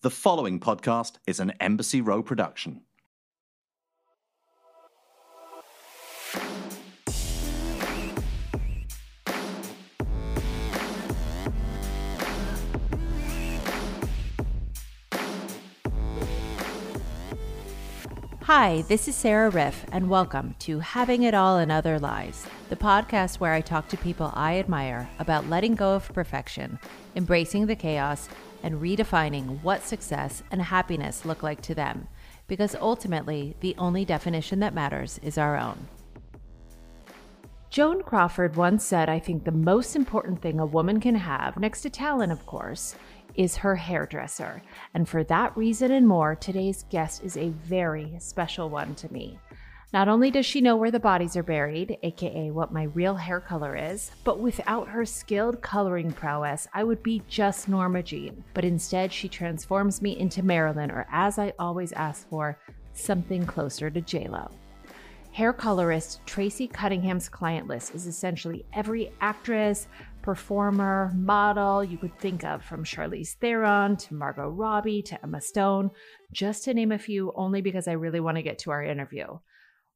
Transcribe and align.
The 0.00 0.10
following 0.10 0.60
podcast 0.60 1.14
is 1.26 1.40
an 1.40 1.50
Embassy 1.58 2.00
Row 2.00 2.22
production. 2.22 2.82
Hi, 18.42 18.82
this 18.82 19.08
is 19.08 19.16
Sarah 19.16 19.50
Riff, 19.50 19.84
and 19.90 20.08
welcome 20.08 20.54
to 20.60 20.78
Having 20.78 21.24
It 21.24 21.34
All 21.34 21.58
and 21.58 21.72
Other 21.72 21.98
Lies, 21.98 22.46
the 22.68 22.76
podcast 22.76 23.40
where 23.40 23.52
I 23.52 23.60
talk 23.60 23.88
to 23.88 23.96
people 23.96 24.30
I 24.34 24.60
admire 24.60 25.10
about 25.18 25.48
letting 25.48 25.74
go 25.74 25.96
of 25.96 26.10
perfection, 26.12 26.78
embracing 27.16 27.66
the 27.66 27.74
chaos, 27.74 28.28
and 28.62 28.80
redefining 28.80 29.62
what 29.62 29.82
success 29.82 30.42
and 30.50 30.62
happiness 30.62 31.24
look 31.24 31.42
like 31.42 31.60
to 31.62 31.74
them, 31.74 32.08
because 32.46 32.74
ultimately, 32.74 33.56
the 33.60 33.74
only 33.78 34.04
definition 34.04 34.60
that 34.60 34.74
matters 34.74 35.18
is 35.22 35.38
our 35.38 35.56
own. 35.56 35.88
Joan 37.70 38.02
Crawford 38.02 38.56
once 38.56 38.82
said, 38.82 39.08
I 39.08 39.18
think 39.18 39.44
the 39.44 39.52
most 39.52 39.94
important 39.94 40.40
thing 40.40 40.58
a 40.58 40.66
woman 40.66 41.00
can 41.00 41.14
have, 41.14 41.58
next 41.58 41.82
to 41.82 41.90
talent, 41.90 42.32
of 42.32 42.46
course, 42.46 42.96
is 43.34 43.56
her 43.56 43.76
hairdresser. 43.76 44.62
And 44.94 45.08
for 45.08 45.22
that 45.24 45.56
reason 45.56 45.92
and 45.92 46.08
more, 46.08 46.34
today's 46.34 46.84
guest 46.90 47.22
is 47.22 47.36
a 47.36 47.50
very 47.50 48.16
special 48.18 48.70
one 48.70 48.94
to 48.96 49.12
me. 49.12 49.38
Not 49.90 50.06
only 50.06 50.30
does 50.30 50.44
she 50.44 50.60
know 50.60 50.76
where 50.76 50.90
the 50.90 51.00
bodies 51.00 51.34
are 51.34 51.42
buried, 51.42 51.96
aka 52.02 52.50
what 52.50 52.70
my 52.70 52.82
real 52.82 53.14
hair 53.14 53.40
color 53.40 53.74
is, 53.74 54.10
but 54.22 54.38
without 54.38 54.86
her 54.86 55.06
skilled 55.06 55.62
coloring 55.62 56.12
prowess, 56.12 56.68
I 56.74 56.84
would 56.84 57.02
be 57.02 57.22
just 57.26 57.70
Norma 57.70 58.02
Jean. 58.02 58.44
But 58.52 58.66
instead, 58.66 59.10
she 59.10 59.30
transforms 59.30 60.02
me 60.02 60.18
into 60.18 60.42
Marilyn, 60.42 60.90
or 60.90 61.06
as 61.10 61.38
I 61.38 61.54
always 61.58 61.92
ask 61.92 62.28
for, 62.28 62.58
something 62.92 63.46
closer 63.46 63.88
to 63.88 64.02
JLo. 64.02 64.52
Hair 65.32 65.54
colorist 65.54 66.20
Tracy 66.26 66.66
Cunningham's 66.66 67.30
client 67.30 67.66
list 67.66 67.94
is 67.94 68.06
essentially 68.06 68.66
every 68.74 69.10
actress, 69.22 69.88
performer, 70.20 71.12
model 71.14 71.82
you 71.82 71.96
could 71.96 72.18
think 72.18 72.44
of, 72.44 72.62
from 72.62 72.84
Charlize 72.84 73.36
Theron 73.36 73.96
to 73.96 74.12
Margot 74.12 74.50
Robbie 74.50 75.00
to 75.00 75.22
Emma 75.22 75.40
Stone, 75.40 75.92
just 76.30 76.64
to 76.64 76.74
name 76.74 76.92
a 76.92 76.98
few, 76.98 77.32
only 77.34 77.62
because 77.62 77.88
I 77.88 77.92
really 77.92 78.20
want 78.20 78.36
to 78.36 78.42
get 78.42 78.58
to 78.60 78.70
our 78.70 78.82
interview. 78.82 79.38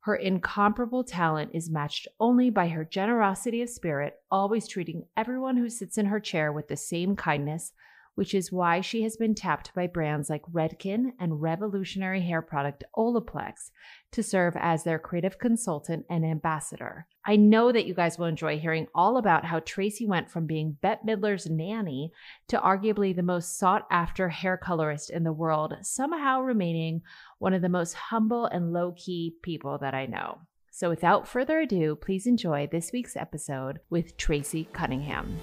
Her 0.02 0.16
incomparable 0.16 1.04
talent 1.04 1.52
is 1.54 1.70
matched 1.70 2.08
only 2.18 2.50
by 2.50 2.68
her 2.68 2.84
generosity 2.84 3.62
of 3.62 3.70
spirit, 3.70 4.20
always 4.32 4.66
treating 4.66 5.06
everyone 5.16 5.56
who 5.56 5.70
sits 5.70 5.96
in 5.96 6.06
her 6.06 6.18
chair 6.18 6.52
with 6.52 6.66
the 6.66 6.76
same 6.76 7.14
kindness, 7.14 7.72
which 8.16 8.34
is 8.34 8.50
why 8.50 8.80
she 8.80 9.02
has 9.02 9.16
been 9.16 9.34
tapped 9.34 9.72
by 9.74 9.86
brands 9.86 10.28
like 10.28 10.42
Redken 10.52 11.12
and 11.20 11.40
revolutionary 11.40 12.20
hair 12.20 12.42
product 12.42 12.82
Olaplex 12.96 13.70
to 14.10 14.24
serve 14.24 14.54
as 14.58 14.82
their 14.82 14.98
creative 14.98 15.38
consultant 15.38 16.04
and 16.10 16.24
ambassador. 16.24 17.06
I 17.24 17.36
know 17.36 17.70
that 17.70 17.86
you 17.86 17.94
guys 17.94 18.18
will 18.18 18.26
enjoy 18.26 18.58
hearing 18.58 18.88
all 18.94 19.16
about 19.16 19.44
how 19.44 19.60
Tracy 19.60 20.06
went 20.06 20.30
from 20.30 20.46
being 20.46 20.76
Bette 20.82 21.02
Midler's 21.06 21.48
nanny 21.48 22.12
to 22.48 22.58
arguably 22.58 23.14
the 23.14 23.22
most 23.22 23.56
sought 23.56 23.86
after 23.90 24.28
hair 24.28 24.56
colorist 24.56 25.08
in 25.08 25.22
the 25.22 25.32
world, 25.32 25.72
somehow 25.82 26.40
remaining 26.40 27.02
one 27.42 27.54
of 27.54 27.60
the 27.60 27.68
most 27.68 27.94
humble 27.94 28.46
and 28.46 28.72
low 28.72 28.92
key 28.92 29.34
people 29.42 29.76
that 29.76 29.94
I 29.94 30.06
know. 30.06 30.38
So, 30.70 30.88
without 30.88 31.26
further 31.26 31.58
ado, 31.58 31.96
please 31.96 32.24
enjoy 32.24 32.68
this 32.70 32.92
week's 32.92 33.16
episode 33.16 33.80
with 33.90 34.16
Tracy 34.16 34.68
Cunningham. 34.72 35.40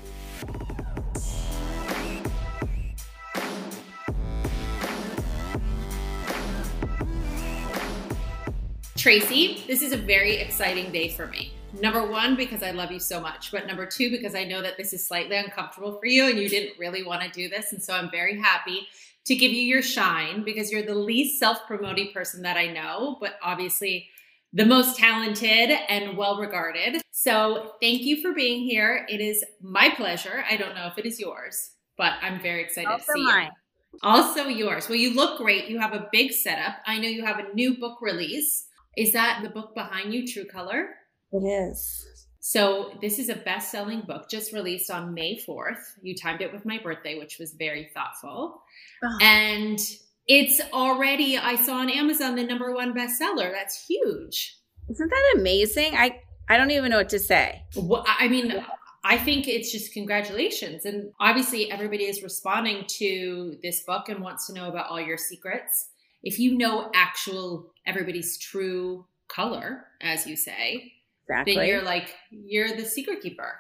Tracy, 8.96 9.66
this 9.68 9.82
is 9.82 9.92
a 9.92 9.98
very 9.98 10.38
exciting 10.38 10.94
day 10.94 11.10
for 11.10 11.28
me. 11.28 11.52
Number 11.82 12.10
one, 12.10 12.38
because 12.38 12.64
I 12.64 12.72
love 12.72 12.94
you 12.94 13.00
so 13.00 13.20
much, 13.20 13.52
but 13.52 13.68
number 13.68 13.86
two, 13.86 14.10
because 14.10 14.36
I 14.36 14.46
know 14.46 14.62
that 14.62 14.78
this 14.78 14.94
is 14.94 15.06
slightly 15.06 15.36
uncomfortable 15.36 16.00
for 16.00 16.06
you 16.06 16.30
and 16.30 16.40
you 16.40 16.48
didn't 16.48 16.80
really 16.80 17.04
want 17.04 17.22
to 17.24 17.30
do 17.30 17.50
this. 17.50 17.74
And 17.74 17.84
so 17.84 17.94
I'm 17.94 18.10
very 18.10 18.40
happy 18.40 18.88
to 19.26 19.36
give 19.36 19.52
you 19.52 19.62
your 19.62 19.82
shine 19.82 20.44
because 20.44 20.72
you're 20.72 20.86
the 20.86 20.96
least 20.96 21.40
self 21.40 21.60
promoting 21.68 22.12
person 22.14 22.42
that 22.44 22.58
I 22.58 22.68
know, 22.68 23.18
but 23.20 23.36
obviously 23.44 24.10
the 24.54 24.66
most 24.66 24.98
talented 24.98 25.70
and 25.90 26.18
well 26.18 26.38
regarded. 26.38 27.02
So 27.12 27.74
thank 27.82 28.02
you 28.02 28.22
for 28.22 28.34
being 28.34 28.64
here. 28.64 29.06
It 29.10 29.22
is 29.22 29.44
my 29.62 29.90
pleasure. 29.96 30.44
I 30.50 30.58
don't 30.58 30.74
know 30.76 30.88
if 30.88 30.98
it 30.98 31.06
is 31.06 31.20
yours, 31.20 31.72
but 31.98 32.14
I'm 32.22 32.42
very 32.42 32.64
excited 32.64 32.90
Also 32.90 33.06
to 33.06 33.12
see 33.14 33.24
mine. 33.24 33.52
you. 33.94 34.00
Also 34.04 34.48
yours. 34.48 34.88
Well, 34.88 34.98
you 34.98 35.14
look 35.14 35.38
great. 35.38 35.68
You 35.68 35.80
have 35.80 35.94
a 35.94 36.08
big 36.12 36.32
setup. 36.32 36.78
I 36.88 36.98
know 37.00 37.08
you 37.08 37.26
have 37.26 37.40
a 37.40 37.54
new 37.54 37.78
book 37.78 38.00
release. 38.02 38.68
Is 38.98 39.14
that 39.14 39.42
the 39.44 39.50
book 39.50 39.76
behind 39.76 40.14
you, 40.14 40.28
True 40.28 40.46
Color? 40.46 40.90
It 41.32 41.46
is. 41.46 42.08
So, 42.42 42.98
this 43.02 43.20
is 43.20 43.30
a 43.30 43.36
best 43.36 43.72
selling 43.72 44.02
book 44.02 44.30
just 44.30 44.54
released 44.54 44.90
on 44.90 45.14
May 45.14 45.38
4th. 45.38 45.82
You 46.02 46.16
timed 46.16 46.42
it 46.42 46.54
with 46.54 46.66
my 46.66 46.80
birthday, 46.80 47.18
which 47.20 47.38
was 47.38 47.54
very 47.54 47.90
thoughtful. 47.94 48.62
Oh. 49.04 49.18
And 49.22 49.80
it's 50.28 50.62
already, 50.72 51.38
I 51.38 51.56
saw 51.56 51.80
on 51.80 51.90
Amazon, 51.90 52.36
the 52.36 52.44
number 52.44 52.74
one 52.74 52.94
bestseller. 52.94 53.52
That's 53.52 53.86
huge. 53.86 54.58
Isn't 54.90 55.10
that 55.10 55.34
amazing? 55.36 55.96
I 55.96 56.22
I 56.50 56.58
don't 56.58 56.72
even 56.72 56.90
know 56.90 56.98
what 56.98 57.10
to 57.10 57.20
say. 57.20 57.64
Well, 57.76 58.04
I 58.08 58.28
mean, 58.28 58.66
I 59.04 59.18
think 59.18 59.48
it's 59.48 59.72
just 59.72 59.94
congratulations. 59.94 60.86
And 60.86 61.12
obviously, 61.20 61.72
everybody 61.72 62.06
is 62.06 62.24
responding 62.24 62.86
to 62.98 63.58
this 63.62 63.82
book 63.82 64.10
and 64.10 64.22
wants 64.22 64.48
to 64.48 64.54
know 64.54 64.68
about 64.68 64.90
all 64.90 65.00
your 65.00 65.18
secrets. 65.18 65.90
If 66.24 66.40
you 66.40 66.58
know 66.58 66.90
actual 66.96 67.72
everybody's 67.86 68.38
true 68.38 69.06
color, 69.28 69.86
as 70.02 70.26
you 70.26 70.36
say, 70.36 70.94
Exactly. 71.30 71.56
then 71.56 71.68
you're 71.68 71.84
like, 71.84 72.16
you're 72.32 72.76
the 72.76 72.86
secret 72.86 73.22
keeper. 73.22 73.56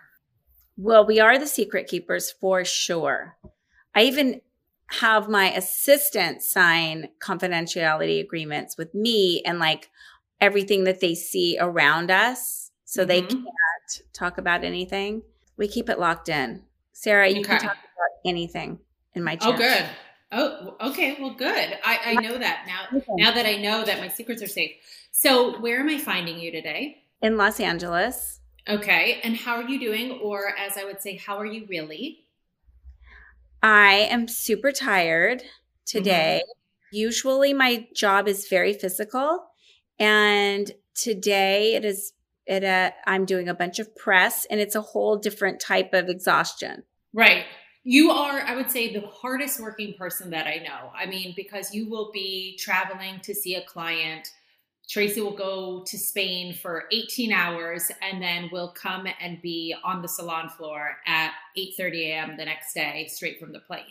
well, 0.77 1.05
we 1.05 1.19
are 1.19 1.37
the 1.37 1.47
secret 1.47 1.87
keepers 1.87 2.31
for 2.31 2.63
sure. 2.65 3.37
I 3.93 4.03
even 4.03 4.41
have 4.87 5.27
my 5.29 5.51
assistant 5.51 6.41
sign 6.41 7.09
confidentiality 7.21 8.19
agreements 8.21 8.77
with 8.77 8.93
me 8.95 9.41
and 9.45 9.59
like 9.59 9.89
everything 10.41 10.85
that 10.85 10.99
they 10.99 11.13
see 11.15 11.57
around 11.59 12.09
us 12.09 12.71
so 12.85 13.05
they 13.05 13.21
Mhm. 13.21 13.29
can't 13.29 14.13
talk 14.13 14.37
about 14.37 14.63
anything. 14.63 15.21
We 15.57 15.67
keep 15.67 15.89
it 15.89 15.99
locked 15.99 16.29
in. 16.29 16.63
Sarah, 16.93 17.27
you 17.29 17.43
can 17.43 17.59
talk 17.59 17.77
about 17.77 18.09
anything 18.25 18.79
in 19.13 19.23
my 19.23 19.35
chat. 19.35 19.49
Oh, 19.53 19.57
good. 19.57 19.85
Oh, 20.31 20.89
okay. 20.89 21.17
Well, 21.19 21.33
good. 21.35 21.77
I, 21.83 21.99
I 22.05 22.15
know 22.15 22.37
that 22.37 22.65
now. 22.67 22.87
Now 23.17 23.31
that 23.31 23.45
I 23.45 23.55
know 23.57 23.83
that 23.83 23.99
my 23.99 24.07
secrets 24.07 24.41
are 24.41 24.47
safe. 24.47 24.71
So, 25.11 25.59
where 25.59 25.79
am 25.81 25.89
I 25.89 25.97
finding 25.97 26.39
you 26.39 26.51
today? 26.51 27.03
In 27.21 27.37
Los 27.37 27.59
Angeles. 27.59 28.39
Okay. 28.67 29.19
And 29.23 29.35
how 29.35 29.55
are 29.55 29.67
you 29.67 29.79
doing? 29.79 30.19
Or, 30.21 30.53
as 30.57 30.77
I 30.77 30.85
would 30.85 31.01
say, 31.01 31.17
how 31.17 31.37
are 31.37 31.45
you 31.45 31.65
really? 31.67 32.25
I 33.61 34.07
am 34.09 34.27
super 34.27 34.71
tired 34.71 35.43
today. 35.85 36.41
Usually 36.91 37.53
my 37.53 37.87
job 37.93 38.27
is 38.27 38.47
very 38.47 38.73
physical 38.73 39.43
and 39.99 40.71
today 40.95 41.75
it 41.75 41.83
is 41.85 42.13
it 42.45 42.63
uh, 42.63 42.91
I'm 43.05 43.25
doing 43.25 43.47
a 43.47 43.53
bunch 43.53 43.77
of 43.79 43.95
press 43.95 44.47
and 44.49 44.59
it's 44.59 44.75
a 44.75 44.81
whole 44.81 45.17
different 45.17 45.59
type 45.59 45.93
of 45.93 46.09
exhaustion. 46.09 46.83
Right. 47.13 47.45
You 47.83 48.11
are, 48.11 48.39
I 48.39 48.55
would 48.55 48.71
say, 48.71 48.93
the 48.93 49.05
hardest 49.07 49.59
working 49.59 49.93
person 49.97 50.31
that 50.31 50.47
I 50.47 50.57
know. 50.57 50.91
I 50.95 51.05
mean, 51.05 51.33
because 51.35 51.73
you 51.73 51.89
will 51.89 52.11
be 52.11 52.57
traveling 52.59 53.19
to 53.21 53.33
see 53.33 53.55
a 53.55 53.63
client. 53.63 54.29
Tracy 54.89 55.21
will 55.21 55.35
go 55.35 55.83
to 55.85 55.97
Spain 55.97 56.53
for 56.53 56.85
18 56.91 57.31
hours 57.31 57.91
and 58.01 58.21
then 58.21 58.49
will 58.51 58.69
come 58.69 59.07
and 59.21 59.41
be 59.41 59.75
on 59.83 60.01
the 60.01 60.07
salon 60.07 60.49
floor 60.49 60.97
at 61.05 61.33
8:30 61.55 62.09
a.m. 62.11 62.37
the 62.37 62.45
next 62.45 62.73
day 62.73 63.07
straight 63.07 63.39
from 63.39 63.53
the 63.53 63.59
plane. 63.59 63.83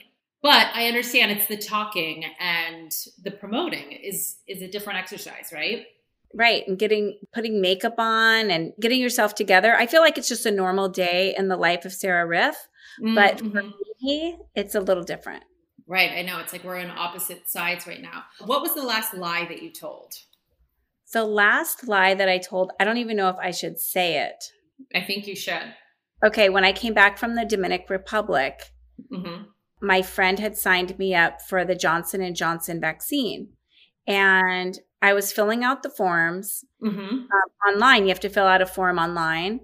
But 0.43 0.69
I 0.75 0.87
understand 0.87 1.31
it's 1.33 1.47
the 1.47 1.57
talking 1.57 2.25
and 2.41 2.93
the 3.23 3.31
promoting 3.31 3.93
is 3.93 4.39
is 4.49 4.61
a 4.63 4.69
different 4.69 4.99
exercise, 4.99 5.51
right? 5.53 5.87
Right. 6.35 6.67
And 6.69 6.79
getting 6.79 7.19
putting 7.33 7.61
makeup 7.61 7.95
on 7.99 8.51
and 8.51 8.73
getting 8.81 9.01
yourself 9.01 9.35
together. 9.35 9.75
I 9.77 9.87
feel 9.87 10.01
like 10.03 10.19
it's 10.19 10.29
just 10.29 10.47
a 10.47 10.51
normal 10.51 10.89
day 10.89 11.35
in 11.39 11.49
the 11.49 11.57
life 11.57 11.85
of 11.85 11.93
Sarah 11.93 12.27
Riff, 12.27 12.69
but 13.01 13.39
for 13.41 13.45
Mhm. 13.47 13.73
me, 14.03 14.39
it's 14.55 14.75
a 14.75 14.81
little 14.81 15.05
different. 15.05 15.45
right, 15.87 16.11
I 16.13 16.21
know 16.23 16.39
it's 16.39 16.53
like 16.53 16.65
we're 16.65 16.77
on 16.77 16.91
opposite 16.91 17.49
sides 17.49 17.87
right 17.87 18.03
now. 18.03 18.25
What 18.45 18.61
was 18.61 18.75
the 18.75 18.83
last 18.83 19.15
lie 19.15 19.47
that 19.47 19.63
you 19.63 19.71
told? 19.71 20.19
The 21.13 21.25
last 21.25 21.89
lie 21.89 22.15
that 22.15 22.29
I 22.29 22.39
told, 22.39 22.73
I 22.79 22.85
don't 22.85 22.99
even 22.99 23.17
know 23.17 23.29
if 23.29 23.37
I 23.37 23.51
should 23.51 23.79
say 23.79 24.23
it. 24.23 24.45
I 24.95 25.01
think 25.01 25.27
you 25.27 25.35
should. 25.35 25.75
Okay, 26.25 26.49
when 26.49 26.65
I 26.65 26.73
came 26.73 26.95
back 26.95 27.19
from 27.19 27.35
the 27.35 27.45
Dominican 27.45 27.87
Republic, 27.91 28.73
hmm 29.13 29.45
my 29.81 30.03
friend 30.03 30.41
had 30.41 30.57
signed 30.57 30.99
me 30.99 31.15
up 31.15 31.41
for 31.41 31.65
the 31.65 31.77
Johnson 31.77 32.21
and 32.21 32.35
Johnson 32.35 32.81
vaccine. 32.81 33.51
And 34.09 34.77
I 35.01 35.13
was 35.13 35.33
filling 35.33 35.63
out 35.63 35.85
the 35.85 35.91
forms 35.91 36.65
hmm 36.81 36.89
um, 36.91 37.29
online. 37.73 38.03
You 38.03 38.09
have 38.09 38.21
to 38.21 38.29
fill 38.29 38.47
out 38.47 38.63
a 38.63 38.67
form 38.67 38.99
online. 38.99 39.61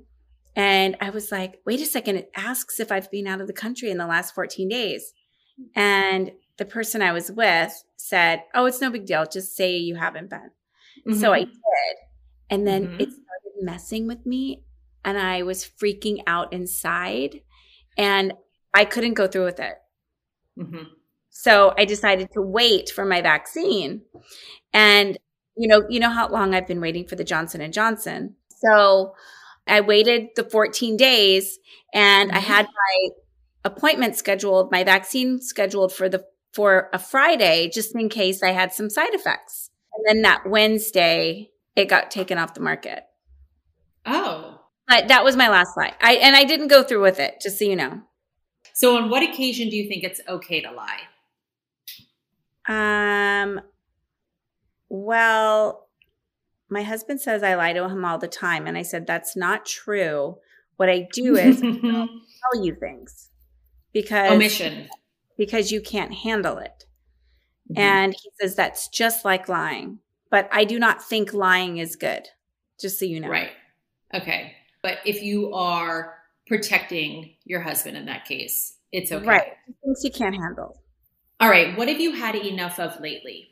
And 0.57 0.97
I 1.01 1.11
was 1.11 1.33
like, 1.33 1.61
wait 1.67 1.81
a 1.81 1.87
second, 1.87 2.17
it 2.17 2.31
asks 2.37 2.79
if 2.79 2.93
I've 2.93 3.11
been 3.11 3.27
out 3.27 3.41
of 3.41 3.49
the 3.49 3.53
country 3.53 3.91
in 3.91 3.99
the 3.99 4.07
last 4.07 4.35
14 4.37 4.69
days. 4.69 5.13
And 5.75 6.33
the 6.59 6.65
person 6.65 7.03
I 7.03 7.13
was 7.13 7.31
with 7.31 7.85
said, 7.97 8.45
Oh, 8.55 8.67
it's 8.67 8.81
no 8.81 8.91
big 8.91 9.07
deal. 9.07 9.27
Just 9.27 9.57
say 9.57 9.77
you 9.77 9.97
haven't 9.97 10.31
been. 10.31 10.51
Mm-hmm. 11.07 11.21
So 11.21 11.33
I 11.33 11.41
did. 11.41 11.97
And 12.51 12.67
then 12.67 12.87
mm-hmm. 12.87 13.01
it 13.01 13.11
started 13.11 13.63
messing 13.63 14.07
with 14.07 14.25
me 14.27 14.65
and 15.05 15.19
I 15.19 15.43
was 15.43 15.65
freaking 15.65 16.23
out 16.27 16.53
inside 16.53 17.41
and 17.97 18.33
I 18.73 18.85
couldn't 18.85 19.15
go 19.15 19.27
through 19.27 19.45
with 19.45 19.61
it. 19.61 19.75
Mm-hmm. 20.59 20.85
So 21.31 21.75
I 21.77 21.85
decided 21.85 22.31
to 22.33 22.43
wait 22.43 22.91
for 22.91 23.05
my 23.05 23.21
vaccine. 23.21 24.03
And 24.73 25.19
you 25.57 25.69
know, 25.69 25.85
you 25.89 26.01
know 26.01 26.11
how 26.11 26.29
long 26.29 26.55
I've 26.55 26.67
been 26.67 26.81
waiting 26.81 27.07
for 27.07 27.17
the 27.17 27.25
Johnson 27.25 27.61
and 27.61 27.73
Johnson. 27.73 28.35
So 28.49 29.15
I 29.67 29.81
waited 29.81 30.29
the 30.37 30.45
14 30.45 30.97
days 30.97 31.59
and 31.93 32.31
mm-hmm. 32.31 32.39
I 32.39 32.41
had 32.41 32.67
my 32.67 33.09
appointment 33.65 34.17
scheduled, 34.17 34.73
my 34.73 34.85
vaccine 34.85 35.41
scheduled 35.41 35.93
for 35.93 36.09
the 36.09 36.25
for 36.53 36.89
a 36.93 36.99
Friday 36.99 37.69
just 37.73 37.95
in 37.97 38.09
case 38.09 38.43
I 38.43 38.53
had 38.53 38.73
some 38.73 38.89
side 38.89 39.13
effects. 39.13 39.71
And 39.97 40.05
then 40.07 40.23
that 40.23 40.49
Wednesday 40.49 41.51
it 41.77 41.89
got 41.89 42.11
taken 42.11 42.39
off 42.39 42.55
the 42.55 42.61
market. 42.61 43.05
Oh. 44.07 44.61
But 44.87 45.09
that 45.09 45.25
was 45.25 45.37
my 45.37 45.49
last 45.49 45.77
lie. 45.77 45.95
I 46.01 46.15
and 46.15 46.37
I 46.37 46.45
didn't 46.45 46.69
go 46.69 46.83
through 46.83 47.03
with 47.03 47.19
it, 47.19 47.41
just 47.41 47.59
so 47.59 47.65
you 47.65 47.77
know. 47.77 48.03
So 48.75 48.97
on 48.97 49.09
what 49.09 49.23
occasion 49.23 49.71
do 49.71 49.77
you 49.77 49.89
think 49.89 50.05
it's 50.05 50.21
okay 50.29 50.61
to 50.61 50.71
lie? 50.71 51.01
Um 52.69 53.61
well, 54.89 55.89
my 56.69 56.83
husband 56.83 57.21
says 57.21 57.43
I 57.43 57.55
lie 57.55 57.73
to 57.73 57.89
him 57.89 58.05
all 58.05 58.19
the 58.19 58.29
time 58.29 58.67
and 58.67 58.77
I 58.77 58.83
said 58.83 59.07
that's 59.07 59.37
not 59.37 59.67
true. 59.67 60.37
What 60.77 60.89
I 60.89 61.09
do 61.13 61.37
is 61.37 61.63
I 61.63 61.73
tell 61.81 62.63
you 62.65 62.77
things 62.79 63.31
because 63.93 64.33
omission 64.33 64.89
because 65.39 65.73
you 65.73 65.81
can't 65.81 66.13
handle 66.13 66.59
it. 66.59 66.85
Mm-hmm. 67.71 67.81
And 67.81 68.13
he 68.13 68.31
says 68.41 68.55
that's 68.55 68.89
just 68.89 69.25
like 69.25 69.49
lying. 69.49 69.99
But 70.31 70.49
I 70.53 70.65
do 70.65 70.79
not 70.79 71.03
think 71.03 71.33
lying 71.33 71.79
is 71.79 71.97
good. 71.97 72.29
Just 72.81 72.99
so 72.99 73.05
you 73.05 73.21
know. 73.21 73.29
Right. 73.29 73.53
Okay. 74.13 74.53
But 74.83 74.99
if 75.07 75.23
you 75.23 75.55
are 75.55 76.17
protecting 76.47 77.35
your 77.45 77.61
husband 77.61 77.97
in 77.97 78.07
that 78.07 78.27
case, 78.27 78.75
it's 78.93 79.11
okay. 79.13 79.27
Right. 79.27 79.53
Things 79.83 80.05
you 80.05 80.11
can't 80.11 80.35
handle. 80.35 80.81
All 81.41 81.49
right. 81.49 81.77
What 81.77 81.89
have 81.89 82.01
you 82.01 82.13
had 82.13 82.35
enough 82.35 82.79
of 82.79 83.01
lately? 83.01 83.49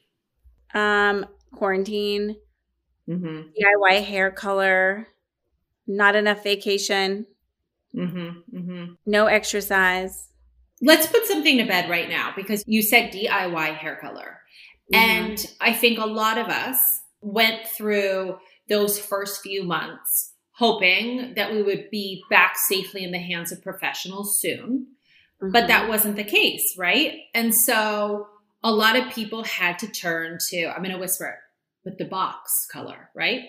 Um, 0.75 1.27
quarantine, 1.55 2.37
mm-hmm. 3.09 3.41
DIY 3.51 4.05
hair 4.05 4.31
color, 4.31 5.09
not 5.87 6.17
enough 6.17 6.43
vacation, 6.43 7.27
mm-hmm. 7.95 8.57
Mm-hmm. 8.57 8.93
no 9.07 9.27
exercise. 9.27 10.29
Let's 10.83 11.07
put 11.07 11.27
something 11.27 11.59
to 11.59 11.65
bed 11.65 11.89
right 11.89 12.09
now 12.09 12.33
because 12.35 12.65
you 12.67 12.83
said 12.83 13.13
DIY 13.13 13.77
hair 13.77 13.97
color. 13.97 14.41
Mm-hmm. 14.93 14.95
And 14.95 15.47
I 15.61 15.73
think 15.73 15.99
a 15.99 16.07
lot 16.07 16.39
of 16.39 16.49
us 16.49 16.77
went 17.21 17.67
through 17.69 18.39
those 18.69 18.99
first 18.99 19.43
few 19.43 19.63
months 19.63 20.33
hoping 20.55 21.35
that 21.35 21.51
we 21.51 21.63
would 21.63 21.91
be 21.91 22.23
back 22.31 22.57
safely 22.57 23.03
in 23.03 23.11
the 23.11 23.19
hands 23.19 23.53
of 23.53 23.63
professionals 23.63 24.41
soon. 24.41 24.87
Mm-hmm. 25.43 25.51
But 25.51 25.69
that 25.69 25.89
wasn't 25.89 26.17
the 26.17 26.25
case, 26.25 26.77
right? 26.77 27.21
And 27.35 27.55
so 27.55 28.29
a 28.63 28.71
lot 28.71 28.97
of 28.97 29.13
people 29.13 29.45
had 29.45 29.79
to 29.81 29.89
turn 29.89 30.39
to, 30.51 30.67
I'm 30.67 30.83
going 30.83 30.95
to 30.95 30.99
whisper 30.99 31.27
it, 31.27 31.89
with 31.89 31.99
the 31.99 32.05
box 32.05 32.67
color, 32.71 33.11
right? 33.15 33.43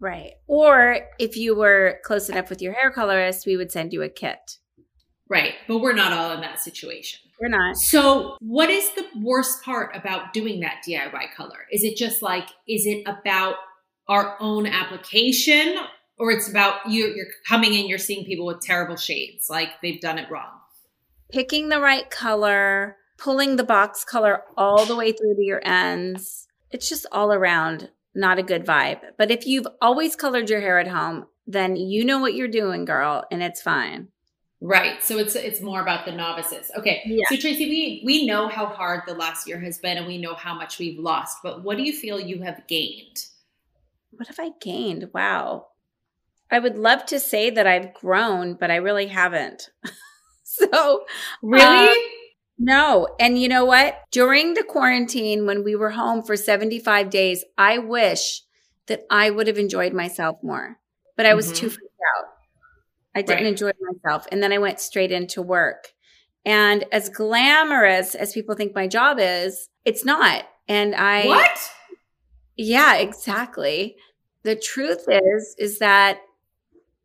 Right. 0.00 0.32
Or 0.46 1.00
if 1.18 1.36
you 1.36 1.56
were 1.56 1.98
close 2.04 2.28
enough 2.28 2.50
with 2.50 2.62
your 2.62 2.72
hair 2.72 2.90
colorist, 2.90 3.46
we 3.46 3.56
would 3.56 3.70
send 3.70 3.92
you 3.92 4.02
a 4.02 4.08
kit. 4.08 4.58
Right. 5.28 5.54
But 5.66 5.78
we're 5.78 5.94
not 5.94 6.12
all 6.12 6.32
in 6.32 6.40
that 6.40 6.60
situation. 6.60 7.20
We're 7.40 7.48
not. 7.48 7.76
So, 7.76 8.36
what 8.40 8.70
is 8.70 8.90
the 8.94 9.06
worst 9.20 9.62
part 9.62 9.94
about 9.94 10.32
doing 10.32 10.60
that 10.60 10.82
DIY 10.86 11.34
color? 11.36 11.66
Is 11.70 11.84
it 11.84 11.96
just 11.96 12.22
like, 12.22 12.48
is 12.66 12.86
it 12.86 13.02
about 13.06 13.56
our 14.08 14.36
own 14.40 14.66
application 14.66 15.76
or 16.18 16.30
it's 16.30 16.48
about 16.48 16.88
you 16.88 17.12
you're 17.14 17.26
coming 17.46 17.74
in 17.74 17.86
you're 17.86 17.98
seeing 17.98 18.24
people 18.24 18.46
with 18.46 18.60
terrible 18.60 18.96
shades 18.96 19.48
like 19.48 19.68
they've 19.82 20.00
done 20.00 20.18
it 20.18 20.30
wrong 20.30 20.58
picking 21.30 21.68
the 21.68 21.80
right 21.80 22.10
color 22.10 22.96
pulling 23.18 23.56
the 23.56 23.64
box 23.64 24.04
color 24.04 24.42
all 24.56 24.84
the 24.84 24.96
way 24.96 25.12
through 25.12 25.34
to 25.34 25.42
your 25.42 25.60
ends 25.64 26.46
it's 26.70 26.88
just 26.88 27.06
all 27.12 27.32
around 27.32 27.90
not 28.14 28.38
a 28.38 28.42
good 28.42 28.64
vibe 28.64 29.00
but 29.16 29.30
if 29.30 29.46
you've 29.46 29.66
always 29.80 30.16
colored 30.16 30.50
your 30.50 30.60
hair 30.60 30.78
at 30.78 30.88
home 30.88 31.26
then 31.46 31.76
you 31.76 32.04
know 32.04 32.18
what 32.18 32.34
you're 32.34 32.48
doing 32.48 32.84
girl 32.84 33.24
and 33.30 33.42
it's 33.42 33.62
fine 33.62 34.08
right 34.60 35.02
so 35.02 35.18
it's 35.18 35.36
it's 35.36 35.60
more 35.60 35.80
about 35.80 36.04
the 36.04 36.12
novices 36.12 36.70
okay 36.76 37.02
yeah. 37.06 37.24
so 37.28 37.36
tracy 37.36 37.68
we 37.68 38.02
we 38.04 38.26
know 38.26 38.48
how 38.48 38.66
hard 38.66 39.02
the 39.06 39.14
last 39.14 39.46
year 39.46 39.60
has 39.60 39.78
been 39.78 39.96
and 39.96 40.06
we 40.06 40.18
know 40.18 40.34
how 40.34 40.52
much 40.52 40.78
we've 40.78 40.98
lost 40.98 41.38
but 41.42 41.62
what 41.62 41.76
do 41.76 41.84
you 41.84 41.92
feel 41.92 42.18
you 42.18 42.42
have 42.42 42.66
gained 42.66 43.26
what 44.10 44.26
have 44.26 44.40
i 44.40 44.50
gained 44.60 45.08
wow 45.14 45.66
I 46.50 46.58
would 46.58 46.76
love 46.76 47.04
to 47.06 47.20
say 47.20 47.50
that 47.50 47.66
I've 47.66 47.94
grown, 47.94 48.54
but 48.54 48.70
I 48.70 48.76
really 48.76 49.06
haven't. 49.06 49.70
so, 50.42 51.04
really? 51.42 51.88
Uh, 51.88 51.94
no. 52.58 53.08
And 53.20 53.38
you 53.38 53.48
know 53.48 53.64
what? 53.64 54.00
During 54.10 54.54
the 54.54 54.64
quarantine, 54.64 55.46
when 55.46 55.62
we 55.62 55.76
were 55.76 55.90
home 55.90 56.22
for 56.22 56.36
75 56.36 57.10
days, 57.10 57.44
I 57.56 57.78
wish 57.78 58.42
that 58.86 59.04
I 59.10 59.30
would 59.30 59.46
have 59.46 59.58
enjoyed 59.58 59.92
myself 59.92 60.38
more, 60.42 60.78
but 61.16 61.26
I 61.26 61.34
was 61.34 61.46
mm-hmm. 61.46 61.56
too 61.56 61.70
freaked 61.70 61.94
out. 62.18 62.24
I 63.18 63.22
didn't 63.22 63.44
right. 63.44 63.50
enjoy 63.50 63.72
myself. 63.80 64.26
And 64.30 64.42
then 64.42 64.52
I 64.52 64.58
went 64.58 64.80
straight 64.80 65.12
into 65.12 65.42
work. 65.42 65.92
And 66.44 66.84
as 66.92 67.08
glamorous 67.08 68.14
as 68.14 68.32
people 68.32 68.54
think 68.54 68.74
my 68.74 68.86
job 68.86 69.18
is, 69.20 69.68
it's 69.84 70.04
not. 70.04 70.44
And 70.68 70.94
I. 70.94 71.26
What? 71.26 71.70
Yeah, 72.56 72.96
exactly. 72.96 73.96
The 74.44 74.56
truth 74.56 75.04
is, 75.08 75.54
is 75.58 75.78
that 75.78 76.20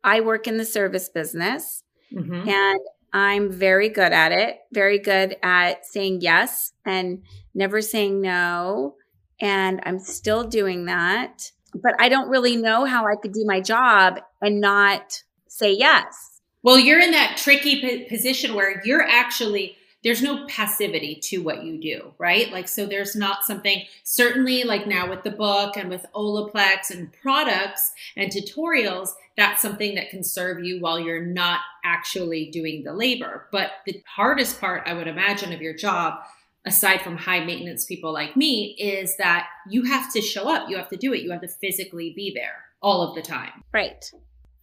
I 0.02 0.20
work 0.20 0.46
in 0.46 0.56
the 0.56 0.64
service 0.64 1.08
business 1.08 1.82
mm-hmm. 2.12 2.48
and 2.48 2.80
I'm 3.12 3.50
very 3.50 3.88
good 3.88 4.12
at 4.12 4.32
it, 4.32 4.58
very 4.72 4.98
good 4.98 5.36
at 5.42 5.86
saying 5.86 6.20
yes 6.20 6.72
and 6.84 7.22
never 7.54 7.80
saying 7.80 8.20
no. 8.20 8.96
And 9.40 9.80
I'm 9.84 9.98
still 9.98 10.44
doing 10.44 10.86
that. 10.86 11.50
But 11.74 11.94
I 11.98 12.08
don't 12.08 12.28
really 12.28 12.56
know 12.56 12.84
how 12.84 13.06
I 13.06 13.16
could 13.20 13.32
do 13.32 13.44
my 13.44 13.60
job 13.60 14.20
and 14.40 14.60
not 14.60 15.22
say 15.54 15.72
yes. 15.72 16.40
Well, 16.62 16.78
you're 16.78 17.00
in 17.00 17.12
that 17.12 17.36
tricky 17.36 18.06
position 18.08 18.54
where 18.54 18.82
you're 18.84 19.02
actually 19.02 19.76
there's 20.02 20.22
no 20.22 20.46
passivity 20.48 21.14
to 21.14 21.38
what 21.38 21.64
you 21.64 21.80
do, 21.80 22.12
right? 22.18 22.52
Like, 22.52 22.68
so 22.68 22.84
there's 22.84 23.16
not 23.16 23.44
something, 23.44 23.84
certainly 24.02 24.62
like 24.62 24.86
now 24.86 25.08
with 25.08 25.22
the 25.22 25.30
book 25.30 25.78
and 25.78 25.88
with 25.88 26.04
Olaplex 26.14 26.90
and 26.90 27.10
products 27.22 27.90
and 28.14 28.30
tutorials, 28.30 29.08
that's 29.34 29.62
something 29.62 29.94
that 29.94 30.10
can 30.10 30.22
serve 30.22 30.62
you 30.62 30.78
while 30.78 31.00
you're 31.00 31.24
not 31.24 31.60
actually 31.84 32.50
doing 32.50 32.84
the 32.84 32.92
labor. 32.92 33.48
But 33.50 33.70
the 33.86 34.02
hardest 34.06 34.60
part, 34.60 34.82
I 34.84 34.92
would 34.92 35.08
imagine, 35.08 35.54
of 35.54 35.62
your 35.62 35.74
job, 35.74 36.18
aside 36.66 37.00
from 37.00 37.16
high 37.16 37.42
maintenance 37.42 37.86
people 37.86 38.12
like 38.12 38.36
me, 38.36 38.76
is 38.78 39.16
that 39.16 39.46
you 39.70 39.84
have 39.84 40.12
to 40.12 40.20
show 40.20 40.54
up, 40.54 40.68
you 40.68 40.76
have 40.76 40.90
to 40.90 40.98
do 40.98 41.14
it, 41.14 41.22
you 41.22 41.30
have 41.30 41.40
to 41.40 41.48
physically 41.48 42.12
be 42.14 42.30
there 42.34 42.62
all 42.82 43.00
of 43.00 43.14
the 43.14 43.22
time. 43.22 43.64
Right. 43.72 44.04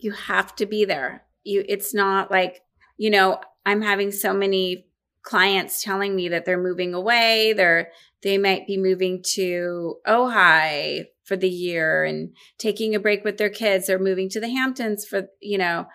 You 0.02 0.12
have 0.12 0.56
to 0.58 0.66
be 0.66 0.86
there. 0.86 1.24
You, 1.44 1.64
it's 1.68 1.94
not 1.94 2.30
like, 2.30 2.62
you 2.98 3.10
know, 3.10 3.40
I'm 3.66 3.82
having 3.82 4.12
so 4.12 4.34
many 4.34 4.88
clients 5.24 5.84
telling 5.84 6.16
me 6.16 6.30
that 6.30 6.46
they're 6.46 6.62
moving 6.62 6.94
away. 6.94 7.54
They're, 7.54 7.90
they 8.24 8.38
might 8.38 8.68
be 8.68 8.78
moving 8.78 9.24
to 9.34 9.96
Ojai 10.08 11.06
for 11.24 11.38
the 11.38 11.50
year 11.50 12.04
and 12.04 12.36
taking 12.58 12.94
a 12.94 13.00
break 13.00 13.24
with 13.24 13.38
their 13.38 13.50
kids 13.50 13.90
or 13.90 14.00
moving 14.00 14.30
to 14.30 14.40
the 14.40 14.50
Hamptons 14.50 15.06
for, 15.06 15.28
you 15.40 15.58
know, 15.58 15.86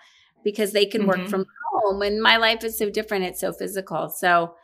because 0.43 0.71
they 0.71 0.85
can 0.85 1.01
mm-hmm. 1.01 1.09
work 1.09 1.27
from 1.29 1.45
home. 1.73 2.01
And 2.01 2.21
my 2.21 2.37
life 2.37 2.63
is 2.63 2.77
so 2.77 2.89
different. 2.89 3.25
It's 3.25 3.41
so 3.41 3.53
physical. 3.53 4.09
So 4.09 4.55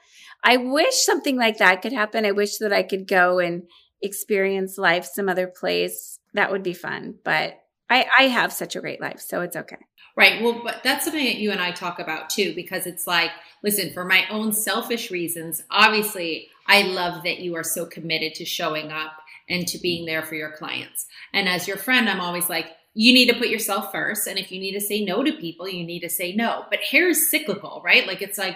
I 0.44 0.58
wish 0.58 0.96
something 1.04 1.38
like 1.38 1.58
that 1.58 1.82
could 1.82 1.94
happen. 1.94 2.26
I 2.26 2.32
wish 2.32 2.58
that 2.58 2.74
I 2.74 2.84
could 2.84 3.08
go 3.08 3.40
and 3.40 3.64
experience 4.02 4.78
life 4.78 5.06
some 5.06 5.30
other 5.30 5.48
place. 5.48 6.20
That 6.34 6.52
would 6.52 6.64
be 6.64 6.74
fun. 6.74 7.16
But 7.24 7.60
I, 7.90 8.06
I 8.18 8.24
have 8.24 8.54
such 8.54 8.76
a 8.76 8.82
great 8.82 9.02
life. 9.02 9.20
So 9.20 9.42
it's 9.42 9.56
okay. 9.56 9.78
Right. 10.16 10.42
Well, 10.42 10.62
but 10.64 10.82
that's 10.84 11.06
something 11.06 11.26
that 11.26 11.38
you 11.38 11.52
and 11.52 11.62
I 11.62 11.72
talk 11.72 12.00
about 12.00 12.30
too, 12.30 12.54
because 12.56 12.86
it's 12.86 13.08
like, 13.08 13.32
listen, 13.64 13.94
for 13.94 14.06
my 14.06 14.26
own 14.30 14.54
selfish 14.54 15.10
reasons, 15.10 15.64
obviously, 15.72 16.50
I 16.68 16.84
love 16.84 17.24
that 17.24 17.40
you 17.40 17.56
are 17.56 17.64
so 17.64 17.86
committed 17.86 18.36
to 18.36 18.46
showing 18.46 18.92
up 18.92 19.14
and 19.50 19.68
to 19.68 19.78
being 19.80 20.06
there 20.06 20.24
for 20.24 20.36
your 20.36 20.52
clients. 20.52 21.08
And 21.34 21.50
as 21.50 21.68
your 21.68 21.78
friend, 21.78 22.10
I'm 22.10 22.22
always 22.22 22.50
like, 22.50 22.68
you 22.94 23.12
need 23.12 23.28
to 23.32 23.38
put 23.38 23.50
yourself 23.50 23.92
first. 23.92 24.28
And 24.28 24.38
if 24.38 24.52
you 24.52 24.60
need 24.60 24.74
to 24.74 24.80
say 24.80 25.04
no 25.04 25.24
to 25.24 25.34
people, 25.34 25.68
you 25.68 25.84
need 25.84 26.02
to 26.02 26.10
say 26.10 26.34
no. 26.34 26.66
But 26.70 26.80
hair 26.80 27.10
is 27.10 27.30
cyclical, 27.30 27.82
right? 27.84 28.06
Like 28.08 28.22
it's 28.22 28.38
like, 28.38 28.56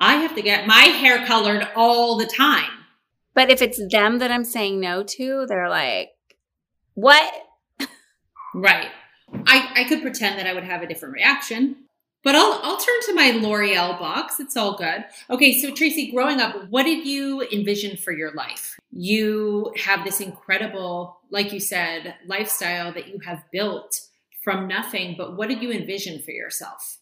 I 0.00 0.16
have 0.16 0.34
to 0.34 0.42
get 0.42 0.66
my 0.66 0.82
hair 0.82 1.24
colored 1.26 1.66
all 1.76 2.18
the 2.18 2.26
time. 2.26 2.70
But 3.34 3.50
if 3.50 3.62
it's 3.62 3.80
them 3.90 4.18
that 4.18 4.32
I'm 4.32 4.44
saying 4.44 4.80
no 4.80 5.04
to, 5.04 5.46
they're 5.46 5.70
like, 5.70 6.10
what? 6.94 7.32
Right. 8.54 8.90
I, 9.46 9.70
I 9.76 9.84
could 9.84 10.02
pretend 10.02 10.38
that 10.38 10.46
I 10.46 10.52
would 10.52 10.64
have 10.64 10.82
a 10.82 10.86
different 10.86 11.14
reaction. 11.14 11.76
But 12.24 12.36
I'll 12.36 12.60
I'll 12.62 12.76
turn 12.76 13.00
to 13.06 13.14
my 13.14 13.32
L'Oreal 13.32 13.98
box. 13.98 14.38
It's 14.38 14.56
all 14.56 14.76
good. 14.76 15.04
Okay, 15.28 15.58
so 15.58 15.74
Tracy, 15.74 16.12
growing 16.12 16.40
up, 16.40 16.68
what 16.70 16.84
did 16.84 17.04
you 17.04 17.42
envision 17.52 17.96
for 17.96 18.12
your 18.12 18.32
life? 18.34 18.78
You 18.92 19.74
have 19.84 20.04
this 20.04 20.20
incredible, 20.20 21.18
like 21.30 21.52
you 21.52 21.58
said, 21.58 22.14
lifestyle 22.26 22.92
that 22.92 23.08
you 23.08 23.18
have 23.26 23.42
built 23.50 24.02
from 24.42 24.68
nothing, 24.68 25.14
but 25.16 25.36
what 25.36 25.48
did 25.48 25.62
you 25.62 25.72
envision 25.72 26.20
for 26.20 26.30
yourself? 26.30 26.98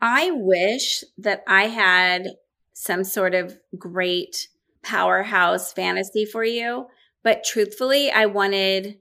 I 0.00 0.30
wish 0.32 1.04
that 1.18 1.42
I 1.46 1.68
had 1.68 2.36
some 2.72 3.04
sort 3.04 3.34
of 3.34 3.58
great 3.78 4.48
powerhouse 4.82 5.72
fantasy 5.72 6.24
for 6.24 6.44
you, 6.44 6.86
but 7.22 7.44
truthfully, 7.44 8.10
I 8.10 8.26
wanted 8.26 8.98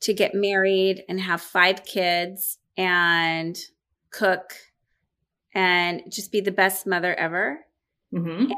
to 0.00 0.14
get 0.14 0.34
married 0.34 1.04
and 1.08 1.20
have 1.20 1.40
five 1.40 1.84
kids 1.84 2.58
and 2.76 3.58
cook 4.10 4.54
and 5.54 6.02
just 6.08 6.32
be 6.32 6.40
the 6.40 6.50
best 6.50 6.86
mother 6.86 7.14
ever. 7.14 7.60
Mm-hmm. 8.14 8.50
And 8.50 8.54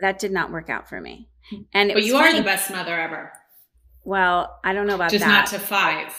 that 0.00 0.18
did 0.18 0.32
not 0.32 0.52
work 0.52 0.70
out 0.70 0.88
for 0.88 1.00
me. 1.00 1.28
And 1.72 1.92
but 1.92 2.04
you 2.04 2.12
funny. 2.12 2.38
are 2.38 2.40
the 2.40 2.44
best 2.44 2.70
mother 2.70 2.98
ever. 2.98 3.32
Well, 4.04 4.58
I 4.62 4.72
don't 4.72 4.86
know 4.86 4.94
about 4.94 5.10
just 5.10 5.24
that. 5.24 5.28
not 5.28 5.46
to 5.48 5.58
five. 5.58 6.14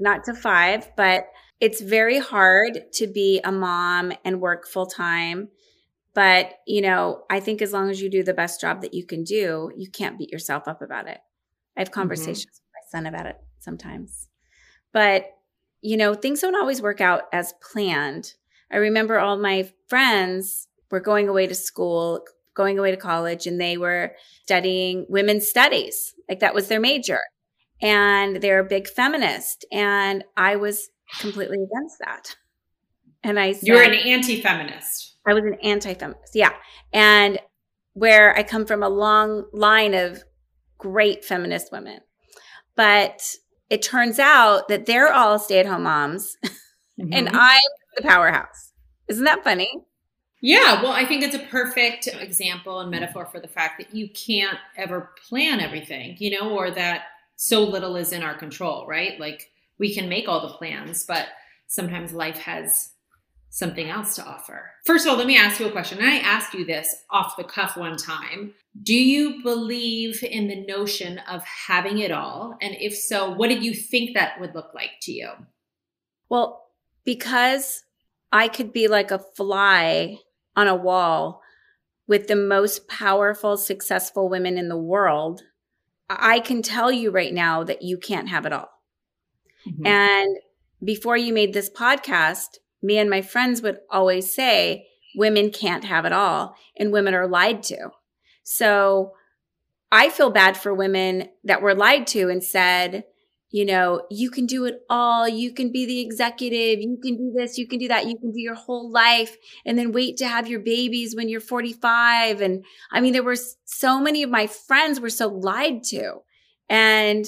Not 0.00 0.24
to 0.24 0.34
five, 0.34 0.88
but 0.96 1.28
it's 1.60 1.80
very 1.80 2.18
hard 2.18 2.92
to 2.94 3.06
be 3.06 3.40
a 3.44 3.52
mom 3.52 4.12
and 4.24 4.40
work 4.40 4.66
full 4.66 4.86
time. 4.86 5.48
But, 6.14 6.54
you 6.66 6.80
know, 6.80 7.24
I 7.28 7.40
think 7.40 7.62
as 7.62 7.72
long 7.72 7.90
as 7.90 8.00
you 8.00 8.08
do 8.10 8.22
the 8.22 8.34
best 8.34 8.60
job 8.60 8.82
that 8.82 8.94
you 8.94 9.04
can 9.04 9.22
do, 9.22 9.70
you 9.76 9.90
can't 9.90 10.18
beat 10.18 10.30
yourself 10.30 10.66
up 10.66 10.82
about 10.82 11.08
it. 11.08 11.18
I 11.76 11.80
have 11.80 11.88
mm-hmm. 11.88 11.94
conversations 11.94 12.46
mm-hmm. 12.46 12.90
with 12.90 12.92
my 12.92 12.98
son 12.98 13.06
about 13.06 13.26
it 13.26 13.36
sometimes. 13.68 14.28
But, 14.94 15.26
you 15.82 15.98
know, 15.98 16.14
things 16.14 16.40
don't 16.40 16.56
always 16.56 16.80
work 16.80 17.02
out 17.02 17.24
as 17.34 17.52
planned. 17.60 18.32
I 18.72 18.78
remember 18.78 19.18
all 19.18 19.36
my 19.36 19.70
friends 19.88 20.68
were 20.90 21.00
going 21.00 21.28
away 21.28 21.46
to 21.46 21.54
school, 21.54 22.24
going 22.54 22.78
away 22.78 22.90
to 22.90 22.96
college, 22.96 23.46
and 23.46 23.60
they 23.60 23.76
were 23.76 24.12
studying 24.44 25.04
women's 25.10 25.48
studies. 25.48 26.14
Like 26.30 26.40
that 26.40 26.54
was 26.54 26.68
their 26.68 26.80
major. 26.80 27.20
And 27.82 28.36
they're 28.36 28.60
a 28.60 28.64
big 28.64 28.88
feminist. 28.88 29.66
And 29.70 30.24
I 30.36 30.56
was 30.56 30.88
completely 31.20 31.58
against 31.58 31.98
that. 32.00 32.36
And 33.22 33.38
I 33.38 33.52
said, 33.52 33.66
You're 33.66 33.82
an 33.82 33.94
anti 33.94 34.40
feminist. 34.40 35.16
I 35.26 35.34
was 35.34 35.44
an 35.44 35.58
anti 35.62 35.92
feminist. 35.92 36.34
Yeah. 36.34 36.54
And 36.92 37.38
where 37.92 38.34
I 38.34 38.42
come 38.42 38.64
from 38.64 38.82
a 38.82 38.88
long 38.88 39.44
line 39.52 39.92
of 39.92 40.24
great 40.78 41.24
feminist 41.24 41.70
women. 41.70 42.00
But 42.74 43.20
it 43.70 43.82
turns 43.82 44.18
out 44.18 44.68
that 44.68 44.86
they're 44.86 45.12
all 45.12 45.38
stay 45.38 45.60
at 45.60 45.66
home 45.66 45.82
moms 45.82 46.36
mm-hmm. 46.44 47.12
and 47.12 47.28
I'm 47.28 47.60
the 47.96 48.02
powerhouse. 48.02 48.72
Isn't 49.08 49.24
that 49.24 49.44
funny? 49.44 49.70
Yeah, 50.40 50.82
well, 50.82 50.92
I 50.92 51.04
think 51.04 51.24
it's 51.24 51.34
a 51.34 51.40
perfect 51.40 52.06
example 52.06 52.78
and 52.78 52.90
metaphor 52.90 53.26
for 53.26 53.40
the 53.40 53.48
fact 53.48 53.78
that 53.78 53.94
you 53.94 54.08
can't 54.10 54.58
ever 54.76 55.10
plan 55.28 55.60
everything, 55.60 56.16
you 56.20 56.30
know, 56.30 56.50
or 56.50 56.70
that 56.70 57.06
so 57.34 57.64
little 57.64 57.96
is 57.96 58.12
in 58.12 58.22
our 58.22 58.36
control, 58.36 58.86
right? 58.86 59.18
Like 59.18 59.50
we 59.78 59.92
can 59.92 60.08
make 60.08 60.28
all 60.28 60.46
the 60.46 60.54
plans, 60.54 61.04
but 61.04 61.26
sometimes 61.66 62.12
life 62.12 62.38
has 62.38 62.90
something 63.50 63.88
else 63.88 64.14
to 64.16 64.24
offer. 64.24 64.70
First 64.84 65.06
of 65.06 65.12
all, 65.12 65.18
let 65.18 65.26
me 65.26 65.36
ask 65.36 65.58
you 65.58 65.66
a 65.66 65.72
question. 65.72 65.98
I 66.00 66.18
asked 66.18 66.54
you 66.54 66.64
this 66.64 66.94
off 67.10 67.36
the 67.36 67.44
cuff 67.44 67.76
one 67.76 67.96
time. 67.96 68.54
Do 68.82 68.94
you 68.94 69.42
believe 69.42 70.22
in 70.22 70.48
the 70.48 70.66
notion 70.66 71.18
of 71.20 71.42
having 71.44 71.98
it 71.98 72.12
all? 72.12 72.56
And 72.60 72.76
if 72.78 72.96
so, 72.96 73.30
what 73.30 73.48
did 73.48 73.62
you 73.62 73.74
think 73.74 74.14
that 74.14 74.40
would 74.40 74.54
look 74.54 74.74
like 74.74 74.92
to 75.02 75.12
you? 75.12 75.30
Well, 76.28 76.66
because 77.04 77.82
I 78.32 78.48
could 78.48 78.72
be 78.72 78.88
like 78.88 79.10
a 79.10 79.24
fly 79.36 80.18
on 80.54 80.68
a 80.68 80.76
wall 80.76 81.40
with 82.06 82.26
the 82.26 82.36
most 82.36 82.88
powerful, 82.88 83.56
successful 83.56 84.28
women 84.28 84.58
in 84.58 84.68
the 84.68 84.78
world, 84.78 85.42
I 86.08 86.40
can 86.40 86.62
tell 86.62 86.90
you 86.90 87.10
right 87.10 87.32
now 87.32 87.64
that 87.64 87.82
you 87.82 87.98
can't 87.98 88.28
have 88.28 88.46
it 88.46 88.52
all. 88.52 88.70
Mm-hmm. 89.66 89.86
And 89.86 90.36
before 90.82 91.16
you 91.16 91.32
made 91.32 91.52
this 91.52 91.70
podcast, 91.70 92.58
me 92.82 92.98
and 92.98 93.10
my 93.10 93.22
friends 93.22 93.62
would 93.62 93.78
always 93.90 94.32
say 94.32 94.86
women 95.16 95.50
can't 95.50 95.84
have 95.84 96.04
it 96.04 96.12
all 96.12 96.54
and 96.76 96.92
women 96.92 97.14
are 97.14 97.26
lied 97.26 97.62
to. 97.64 97.90
So 98.42 99.12
I 99.90 100.10
feel 100.10 100.30
bad 100.30 100.56
for 100.56 100.72
women 100.74 101.28
that 101.44 101.62
were 101.62 101.74
lied 101.74 102.06
to 102.08 102.28
and 102.28 102.42
said, 102.42 103.04
you 103.50 103.64
know, 103.64 104.02
you 104.10 104.30
can 104.30 104.44
do 104.44 104.66
it 104.66 104.80
all. 104.90 105.26
You 105.26 105.52
can 105.52 105.72
be 105.72 105.86
the 105.86 106.00
executive. 106.00 106.80
You 106.80 106.98
can 107.02 107.16
do 107.16 107.32
this. 107.34 107.56
You 107.56 107.66
can 107.66 107.78
do 107.78 107.88
that. 107.88 108.06
You 108.06 108.18
can 108.18 108.30
do 108.30 108.40
your 108.40 108.54
whole 108.54 108.90
life 108.90 109.36
and 109.64 109.78
then 109.78 109.92
wait 109.92 110.18
to 110.18 110.28
have 110.28 110.48
your 110.48 110.60
babies 110.60 111.16
when 111.16 111.30
you're 111.30 111.40
45. 111.40 112.42
And 112.42 112.64
I 112.92 113.00
mean, 113.00 113.14
there 113.14 113.22
were 113.22 113.38
so 113.64 114.00
many 114.00 114.22
of 114.22 114.28
my 114.28 114.46
friends 114.46 115.00
were 115.00 115.08
so 115.08 115.28
lied 115.28 115.82
to 115.84 116.18
and 116.68 117.26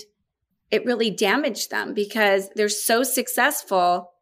it 0.71 0.85
really 0.85 1.11
damaged 1.11 1.71
them 1.71 1.95
because 1.95 2.51
they're 2.55 2.69
so 2.69 3.03
successful 3.03 4.13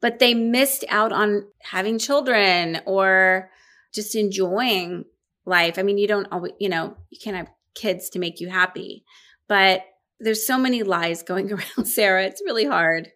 but 0.00 0.18
they 0.18 0.34
missed 0.34 0.84
out 0.88 1.12
on 1.12 1.46
having 1.62 1.98
children 1.98 2.80
or 2.86 3.50
just 3.92 4.14
enjoying 4.14 5.04
life. 5.44 5.78
I 5.78 5.82
mean, 5.82 5.98
you 5.98 6.06
don't 6.06 6.28
always, 6.30 6.52
you 6.60 6.68
know, 6.68 6.96
you 7.10 7.18
can't 7.22 7.36
have 7.36 7.50
kids 7.74 8.10
to 8.10 8.18
make 8.18 8.40
you 8.40 8.48
happy, 8.48 9.04
but 9.48 9.82
there's 10.20 10.46
so 10.46 10.58
many 10.58 10.82
lies 10.82 11.22
going 11.24 11.52
around, 11.52 11.86
Sarah. 11.86 12.24
It's 12.24 12.42
really 12.44 12.64
hard. 12.66 13.10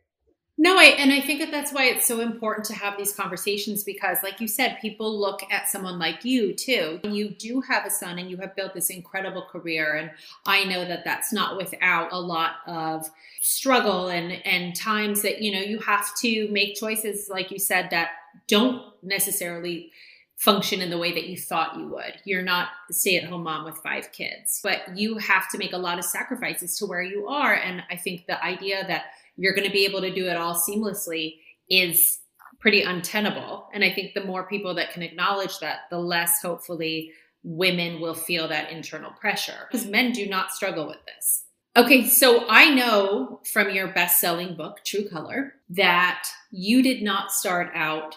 No, 0.58 0.76
I, 0.76 0.84
and 0.98 1.12
I 1.12 1.20
think 1.20 1.40
that 1.40 1.50
that's 1.50 1.72
why 1.72 1.84
it's 1.84 2.06
so 2.06 2.20
important 2.20 2.66
to 2.66 2.74
have 2.74 2.98
these 2.98 3.14
conversations 3.14 3.84
because, 3.84 4.18
like 4.22 4.38
you 4.38 4.46
said, 4.46 4.78
people 4.82 5.18
look 5.18 5.40
at 5.50 5.68
someone 5.68 5.98
like 5.98 6.24
you 6.24 6.52
too. 6.52 7.00
You 7.04 7.30
do 7.30 7.62
have 7.62 7.86
a 7.86 7.90
son 7.90 8.18
and 8.18 8.30
you 8.30 8.36
have 8.36 8.54
built 8.54 8.74
this 8.74 8.90
incredible 8.90 9.46
career. 9.50 9.96
And 9.96 10.10
I 10.46 10.64
know 10.64 10.84
that 10.84 11.04
that's 11.04 11.32
not 11.32 11.56
without 11.56 12.12
a 12.12 12.20
lot 12.20 12.56
of 12.66 13.08
struggle 13.40 14.08
and, 14.08 14.32
and 14.46 14.76
times 14.76 15.22
that, 15.22 15.40
you 15.40 15.52
know, 15.52 15.60
you 15.60 15.78
have 15.78 16.10
to 16.20 16.46
make 16.48 16.76
choices, 16.76 17.28
like 17.30 17.50
you 17.50 17.58
said, 17.58 17.88
that 17.90 18.10
don't 18.46 18.82
necessarily 19.02 19.90
function 20.36 20.80
in 20.82 20.90
the 20.90 20.98
way 20.98 21.12
that 21.12 21.28
you 21.28 21.36
thought 21.36 21.78
you 21.78 21.86
would. 21.86 22.14
You're 22.24 22.42
not 22.42 22.68
a 22.90 22.92
stay 22.92 23.16
at 23.16 23.24
home 23.24 23.44
mom 23.44 23.64
with 23.64 23.78
five 23.78 24.12
kids, 24.12 24.60
but 24.62 24.96
you 24.96 25.16
have 25.16 25.48
to 25.50 25.58
make 25.58 25.72
a 25.72 25.78
lot 25.78 25.98
of 25.98 26.04
sacrifices 26.04 26.76
to 26.78 26.86
where 26.86 27.02
you 27.02 27.28
are. 27.28 27.54
And 27.54 27.82
I 27.90 27.96
think 27.96 28.26
the 28.26 28.42
idea 28.44 28.84
that 28.86 29.04
you're 29.36 29.54
going 29.54 29.66
to 29.66 29.72
be 29.72 29.84
able 29.84 30.00
to 30.00 30.14
do 30.14 30.26
it 30.26 30.36
all 30.36 30.54
seamlessly 30.54 31.36
is 31.68 32.18
pretty 32.60 32.82
untenable. 32.82 33.68
And 33.74 33.82
I 33.82 33.92
think 33.92 34.14
the 34.14 34.24
more 34.24 34.46
people 34.46 34.74
that 34.74 34.92
can 34.92 35.02
acknowledge 35.02 35.58
that, 35.58 35.80
the 35.90 35.98
less 35.98 36.40
hopefully 36.42 37.12
women 37.42 38.00
will 38.00 38.14
feel 38.14 38.48
that 38.48 38.70
internal 38.70 39.10
pressure 39.10 39.66
because 39.70 39.86
men 39.86 40.12
do 40.12 40.26
not 40.26 40.52
struggle 40.52 40.86
with 40.86 41.04
this. 41.06 41.44
Okay, 41.74 42.06
so 42.06 42.46
I 42.48 42.70
know 42.70 43.40
from 43.52 43.70
your 43.70 43.88
best 43.88 44.20
selling 44.20 44.56
book, 44.56 44.80
True 44.84 45.08
Color, 45.08 45.54
that 45.70 46.28
you 46.50 46.82
did 46.82 47.02
not 47.02 47.32
start 47.32 47.70
out 47.74 48.14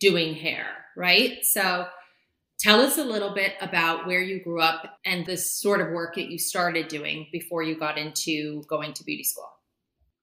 doing 0.00 0.34
hair, 0.34 0.66
right? 0.96 1.38
So 1.44 1.86
tell 2.58 2.80
us 2.80 2.98
a 2.98 3.04
little 3.04 3.32
bit 3.32 3.54
about 3.60 4.06
where 4.06 4.20
you 4.20 4.42
grew 4.42 4.60
up 4.60 4.98
and 5.04 5.24
the 5.24 5.36
sort 5.36 5.80
of 5.80 5.92
work 5.92 6.16
that 6.16 6.28
you 6.28 6.38
started 6.38 6.88
doing 6.88 7.28
before 7.30 7.62
you 7.62 7.78
got 7.78 7.98
into 7.98 8.64
going 8.68 8.92
to 8.94 9.04
beauty 9.04 9.24
school. 9.24 9.48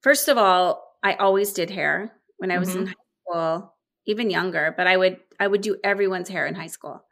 First 0.05 0.27
of 0.27 0.37
all, 0.37 0.83
I 1.01 1.15
always 1.15 1.51
did 1.51 1.71
hair 1.71 2.11
when 2.37 2.51
I 2.51 2.59
was 2.59 2.69
mm-hmm. 2.69 2.81
in 2.81 2.85
high 2.85 2.93
school, 3.23 3.75
even 4.05 4.29
younger, 4.29 4.71
but 4.77 4.85
I 4.85 4.95
would 4.95 5.17
I 5.39 5.47
would 5.47 5.61
do 5.61 5.77
everyone's 5.83 6.29
hair 6.29 6.45
in 6.45 6.53
high 6.53 6.67
school. 6.67 7.03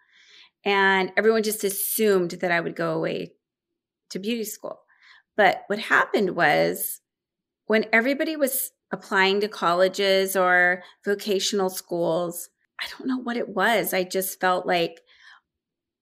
And 0.64 1.12
everyone 1.18 1.42
just 1.42 1.64
assumed 1.64 2.30
that 2.42 2.52
I 2.52 2.60
would 2.60 2.76
go 2.76 2.94
away 2.94 3.34
to 4.12 4.20
beauty 4.20 4.44
school. 4.44 4.82
But 5.36 5.64
what 5.66 5.80
happened 5.80 6.36
was 6.36 7.02
when 7.66 7.86
everybody 7.92 8.36
was 8.36 8.70
applying 8.92 9.42
to 9.42 9.48
colleges 9.48 10.36
or 10.36 10.84
vocational 11.04 11.72
schools, 11.72 12.50
I 12.80 12.86
don't 12.92 13.08
know 13.08 13.18
what 13.18 13.38
it 13.38 13.50
was. 13.50 13.96
I 13.96 14.04
just 14.04 14.40
felt 14.40 14.68
like 14.68 15.02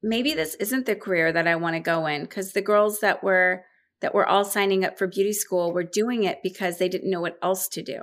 maybe 0.03 0.33
this 0.33 0.55
isn't 0.55 0.87
the 0.87 0.97
career 0.97 1.31
that 1.31 1.47
I 1.47 1.55
want 1.55 1.77
to 1.77 1.79
go 1.79 2.05
in 2.07 2.23
because 2.23 2.51
the 2.51 2.61
girls 2.61 2.99
that 2.99 3.23
were 3.23 3.63
that 4.01 4.13
were 4.13 4.27
all 4.27 4.43
signing 4.43 4.83
up 4.83 4.97
for 4.97 5.07
beauty 5.07 5.33
school 5.33 5.71
were 5.71 5.83
doing 5.83 6.23
it 6.23 6.39
because 6.43 6.77
they 6.77 6.89
didn't 6.89 7.09
know 7.09 7.21
what 7.21 7.37
else 7.41 7.67
to 7.69 7.81
do. 7.81 8.01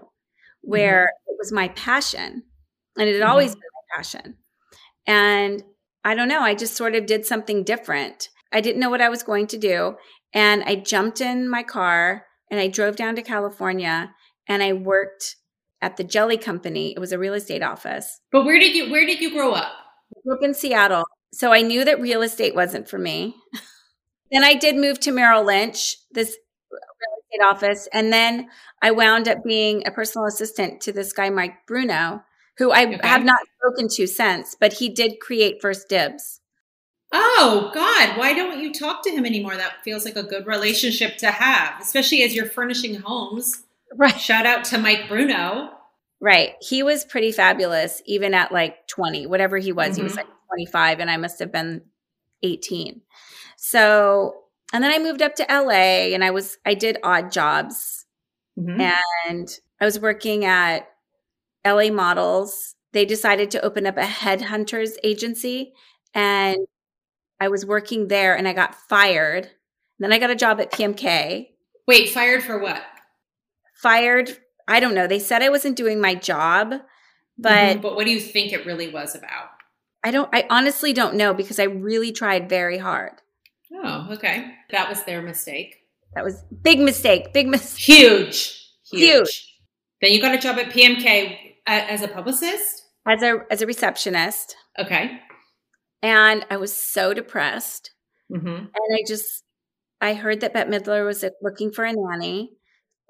Where 0.63 1.05
mm-hmm. 1.05 1.33
it 1.33 1.37
was 1.39 1.53
my 1.53 1.69
passion, 1.69 2.43
and 2.97 3.09
it 3.09 3.13
had 3.13 3.23
mm-hmm. 3.23 3.31
always 3.31 3.53
been 3.53 3.61
my 3.61 3.97
passion. 3.97 4.37
And 5.07 5.63
I 6.05 6.15
don't 6.15 6.29
know, 6.29 6.43
I 6.43 6.55
just 6.55 6.77
sort 6.77 6.95
of 6.95 7.07
did 7.07 7.27
something 7.27 7.65
different. 7.65 8.29
I 8.53 8.61
didn't 8.61 8.81
know 8.81 8.91
what 8.91 9.01
I 9.01 9.09
was 9.09 9.23
going 9.23 9.47
to 9.49 9.59
do. 9.59 9.97
And 10.33 10.63
I 10.65 10.77
jumped 10.77 11.21
in 11.21 11.49
my 11.49 11.63
car 11.63 12.27
and 12.51 12.61
I 12.61 12.69
drove 12.69 12.97
down 12.97 13.17
to 13.17 13.23
California 13.23 14.15
and 14.47 14.63
I 14.63 14.73
worked 14.73 15.37
at 15.81 15.97
the 15.97 16.05
Jelly 16.05 16.37
Company. 16.37 16.93
It 16.93 16.99
was 16.99 17.13
a 17.13 17.19
real 17.19 17.35
estate 17.35 17.63
office. 17.63 18.21
But 18.33 18.45
where 18.45 18.59
did 18.59 18.75
you 18.75 18.91
where 18.91 19.07
did 19.07 19.21
you 19.21 19.31
grow 19.33 19.53
up? 19.53 19.73
I 20.17 20.21
grew 20.25 20.37
up 20.37 20.43
in 20.43 20.55
Seattle. 20.55 21.05
So 21.33 21.53
I 21.53 21.63
knew 21.63 21.85
that 21.85 22.01
real 22.01 22.23
estate 22.23 22.55
wasn't 22.55 22.89
for 22.89 22.99
me. 22.99 23.37
Then 24.31 24.45
I 24.45 24.55
did 24.55 24.77
move 24.77 25.01
to 25.01 25.13
Merrill 25.13 25.45
Lynch, 25.45 25.97
this 26.11 26.37
real 26.71 26.81
estate 27.23 27.45
office. 27.45 27.89
And 27.93 28.13
then 28.13 28.49
I 28.83 28.91
wound 28.91 29.29
up 29.29 29.43
being 29.45 29.87
a 29.87 29.91
personal 29.91 30.27
assistant 30.27 30.81
to 30.83 30.93
this 30.93 31.13
guy, 31.13 31.31
Mike 31.31 31.67
Bruno, 31.67 32.23
who 32.59 32.71
I 32.71 32.87
Okay. 32.87 32.99
have 33.07 33.25
not 33.25 33.41
spoken 33.59 33.89
to 33.95 34.07
since, 34.07 34.55
but 34.59 34.75
he 34.75 34.89
did 34.89 35.21
create 35.21 35.61
First 35.63 35.89
Dibs. 35.89 36.41
Oh 37.13 37.71
God, 37.73 38.19
why 38.19 38.35
don't 38.35 38.61
you 38.61 38.73
talk 38.73 39.03
to 39.05 39.11
him 39.11 39.25
anymore? 39.25 39.57
That 39.57 39.83
feels 39.83 40.05
like 40.05 40.17
a 40.17 40.23
good 40.23 40.47
relationship 40.47 41.17
to 41.19 41.31
have, 41.31 41.81
especially 41.81 42.23
as 42.23 42.35
you're 42.35 42.45
furnishing 42.47 42.97
homes. 42.97 43.63
Right. 43.95 44.21
Shout 44.21 44.45
out 44.45 44.65
to 44.67 44.79
Mike 44.79 45.09
Bruno. 45.09 45.71
Right. 46.21 46.57
He 46.61 46.83
was 46.83 47.05
pretty 47.07 47.33
fabulous, 47.33 48.03
even 48.05 48.35
at 48.35 48.53
like 48.53 48.87
20, 48.89 49.27
whatever 49.27 49.57
he 49.57 49.73
was. 49.73 49.97
He 49.97 50.03
was 50.03 50.13
Mhm. 50.13 50.17
like 50.19 50.27
25, 50.49 51.01
and 51.01 51.11
I 51.11 51.17
must 51.17 51.39
have 51.39 51.51
been 51.51 51.83
18. 52.43 53.01
So, 53.57 54.35
and 54.73 54.83
then 54.85 54.91
I 54.93 54.99
moved 54.99 55.23
up 55.23 55.35
to 55.37 55.47
LA 55.51 56.13
and 56.15 56.23
I 56.25 56.31
was, 56.31 56.59
I 56.65 56.75
did 56.75 56.99
odd 57.03 57.33
jobs 57.33 58.05
Mhm. 58.59 58.81
and 59.29 59.49
I 59.81 59.85
was 59.85 59.99
working 60.01 60.45
at 60.45 60.89
LA 61.65 61.91
Models. 61.91 62.75
They 62.93 63.05
decided 63.05 63.51
to 63.53 63.63
open 63.65 63.87
up 63.87 63.97
a 63.97 64.03
headhunters 64.03 64.93
agency 65.05 65.73
and 66.15 66.59
I 67.41 67.49
was 67.49 67.65
working 67.67 68.09
there 68.09 68.37
and 68.37 68.49
I 68.49 68.53
got 68.53 68.75
fired. 68.75 69.51
Then 69.99 70.13
I 70.13 70.19
got 70.19 70.31
a 70.31 70.35
job 70.37 70.61
at 70.61 70.73
PMK. 70.73 71.51
Wait, 71.87 72.11
fired 72.11 72.43
for 72.43 72.59
what? 72.59 72.83
Fired, 73.75 74.37
I 74.67 74.81
don't 74.81 74.95
know. 74.95 75.07
They 75.07 75.19
said 75.19 75.43
I 75.43 75.49
wasn't 75.51 75.77
doing 75.77 76.01
my 76.01 76.15
job, 76.15 76.75
but 77.39 77.77
Mhm, 77.79 77.83
but 77.83 77.95
what 77.97 78.05
do 78.07 78.13
you 78.13 78.21
think 78.21 78.53
it 78.53 78.67
really 78.67 78.89
was 78.89 79.15
about? 79.15 79.51
I 80.05 80.11
don't 80.11 80.29
I 80.33 80.47
honestly 80.51 80.93
don't 80.93 81.15
know 81.17 81.35
because 81.35 81.59
I 81.59 81.65
really 81.65 82.13
tried 82.13 82.49
very 82.49 82.79
hard. 82.79 83.13
Oh, 83.73 84.09
okay. 84.13 84.53
That 84.71 84.89
was 84.89 85.05
their 85.05 85.23
mistake. 85.23 85.77
That 86.15 86.25
was 86.25 86.43
big 86.63 86.81
mistake, 86.81 87.33
big 87.33 87.49
mistake. 87.49 87.85
Huge. 87.97 88.65
Huge. 88.91 89.03
Huge. 89.03 89.55
Then 90.01 90.13
you 90.13 90.21
got 90.21 90.35
a 90.35 90.39
job 90.39 90.59
at 90.59 90.71
PMK 90.73 91.33
uh, 91.67 91.85
as 91.89 92.03
a 92.03 92.09
publicist? 92.09 92.85
As 93.07 93.23
a 93.23 93.41
as 93.51 93.63
a 93.63 93.67
receptionist 93.67 94.57
Okay. 94.79 95.19
and 96.03 96.47
I 96.51 96.57
was 96.57 96.77
so 96.77 97.13
depressed 97.15 97.91
hmm 98.31 98.47
and 98.47 98.71
I 98.95 99.03
just 99.07 99.45
I 100.01 100.15
heard 100.15 100.41
that 100.41 100.53
Bette 100.53 100.71
Midler 100.71 101.05
was 101.05 101.25
looking 101.43 101.73
for 101.73 101.85
a 101.85 101.93
nanny. 101.93 102.53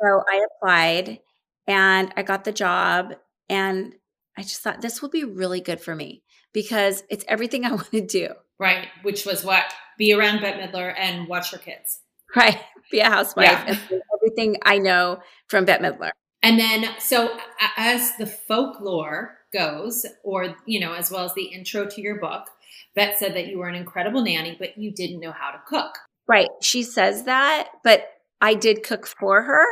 So 0.00 0.22
I 0.26 0.46
applied 0.46 1.18
and 1.66 2.12
I 2.16 2.22
got 2.22 2.44
the 2.44 2.52
job 2.52 3.12
and 3.48 3.94
I 4.38 4.42
just 4.42 4.62
thought 4.62 4.80
this 4.80 5.02
will 5.02 5.10
be 5.10 5.24
really 5.24 5.60
good 5.60 5.80
for 5.80 5.94
me 5.94 6.22
because 6.52 7.02
it's 7.10 7.24
everything 7.28 7.64
I 7.64 7.70
want 7.74 7.90
to 7.90 8.00
do. 8.00 8.28
Right. 8.58 8.88
Which 9.02 9.24
was 9.24 9.44
what? 9.44 9.64
Be 9.98 10.12
around 10.12 10.40
Bette 10.40 10.58
Midler 10.60 10.94
and 10.96 11.28
watch 11.28 11.52
her 11.52 11.58
kids. 11.58 12.00
Right? 12.36 12.58
Be 12.90 13.00
a 13.00 13.04
housewife 13.08 13.48
Yeah. 13.90 13.98
everything 14.16 14.56
I 14.64 14.78
know 14.78 15.20
from 15.48 15.64
Bette 15.64 15.82
Midler. 15.82 16.10
And 16.42 16.58
then, 16.58 16.86
so 17.00 17.36
as 17.76 18.16
the 18.16 18.26
folklore 18.26 19.38
goes, 19.52 20.06
or, 20.22 20.54
you 20.66 20.78
know, 20.78 20.92
as 20.94 21.10
well 21.10 21.24
as 21.24 21.34
the 21.34 21.44
intro 21.46 21.86
to 21.86 22.00
your 22.00 22.20
book, 22.20 22.46
Bette 22.94 23.16
said 23.16 23.34
that 23.34 23.46
you 23.48 23.58
were 23.58 23.68
an 23.68 23.74
incredible 23.74 24.22
nanny, 24.22 24.56
but 24.58 24.76
you 24.78 24.92
didn't 24.92 25.20
know 25.20 25.32
how 25.32 25.50
to 25.50 25.60
cook. 25.66 25.96
Right. 26.26 26.48
She 26.60 26.82
says 26.82 27.24
that, 27.24 27.68
but 27.82 28.06
I 28.40 28.54
did 28.54 28.82
cook 28.84 29.06
for 29.06 29.42
her 29.42 29.64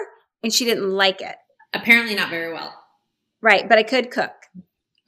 and 0.42 0.52
she 0.52 0.64
didn't 0.64 0.90
like 0.90 1.20
it. 1.20 1.36
Apparently, 1.74 2.14
not 2.14 2.30
very 2.30 2.52
well. 2.52 2.72
Right. 3.42 3.68
But 3.68 3.78
I 3.78 3.82
could 3.82 4.10
cook. 4.10 4.32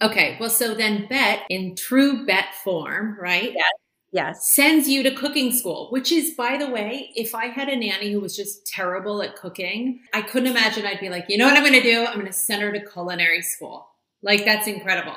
Okay. 0.01 0.37
Well, 0.39 0.51
so 0.51 0.75
then 0.75 1.07
Bette 1.09 1.43
in 1.51 1.75
true 1.75 2.25
Bette 2.25 2.49
form, 2.63 3.17
right? 3.21 3.53
Yeah. 3.55 3.65
Yes. 4.11 4.53
Sends 4.53 4.89
you 4.89 5.03
to 5.03 5.15
cooking 5.15 5.53
school, 5.53 5.89
which 5.91 6.13
is, 6.13 6.33
by 6.35 6.57
the 6.57 6.71
way, 6.71 7.11
if 7.15 7.35
I 7.35 7.47
had 7.47 7.69
a 7.69 7.77
nanny 7.77 8.13
who 8.13 8.21
was 8.21 8.35
just 8.35 8.67
terrible 8.67 9.21
at 9.23 9.37
cooking, 9.37 10.01
I 10.15 10.23
couldn't 10.23 10.51
imagine 10.51 10.87
I'd 10.87 11.01
be 11.01 11.11
like, 11.11 11.27
you 11.29 11.37
know 11.37 11.47
what 11.47 11.57
I'm 11.57 11.63
going 11.63 11.75
to 11.75 11.83
do? 11.83 12.07
I'm 12.07 12.15
going 12.15 12.27
to 12.27 12.33
send 12.33 12.63
her 12.63 12.73
to 12.73 12.81
culinary 12.81 13.43
school. 13.43 13.87
Like, 14.23 14.47
that's 14.47 14.67
incredible. 14.67 15.17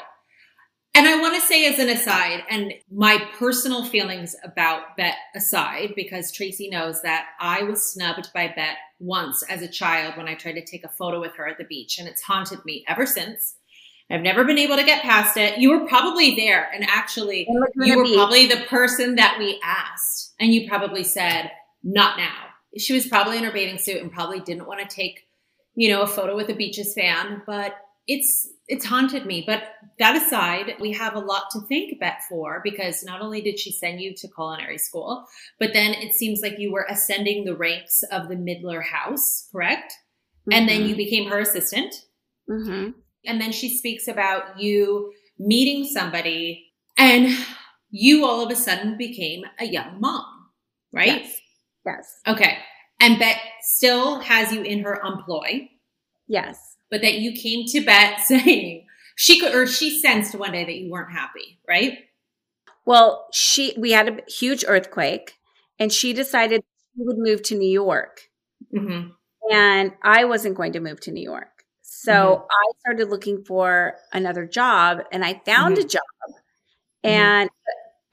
And 0.93 1.07
I 1.07 1.21
want 1.21 1.35
to 1.35 1.41
say, 1.41 1.65
as 1.67 1.79
an 1.79 1.88
aside, 1.88 2.43
and 2.50 2.73
my 2.91 3.25
personal 3.39 3.85
feelings 3.85 4.35
about 4.43 4.97
Bette 4.97 5.15
aside, 5.35 5.93
because 5.95 6.33
Tracy 6.33 6.69
knows 6.69 7.01
that 7.03 7.27
I 7.39 7.63
was 7.63 7.93
snubbed 7.93 8.29
by 8.33 8.50
Bette 8.50 8.77
once 9.00 9.41
as 9.43 9.61
a 9.61 9.70
child 9.70 10.17
when 10.17 10.27
I 10.27 10.35
tried 10.35 10.53
to 10.53 10.65
take 10.65 10.83
a 10.83 10.89
photo 10.89 11.22
with 11.22 11.33
her 11.37 11.48
at 11.48 11.57
the 11.57 11.63
beach, 11.63 11.98
and 11.98 12.09
it's 12.09 12.22
haunted 12.22 12.65
me 12.65 12.83
ever 12.89 13.05
since. 13.05 13.55
I've 14.11 14.21
never 14.21 14.43
been 14.43 14.57
able 14.57 14.75
to 14.75 14.83
get 14.83 15.03
past 15.03 15.37
it. 15.37 15.57
You 15.57 15.69
were 15.69 15.87
probably 15.87 16.35
there, 16.35 16.69
and 16.74 16.83
actually, 16.83 17.47
you 17.77 17.97
were 17.97 18.05
probably 18.13 18.47
the 18.47 18.65
person 18.67 19.15
that 19.15 19.37
we 19.39 19.59
asked, 19.63 20.33
and 20.39 20.53
you 20.53 20.67
probably 20.67 21.03
said, 21.03 21.51
"Not 21.83 22.17
now." 22.17 22.47
She 22.77 22.93
was 22.93 23.07
probably 23.07 23.37
in 23.37 23.43
her 23.43 23.51
bathing 23.51 23.77
suit 23.77 24.01
and 24.01 24.11
probably 24.11 24.39
didn't 24.39 24.67
want 24.67 24.79
to 24.81 24.95
take, 24.95 25.27
you 25.75 25.89
know, 25.89 26.01
a 26.01 26.07
photo 26.07 26.35
with 26.35 26.50
a 26.50 26.55
beaches 26.55 26.93
fan. 26.93 27.41
But 27.45 27.75
it's 28.07 28.50
it's 28.67 28.85
haunted 28.85 29.25
me. 29.25 29.43
But 29.45 29.63
that 30.00 30.15
aside, 30.15 30.75
we 30.79 30.91
have 30.93 31.15
a 31.15 31.19
lot 31.19 31.50
to 31.51 31.61
thank 31.61 32.00
Bette 32.00 32.17
for 32.29 32.61
because 32.63 33.03
not 33.03 33.21
only 33.21 33.41
did 33.41 33.59
she 33.59 33.71
send 33.71 34.01
you 34.01 34.13
to 34.15 34.27
culinary 34.27 34.77
school, 34.77 35.25
but 35.59 35.74
then 35.74 35.93
it 35.93 36.15
seems 36.15 36.41
like 36.41 36.59
you 36.59 36.71
were 36.71 36.87
ascending 36.89 37.45
the 37.45 37.55
ranks 37.55 38.03
of 38.11 38.27
the 38.27 38.35
Midler 38.35 38.83
house, 38.83 39.47
correct? 39.51 39.93
And 40.51 40.67
then 40.67 40.85
you 40.85 40.95
became 40.95 41.29
her 41.29 41.39
assistant. 41.39 41.93
hmm 42.50 42.89
And 43.25 43.40
then 43.40 43.51
she 43.51 43.75
speaks 43.77 44.07
about 44.07 44.60
you 44.60 45.14
meeting 45.38 45.86
somebody 45.86 46.72
and 46.98 47.36
you 47.90 48.25
all 48.25 48.44
of 48.44 48.51
a 48.51 48.55
sudden 48.55 48.98
became 48.98 49.44
a 49.60 49.66
young 49.66 50.00
mom, 50.00 50.25
right? 50.94 51.22
Yes. 51.24 51.40
Yes. 51.86 52.20
Okay. 52.27 52.57
And 53.00 53.18
Bette 53.18 53.40
still 53.62 54.20
has 54.20 54.51
you 54.51 54.62
in 54.62 54.84
her 54.84 55.01
employ, 55.03 55.70
Yes. 56.27 56.77
but 56.92 57.01
that 57.01 57.16
you 57.16 57.34
came 57.34 57.66
to 57.68 57.84
Bette 57.84 58.22
saying 58.25 58.86
she 59.16 59.40
could, 59.40 59.53
or 59.53 59.68
she 59.68 60.00
sensed 60.00 60.36
one 60.36 60.51
day 60.51 60.64
that 60.64 60.75
you 60.75 60.92
weren't 60.92 61.12
happy, 61.12 61.60
right? 61.68 62.00
Well, 62.86 63.27
she 63.31 63.74
we 63.77 63.92
had 63.92 64.07
a 64.07 64.31
huge 64.31 64.64
earthquake 64.68 65.34
and 65.79 65.92
she 65.92 66.14
decided 66.14 66.64
she 66.96 67.03
would 67.03 67.18
move 67.18 67.44
to 67.44 67.55
New 67.57 67.70
York. 67.70 68.29
Mm-hmm. 68.74 69.10
And 69.51 69.94
I 70.03 70.25
wasn't 70.25 70.55
going 70.55 70.74
to 70.74 70.79
move 70.79 71.00
to 71.01 71.12
New 71.12 71.24
York. 71.24 71.50
So 72.03 72.11
Mhm. 72.14 72.46
I 72.50 72.72
started 72.79 73.09
looking 73.09 73.44
for 73.44 73.96
another 74.11 74.46
job 74.46 75.03
and 75.11 75.24
I 75.24 75.42
found 75.46 75.77
Mm-hmm. 75.77 75.85
a 75.85 75.90
job. 75.90 76.01
And 77.03 77.50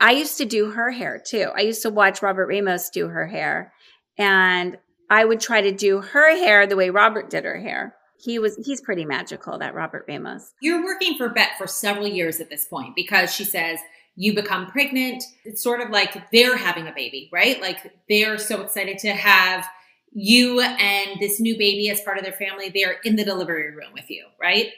I 0.01 0.12
used 0.12 0.38
to 0.38 0.44
do 0.44 0.70
her 0.70 0.90
hair 0.90 1.18
too. 1.24 1.51
I 1.57 1.61
used 1.62 1.83
to 1.83 1.90
watch 1.90 2.22
Robert 2.22 2.46
Ramos 2.46 2.90
do 2.90 3.09
her 3.09 3.27
hair. 3.27 3.72
And 4.16 4.79
I 5.11 5.24
would 5.24 5.40
try 5.40 5.61
to 5.62 5.72
do 5.72 6.01
her 6.01 6.31
hair 6.37 6.66
the 6.66 6.77
way 6.77 6.90
Robert 6.90 7.31
did 7.31 7.44
her 7.44 7.59
hair. 7.59 7.94
He 8.20 8.38
was 8.38 8.57
he's 8.64 8.81
pretty 8.81 9.05
magical, 9.05 9.59
that 9.59 9.74
Robert 9.74 10.05
Ramos. 10.09 10.53
You're 10.61 10.85
working 10.85 11.16
for 11.16 11.29
Bette 11.29 11.53
for 11.57 11.66
several 11.66 12.07
years 12.09 12.40
at 12.40 12.51
this 12.51 12.66
point 12.66 12.94
because 12.96 13.33
she 13.33 13.44
says 13.44 13.79
you 14.16 14.35
become 14.35 14.66
pregnant. 14.66 15.22
It's 15.44 15.62
sort 15.62 15.81
of 15.81 15.90
like 15.90 16.31
they're 16.33 16.57
having 16.57 16.88
a 16.88 16.92
baby, 16.92 17.31
right? 17.33 17.61
Like 17.61 17.79
they're 18.09 18.37
so 18.38 18.61
excited 18.62 18.98
to 18.98 19.12
have 19.12 19.66
you 20.12 20.61
and 20.61 21.21
this 21.21 21.40
new 21.40 21.57
baby 21.59 21.88
as 21.90 22.01
part 22.01 22.18
of 22.18 22.25
their 22.25 22.33
family. 22.33 22.71
They're 22.71 22.97
in 23.05 23.16
the 23.16 23.25
delivery 23.25 23.75
room 23.75 23.92
with 23.92 24.11
you, 24.11 24.27
right? 24.40 24.68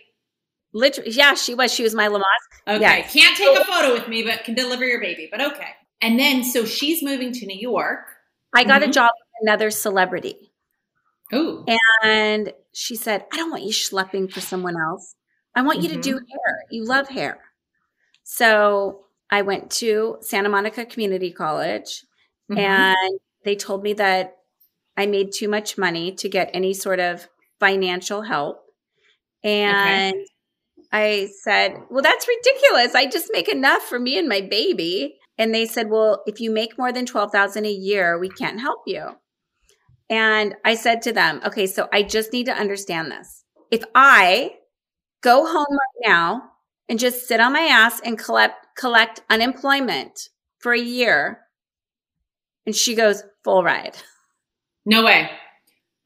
Literally, 0.72 1.10
yeah, 1.10 1.34
she 1.34 1.54
was. 1.54 1.72
She 1.72 1.82
was 1.82 1.94
my 1.94 2.08
Lamaze. 2.08 2.22
Okay. 2.68 3.02
Can't 3.10 3.36
take 3.36 3.58
a 3.58 3.64
photo 3.64 3.92
with 3.92 4.06
me, 4.08 4.22
but 4.22 4.44
can 4.44 4.54
deliver 4.54 4.86
your 4.86 5.00
baby. 5.00 5.28
But 5.30 5.40
okay. 5.40 5.70
And 6.00 6.18
then 6.18 6.44
so 6.44 6.64
she's 6.64 7.02
moving 7.02 7.32
to 7.32 7.46
New 7.46 7.58
York. 7.58 8.06
I 8.54 8.64
got 8.64 8.82
Mhm. 8.82 8.88
a 8.88 8.92
job 8.92 9.10
with 9.14 9.48
another 9.48 9.70
celebrity. 9.70 10.52
Ooh. 11.34 11.64
And 12.02 12.52
she 12.72 12.96
said, 12.96 13.26
I 13.32 13.36
don't 13.36 13.50
want 13.50 13.62
you 13.64 13.72
schlepping 13.72 14.30
for 14.32 14.40
someone 14.40 14.76
else. 14.76 15.14
I 15.54 15.62
want 15.62 15.82
you 15.82 15.88
to 15.90 15.94
Mm-hmm. 15.94 16.00
do 16.02 16.12
hair. 16.14 16.64
You 16.70 16.84
love 16.84 17.08
hair. 17.08 17.40
So 18.24 19.06
I 19.30 19.42
went 19.42 19.70
to 19.72 20.18
Santa 20.20 20.48
Monica 20.48 20.84
Community 20.84 21.32
College 21.32 22.04
Mhm. 22.50 22.58
and 22.58 23.20
they 23.44 23.56
told 23.56 23.82
me 23.82 23.92
that 23.94 24.36
I 25.00 25.06
made 25.06 25.32
too 25.32 25.48
much 25.48 25.78
money 25.78 26.12
to 26.16 26.28
get 26.28 26.50
any 26.52 26.74
sort 26.74 27.00
of 27.00 27.26
financial 27.58 28.20
help. 28.20 28.62
And 29.42 30.14
I 30.92 31.30
said, 31.42 31.74
Well, 31.90 32.02
that's 32.02 32.28
ridiculous. 32.28 32.94
I 32.94 33.06
just 33.06 33.30
make 33.32 33.48
enough 33.48 33.82
for 33.82 33.98
me 33.98 34.18
and 34.18 34.28
my 34.28 34.42
baby. 34.42 35.16
And 35.38 35.54
they 35.54 35.64
said, 35.64 35.88
Well, 35.88 36.22
if 36.26 36.38
you 36.38 36.50
make 36.50 36.76
more 36.76 36.92
than 36.92 37.06
12,000 37.06 37.64
a 37.64 37.70
year, 37.70 38.18
we 38.18 38.28
can't 38.28 38.60
help 38.60 38.80
you. 38.86 39.16
And 40.10 40.56
I 40.66 40.74
said 40.74 41.00
to 41.02 41.12
them, 41.12 41.40
Okay, 41.46 41.66
so 41.66 41.88
I 41.92 42.02
just 42.02 42.32
need 42.34 42.46
to 42.46 42.52
understand 42.52 43.10
this. 43.10 43.44
If 43.70 43.82
I 43.94 44.56
go 45.22 45.46
home 45.46 45.66
right 45.70 46.08
now 46.08 46.42
and 46.90 46.98
just 46.98 47.26
sit 47.26 47.40
on 47.40 47.54
my 47.54 47.60
ass 47.60 48.00
and 48.04 48.18
collect 48.18 48.66
collect 48.76 49.22
unemployment 49.30 50.28
for 50.58 50.72
a 50.72 50.80
year, 50.80 51.40
and 52.66 52.76
she 52.76 52.94
goes, 52.94 53.24
full 53.42 53.62
ride. 53.62 53.96
No 54.90 55.04
way. 55.04 55.30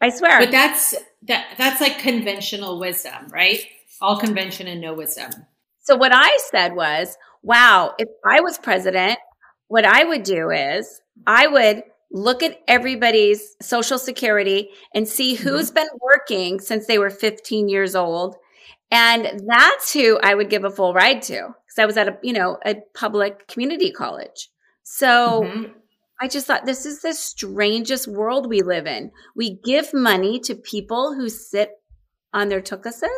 I 0.00 0.10
swear. 0.10 0.38
But 0.38 0.50
that's 0.50 0.94
that 1.22 1.54
that's 1.56 1.80
like 1.80 1.98
conventional 1.98 2.78
wisdom, 2.78 3.28
right? 3.30 3.60
All 4.00 4.20
convention 4.20 4.66
and 4.66 4.80
no 4.80 4.92
wisdom. 4.92 5.30
So 5.80 5.96
what 5.96 6.12
I 6.14 6.38
said 6.50 6.74
was, 6.74 7.16
wow, 7.42 7.94
if 7.98 8.08
I 8.24 8.40
was 8.40 8.58
president, 8.58 9.18
what 9.68 9.86
I 9.86 10.04
would 10.04 10.22
do 10.22 10.50
is 10.50 11.00
I 11.26 11.46
would 11.46 11.82
look 12.10 12.42
at 12.42 12.60
everybody's 12.68 13.56
social 13.60 13.98
security 13.98 14.68
and 14.94 15.08
see 15.08 15.34
who's 15.34 15.70
been 15.70 15.88
working 16.00 16.60
since 16.60 16.86
they 16.86 16.98
were 16.98 17.10
15 17.10 17.68
years 17.68 17.96
old 17.96 18.36
And 18.90 19.40
that's 19.46 19.92
who 19.92 20.18
I 20.22 20.34
would 20.34 20.50
give 20.50 20.64
a 20.64 20.70
full 20.70 20.94
ride 20.94 21.22
to 21.22 21.34
because 21.34 21.78
I 21.78 21.86
was 21.86 21.96
at 21.96 22.08
a, 22.08 22.18
you 22.22 22.32
know, 22.32 22.58
a 22.64 22.76
public 22.94 23.48
community 23.48 23.90
college. 23.90 24.48
So 24.84 25.42
mm-hmm. 25.42 25.72
I 26.24 26.26
just 26.26 26.46
thought 26.46 26.64
this 26.64 26.86
is 26.86 27.02
the 27.02 27.12
strangest 27.12 28.08
world 28.08 28.48
we 28.48 28.62
live 28.62 28.86
in. 28.86 29.10
We 29.36 29.60
give 29.62 29.92
money 29.92 30.40
to 30.40 30.54
people 30.54 31.12
who 31.14 31.28
sit 31.28 31.72
on 32.32 32.48
their 32.48 32.62
tukuses, 32.62 33.10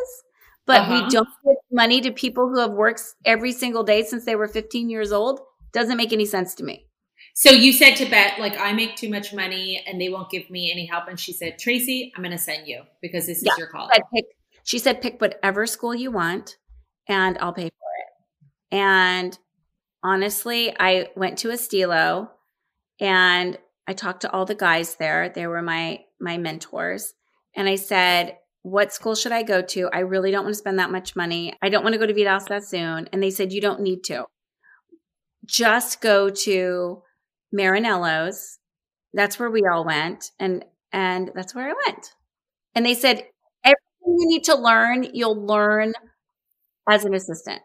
but 0.65 0.81
uh-huh. 0.81 1.05
we 1.05 1.09
don't 1.09 1.29
give 1.45 1.55
money 1.71 2.01
to 2.01 2.11
people 2.11 2.49
who 2.49 2.59
have 2.59 2.71
worked 2.71 3.01
every 3.23 3.53
single 3.53 3.83
day 3.83 4.03
since 4.03 4.25
they 4.25 4.35
were 4.35 4.49
15 4.49 4.89
years 4.89 5.13
old. 5.13 5.39
Doesn't 5.71 5.95
make 5.95 6.11
any 6.11 6.25
sense 6.25 6.53
to 6.55 6.65
me. 6.65 6.85
So 7.33 7.49
you 7.49 7.71
said 7.71 7.95
to 7.95 8.09
Bette, 8.09 8.41
like, 8.41 8.59
I 8.59 8.73
make 8.73 8.97
too 8.97 9.09
much 9.09 9.33
money 9.33 9.81
and 9.87 10.01
they 10.01 10.09
won't 10.09 10.29
give 10.29 10.49
me 10.49 10.69
any 10.69 10.85
help. 10.85 11.07
And 11.07 11.17
she 11.17 11.31
said, 11.31 11.57
Tracy, 11.57 12.11
I'm 12.13 12.21
going 12.23 12.33
to 12.33 12.37
send 12.37 12.67
you 12.67 12.81
because 13.01 13.25
this 13.25 13.41
yeah, 13.41 13.53
is 13.53 13.57
your 13.57 13.67
call. 13.67 13.87
She 13.87 13.95
said, 13.95 14.03
pick, 14.13 14.25
she 14.65 14.79
said, 14.79 15.01
pick 15.01 15.21
whatever 15.21 15.65
school 15.65 15.95
you 15.95 16.11
want 16.11 16.57
and 17.07 17.37
I'll 17.37 17.53
pay 17.53 17.69
for 17.69 17.69
it. 17.69 18.77
And 18.77 19.39
honestly, 20.03 20.75
I 20.77 21.07
went 21.15 21.37
to 21.37 21.51
Estilo 21.51 22.31
and 22.99 23.57
I 23.87 23.93
talked 23.93 24.21
to 24.21 24.31
all 24.31 24.45
the 24.45 24.55
guys 24.55 24.95
there. 24.95 25.29
They 25.29 25.47
were 25.47 25.61
my, 25.61 26.01
my 26.19 26.37
mentors. 26.37 27.13
And 27.55 27.67
I 27.67 27.75
said, 27.75 28.37
what 28.63 28.93
school 28.93 29.15
should 29.15 29.31
I 29.31 29.43
go 29.43 29.61
to? 29.61 29.89
I 29.93 29.99
really 29.99 30.31
don't 30.31 30.43
want 30.43 30.53
to 30.53 30.59
spend 30.59 30.79
that 30.79 30.91
much 30.91 31.15
money. 31.15 31.53
I 31.61 31.69
don't 31.69 31.83
want 31.83 31.93
to 31.93 31.99
go 31.99 32.05
to 32.05 32.13
Vidal 32.13 32.39
Sassoon. 32.39 33.07
And 33.13 33.23
they 33.23 33.29
said, 33.29 33.53
you 33.53 33.61
don't 33.61 33.81
need 33.81 34.03
to. 34.05 34.25
Just 35.45 36.01
go 36.01 36.29
to 36.29 37.01
Marinello's. 37.53 38.59
That's 39.13 39.39
where 39.39 39.49
we 39.49 39.63
all 39.71 39.85
went. 39.85 40.31
And, 40.37 40.65
and 40.91 41.31
that's 41.33 41.55
where 41.55 41.69
I 41.69 41.73
went. 41.87 42.11
And 42.75 42.85
they 42.85 42.93
said, 42.93 43.23
everything 43.63 43.77
you 44.05 44.27
need 44.27 44.43
to 44.45 44.55
learn, 44.55 45.07
you'll 45.13 45.45
learn 45.45 45.93
as 46.89 47.05
an 47.05 47.13
assistant. 47.13 47.61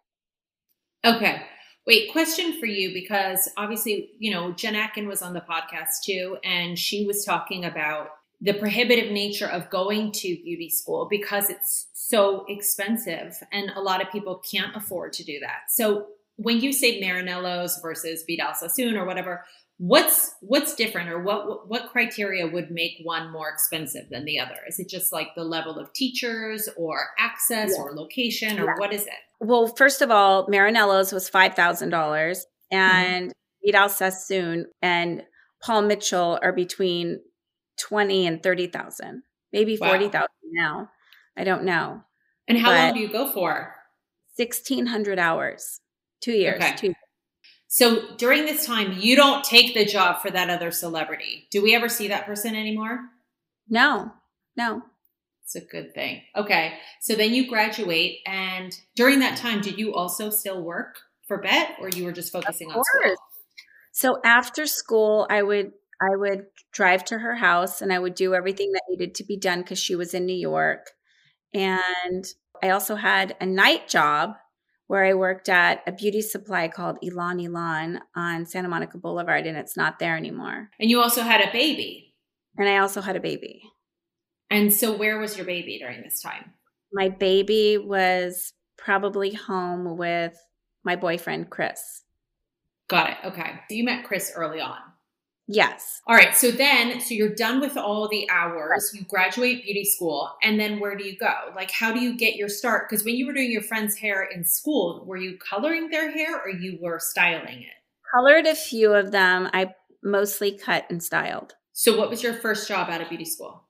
Okay. 1.04 1.42
Wait, 1.86 2.12
question 2.12 2.58
for 2.60 2.66
you 2.66 2.92
because 2.92 3.48
obviously, 3.56 4.10
you 4.18 4.30
know, 4.30 4.52
Jen 4.52 4.76
Atkin 4.76 5.08
was 5.08 5.20
on 5.20 5.32
the 5.32 5.40
podcast 5.40 6.02
too, 6.04 6.38
and 6.44 6.78
she 6.78 7.06
was 7.06 7.24
talking 7.24 7.64
about 7.64 8.10
the 8.40 8.52
prohibitive 8.54 9.10
nature 9.10 9.46
of 9.46 9.70
going 9.70 10.10
to 10.12 10.36
beauty 10.42 10.68
school 10.68 11.06
because 11.08 11.48
it's 11.48 11.88
so 11.92 12.44
expensive 12.48 13.36
and 13.52 13.70
a 13.76 13.80
lot 13.80 14.02
of 14.02 14.10
people 14.10 14.42
can't 14.50 14.74
afford 14.74 15.12
to 15.12 15.24
do 15.24 15.38
that. 15.40 15.70
So 15.70 16.06
when 16.36 16.60
you 16.60 16.72
say 16.72 17.00
Marinello's 17.00 17.78
versus 17.80 18.24
Vidal 18.26 18.54
Sassoon 18.54 18.96
or 18.96 19.04
whatever, 19.04 19.44
what's 19.78 20.34
what's 20.40 20.74
different 20.74 21.08
or 21.08 21.20
what 21.22 21.68
what 21.68 21.90
criteria 21.90 22.46
would 22.46 22.70
make 22.70 22.92
one 23.02 23.32
more 23.32 23.48
expensive 23.48 24.04
than 24.10 24.24
the 24.24 24.38
other 24.38 24.56
is 24.68 24.78
it 24.78 24.88
just 24.88 25.12
like 25.12 25.28
the 25.34 25.42
level 25.42 25.78
of 25.78 25.92
teachers 25.92 26.68
or 26.76 27.08
access 27.18 27.72
yeah. 27.76 27.82
or 27.82 27.92
location 27.94 28.60
or 28.60 28.66
yeah. 28.66 28.74
what 28.76 28.92
is 28.92 29.02
it 29.06 29.14
well 29.40 29.66
first 29.66 30.02
of 30.02 30.10
all 30.10 30.46
marinello's 30.48 31.12
was 31.12 31.28
$5000 31.28 31.56
mm-hmm. 31.90 32.76
and 32.76 33.30
mm-hmm. 33.30 33.66
vidal 33.66 33.88
sassoon 33.88 34.66
and 34.80 35.24
paul 35.62 35.82
mitchell 35.82 36.38
are 36.42 36.52
between 36.52 37.20
20 37.80 38.26
and 38.26 38.42
30000 38.42 39.22
maybe 39.52 39.78
wow. 39.80 39.88
40000 39.88 40.28
now 40.52 40.90
i 41.36 41.44
don't 41.44 41.64
know 41.64 42.02
and 42.46 42.58
how 42.58 42.70
but 42.70 42.78
long 42.78 42.94
do 42.94 43.00
you 43.00 43.10
go 43.10 43.32
for 43.32 43.74
1600 44.36 45.18
hours 45.18 45.80
two 46.20 46.32
years 46.32 46.62
okay. 46.62 46.76
two 46.76 46.94
so 47.72 48.14
during 48.18 48.44
this 48.44 48.66
time, 48.66 48.98
you 48.98 49.16
don't 49.16 49.42
take 49.42 49.72
the 49.72 49.86
job 49.86 50.20
for 50.20 50.30
that 50.30 50.50
other 50.50 50.70
celebrity. 50.70 51.48
Do 51.50 51.62
we 51.62 51.74
ever 51.74 51.88
see 51.88 52.08
that 52.08 52.26
person 52.26 52.54
anymore? 52.54 53.00
No, 53.66 54.12
no. 54.58 54.82
It's 55.42 55.54
a 55.56 55.62
good 55.62 55.94
thing. 55.94 56.20
Okay. 56.36 56.74
So 57.00 57.14
then 57.14 57.32
you 57.32 57.48
graduate. 57.48 58.18
And 58.26 58.78
during 58.94 59.20
that 59.20 59.38
time, 59.38 59.62
did 59.62 59.78
you 59.78 59.94
also 59.94 60.28
still 60.28 60.62
work 60.62 60.98
for 61.26 61.38
Bette 61.40 61.72
or 61.80 61.88
you 61.88 62.04
were 62.04 62.12
just 62.12 62.30
focusing 62.30 62.70
on 62.70 62.84
school? 62.84 63.14
So 63.92 64.20
after 64.22 64.66
school, 64.66 65.26
I 65.30 65.42
would 65.42 65.72
I 65.98 66.14
would 66.14 66.48
drive 66.74 67.06
to 67.06 67.18
her 67.20 67.36
house 67.36 67.80
and 67.80 67.90
I 67.90 67.98
would 67.98 68.14
do 68.14 68.34
everything 68.34 68.72
that 68.72 68.82
needed 68.90 69.14
to 69.14 69.24
be 69.24 69.38
done 69.38 69.62
because 69.62 69.78
she 69.78 69.96
was 69.96 70.12
in 70.12 70.26
New 70.26 70.36
York. 70.36 70.90
And 71.54 72.26
I 72.62 72.68
also 72.68 72.96
had 72.96 73.34
a 73.40 73.46
night 73.46 73.88
job 73.88 74.34
where 74.92 75.06
I 75.06 75.14
worked 75.14 75.48
at 75.48 75.82
a 75.86 75.92
beauty 75.92 76.20
supply 76.20 76.68
called 76.68 76.98
Elan 77.02 77.40
Elan 77.40 77.98
on 78.14 78.44
Santa 78.44 78.68
Monica 78.68 78.98
Boulevard, 78.98 79.46
and 79.46 79.56
it's 79.56 79.74
not 79.74 79.98
there 79.98 80.18
anymore. 80.18 80.68
And 80.78 80.90
you 80.90 81.00
also 81.00 81.22
had 81.22 81.40
a 81.40 81.50
baby. 81.50 82.14
And 82.58 82.68
I 82.68 82.76
also 82.76 83.00
had 83.00 83.16
a 83.16 83.20
baby. 83.20 83.62
And 84.50 84.70
so, 84.70 84.94
where 84.94 85.18
was 85.18 85.34
your 85.34 85.46
baby 85.46 85.78
during 85.78 86.02
this 86.02 86.20
time? 86.20 86.52
My 86.92 87.08
baby 87.08 87.78
was 87.78 88.52
probably 88.76 89.32
home 89.32 89.96
with 89.96 90.36
my 90.84 90.96
boyfriend, 90.96 91.48
Chris. 91.48 92.02
Got 92.90 93.12
it. 93.12 93.16
Okay. 93.24 93.50
So, 93.70 93.74
you 93.74 93.84
met 93.84 94.04
Chris 94.04 94.30
early 94.36 94.60
on. 94.60 94.76
Yes. 95.54 96.00
All 96.06 96.16
right. 96.16 96.34
So 96.34 96.50
then, 96.50 97.00
so 97.00 97.14
you're 97.14 97.34
done 97.34 97.60
with 97.60 97.76
all 97.76 98.08
the 98.08 98.28
hours, 98.30 98.90
you 98.94 99.04
graduate 99.04 99.64
beauty 99.64 99.84
school, 99.84 100.30
and 100.42 100.58
then 100.58 100.80
where 100.80 100.96
do 100.96 101.04
you 101.04 101.16
go? 101.16 101.32
Like, 101.54 101.70
how 101.70 101.92
do 101.92 102.00
you 102.00 102.16
get 102.16 102.36
your 102.36 102.48
start? 102.48 102.88
Because 102.88 103.04
when 103.04 103.16
you 103.16 103.26
were 103.26 103.34
doing 103.34 103.52
your 103.52 103.62
friend's 103.62 103.96
hair 103.96 104.22
in 104.22 104.44
school, 104.44 105.04
were 105.06 105.18
you 105.18 105.36
coloring 105.38 105.90
their 105.90 106.10
hair 106.10 106.40
or 106.40 106.48
you 106.48 106.78
were 106.80 106.98
styling 106.98 107.60
it? 107.60 107.74
Colored 108.14 108.46
a 108.46 108.54
few 108.54 108.94
of 108.94 109.10
them. 109.12 109.48
I 109.52 109.74
mostly 110.02 110.52
cut 110.52 110.86
and 110.88 111.02
styled. 111.02 111.54
So, 111.72 111.98
what 111.98 112.10
was 112.10 112.22
your 112.22 112.34
first 112.34 112.66
job 112.66 112.88
out 112.88 113.00
of 113.00 113.08
beauty 113.08 113.24
school? 113.24 113.64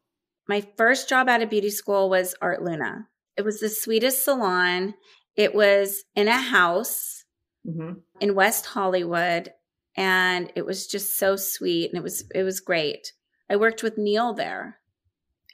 My 0.49 0.67
first 0.77 1.09
job 1.09 1.29
out 1.29 1.43
of 1.43 1.51
beauty 1.51 1.71
school 1.71 2.09
was 2.11 2.35
Art 2.41 2.63
Luna. 2.63 3.09
It 3.37 3.43
was 3.43 3.61
the 3.61 3.69
sweetest 3.69 4.25
salon. 4.25 4.95
It 5.37 5.55
was 5.55 6.05
in 6.15 6.29
a 6.29 6.39
house 6.39 7.25
mm-hmm. 7.67 8.01
in 8.21 8.35
West 8.35 8.67
Hollywood 8.67 9.53
and 9.97 10.53
it 10.55 10.65
was 10.65 10.87
just 10.87 11.19
so 11.19 11.37
sweet 11.37 11.91
and 11.91 11.99
it 11.99 12.03
was 12.03 12.25
it 12.35 12.43
was 12.43 12.61
great. 12.61 13.13
I 13.51 13.57
worked 13.57 13.83
with 13.83 13.99
Neil 13.99 14.33
there. 14.33 14.79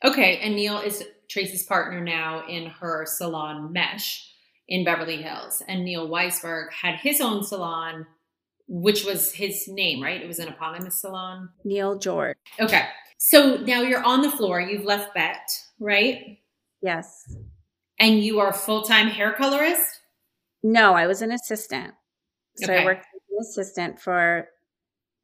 Okay, 0.05 0.39
and 0.39 0.55
Neil 0.55 0.79
is 0.79 1.05
Tracy's 1.29 1.65
partner 1.65 2.01
now 2.01 2.47
in 2.47 2.67
her 2.67 3.05
salon 3.07 3.73
Meche 3.73 4.33
in 4.69 4.85
Beverly 4.85 5.17
Hills, 5.23 5.63
and 5.67 5.85
Neil 5.85 6.09
Weisberg 6.09 6.71
had 6.73 6.97
his 6.97 7.21
own 7.21 7.43
salon, 7.43 8.07
which 8.69 9.05
was 9.05 9.33
his 9.33 9.67
name, 9.67 10.03
right? 10.03 10.23
It 10.23 10.29
was 10.29 10.39
an 10.39 10.49
eponymous 10.49 11.01
salon. 11.01 11.49
Neil 11.65 11.99
George. 11.99 12.37
Okay, 12.61 12.85
so 13.19 13.57
now 13.57 13.83
you're 13.83 14.05
on 14.05 14.23
the 14.23 14.31
floor. 14.31 14.61
You've 14.61 14.85
left 14.85 15.15
Bette, 15.15 15.39
right? 15.81 16.39
Yes. 16.81 17.35
And 17.99 18.23
you 18.23 18.39
are 18.39 18.53
full 18.53 18.83
time 18.83 19.09
hair 19.09 19.33
colorist. 19.33 20.01
No, 20.63 20.95
I 20.95 21.07
was 21.07 21.23
an 21.23 21.33
assistant. 21.33 21.95
So 22.59 22.73
okay. 22.73 22.83
I 22.83 22.85
worked 22.85 23.07
as 23.15 23.21
an 23.31 23.39
assistant 23.41 24.01
for 24.01 24.49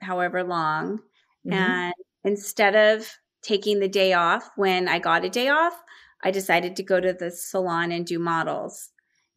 however 0.00 0.42
long. 0.42 0.98
Mm-hmm. 1.46 1.52
And 1.52 1.94
instead 2.24 2.74
of 2.74 3.08
taking 3.42 3.80
the 3.80 3.88
day 3.88 4.12
off 4.12 4.48
when 4.56 4.88
I 4.88 4.98
got 4.98 5.24
a 5.24 5.30
day 5.30 5.48
off, 5.48 5.74
I 6.22 6.30
decided 6.30 6.76
to 6.76 6.82
go 6.82 7.00
to 7.00 7.12
the 7.12 7.30
salon 7.30 7.92
and 7.92 8.06
do 8.06 8.18
models. 8.18 8.90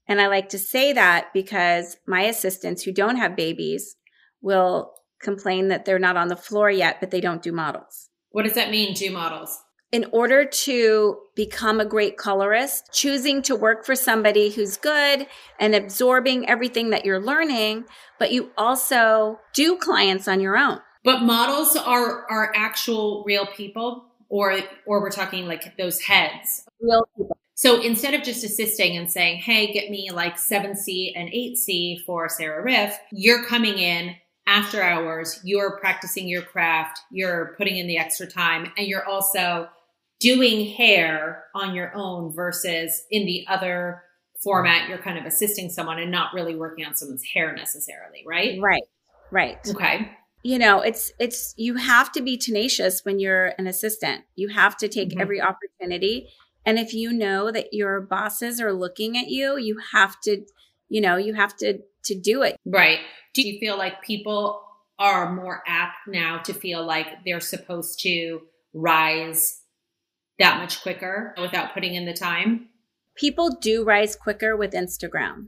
And 0.07 0.21
I 0.21 0.27
like 0.27 0.49
to 0.49 0.59
say 0.59 0.93
that 0.93 1.27
because 1.33 1.97
my 2.07 2.21
assistants 2.21 2.83
who 2.83 2.93
don't 2.93 3.17
have 3.17 3.35
babies 3.35 3.97
will 4.41 4.93
complain 5.21 5.67
that 5.67 5.83
they're 5.83 5.99
not 5.99 6.15
on 6.15 6.29
the 6.29 6.37
floor 6.37 6.71
yet, 6.71 6.99
but 6.99 7.11
they 7.11 7.19
don't 7.19 7.41
do 7.41 7.51
models. 7.51 8.09
What 8.29 8.45
does 8.45 8.53
that 8.53 8.71
mean, 8.71 8.93
do 8.93 9.11
models? 9.11 9.59
In 9.91 10.05
order 10.11 10.43
to 10.43 11.17
become 11.35 11.79
a 11.79 11.85
great 11.85 12.17
colorist, 12.17 12.89
choosing 12.91 13.41
to 13.43 13.55
work 13.55 13.85
for 13.85 13.95
somebody 13.95 14.49
who's 14.49 14.75
good 14.77 15.27
and 15.59 15.73
absorbing 15.73 16.47
everything 16.49 16.89
that 16.89 17.05
you're 17.05 17.21
learning, 17.21 17.85
but 18.19 18.31
you 18.31 18.51
also 18.57 19.39
do 19.53 19.77
clients 19.77 20.27
on 20.27 20.41
your 20.41 20.57
own. 20.57 20.79
But 21.03 21.21
models 21.21 21.75
are 21.77 22.29
are 22.29 22.51
actual 22.55 23.23
real 23.25 23.45
people 23.45 24.05
or 24.29 24.59
or 24.85 25.01
we're 25.01 25.09
talking 25.09 25.47
like 25.47 25.77
those 25.77 26.01
heads. 26.01 26.65
Real 26.81 27.07
people. 27.15 27.37
So 27.55 27.81
instead 27.81 28.13
of 28.13 28.23
just 28.23 28.43
assisting 28.43 28.97
and 28.97 29.09
saying, 29.09 29.37
"Hey, 29.37 29.71
get 29.71 29.89
me 29.89 30.11
like 30.11 30.37
7C 30.37 31.13
and 31.15 31.29
8C 31.29 32.03
for 32.05 32.27
Sarah 32.27 32.61
Riff," 32.61 32.99
you're 33.11 33.45
coming 33.45 33.77
in 33.79 34.15
after 34.47 34.81
hours, 34.81 35.39
you're 35.43 35.77
practicing 35.79 36.27
your 36.27 36.41
craft, 36.41 36.99
you're 37.11 37.55
putting 37.57 37.77
in 37.77 37.87
the 37.87 37.97
extra 37.97 38.27
time, 38.27 38.71
and 38.77 38.87
you're 38.87 39.05
also 39.05 39.69
doing 40.19 40.71
hair 40.71 41.45
on 41.53 41.75
your 41.75 41.95
own 41.95 42.33
versus 42.33 43.03
in 43.11 43.25
the 43.25 43.45
other 43.47 44.03
format, 44.43 44.87
you're 44.89 44.97
kind 44.97 45.17
of 45.17 45.25
assisting 45.25 45.69
someone 45.69 45.99
and 45.99 46.11
not 46.11 46.33
really 46.33 46.55
working 46.55 46.85
on 46.85 46.95
someone's 46.95 47.23
hair 47.23 47.53
necessarily, 47.53 48.23
right? 48.25 48.59
Right. 48.61 48.83
Right. 49.31 49.57
Okay. 49.67 50.11
You 50.43 50.59
know, 50.59 50.79
it's 50.79 51.11
it's 51.19 51.53
you 51.57 51.75
have 51.75 52.11
to 52.13 52.21
be 52.21 52.37
tenacious 52.37 53.01
when 53.03 53.19
you're 53.19 53.53
an 53.57 53.67
assistant. 53.67 54.23
You 54.35 54.49
have 54.49 54.77
to 54.77 54.87
take 54.87 55.09
mm-hmm. 55.09 55.21
every 55.21 55.41
opportunity. 55.41 56.29
And 56.65 56.77
if 56.77 56.93
you 56.93 57.11
know 57.11 57.51
that 57.51 57.73
your 57.73 58.01
bosses 58.01 58.61
are 58.61 58.73
looking 58.73 59.17
at 59.17 59.27
you, 59.27 59.57
you 59.57 59.79
have 59.93 60.19
to, 60.21 60.45
you 60.89 61.01
know, 61.01 61.17
you 61.17 61.33
have 61.33 61.57
to 61.57 61.79
to 62.05 62.15
do 62.19 62.43
it. 62.43 62.55
Right. 62.65 62.99
Do 63.33 63.41
you 63.41 63.59
feel 63.59 63.77
like 63.77 64.01
people 64.01 64.61
are 64.99 65.33
more 65.33 65.61
apt 65.67 65.97
now 66.07 66.39
to 66.39 66.53
feel 66.53 66.85
like 66.85 67.07
they're 67.25 67.39
supposed 67.39 67.99
to 68.01 68.41
rise 68.73 69.61
that 70.39 70.59
much 70.59 70.81
quicker 70.81 71.33
without 71.39 71.73
putting 71.73 71.95
in 71.95 72.05
the 72.05 72.13
time? 72.13 72.69
people 73.15 73.49
do 73.59 73.83
rise 73.83 74.15
quicker 74.15 74.55
with 74.55 74.73
Instagram. 74.73 75.47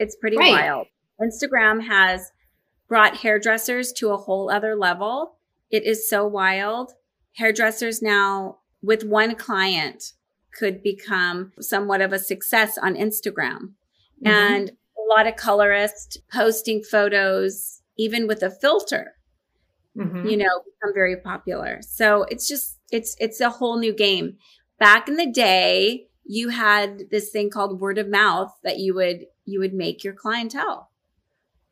It's 0.00 0.16
pretty 0.16 0.36
Right. 0.36 0.50
wild. 0.50 0.88
Instagram 1.22 1.86
has 1.86 2.32
brought 2.88 3.18
hairdressers 3.18 3.92
to 3.92 4.10
a 4.10 4.16
whole 4.16 4.50
other 4.50 4.74
level. 4.74 5.38
It 5.70 5.84
is 5.84 6.08
so 6.08 6.26
wild. 6.26 6.92
Hairdressers 7.36 8.02
now, 8.02 8.58
with 8.82 9.04
one 9.04 9.36
client, 9.36 10.14
could 10.58 10.82
become 10.82 11.52
somewhat 11.60 12.00
of 12.00 12.12
a 12.12 12.18
success 12.18 12.76
on 12.78 12.96
Instagram. 12.96 13.74
Mhm. 14.24 14.28
And 14.28 14.70
a 14.70 15.02
lot 15.08 15.28
of 15.28 15.36
colorists 15.36 16.16
posting 16.32 16.82
photos, 16.82 17.80
even 17.96 18.26
with 18.26 18.42
a 18.42 18.50
filter, 18.50 19.14
Mhm. 19.96 20.28
you 20.28 20.36
know, 20.36 20.62
become 20.64 20.92
very 20.94 21.16
popular. 21.16 21.80
So 21.82 22.24
it's 22.24 22.48
just 22.48 22.75
it's 22.90 23.16
it's 23.18 23.40
a 23.40 23.50
whole 23.50 23.78
new 23.78 23.92
game. 23.94 24.36
Back 24.78 25.08
in 25.08 25.16
the 25.16 25.26
day, 25.30 26.08
you 26.24 26.50
had 26.50 27.10
this 27.10 27.30
thing 27.30 27.50
called 27.50 27.80
word 27.80 27.98
of 27.98 28.08
mouth 28.08 28.52
that 28.64 28.78
you 28.78 28.94
would 28.94 29.26
you 29.44 29.60
would 29.60 29.74
make 29.74 30.04
your 30.04 30.14
clientele. 30.14 30.90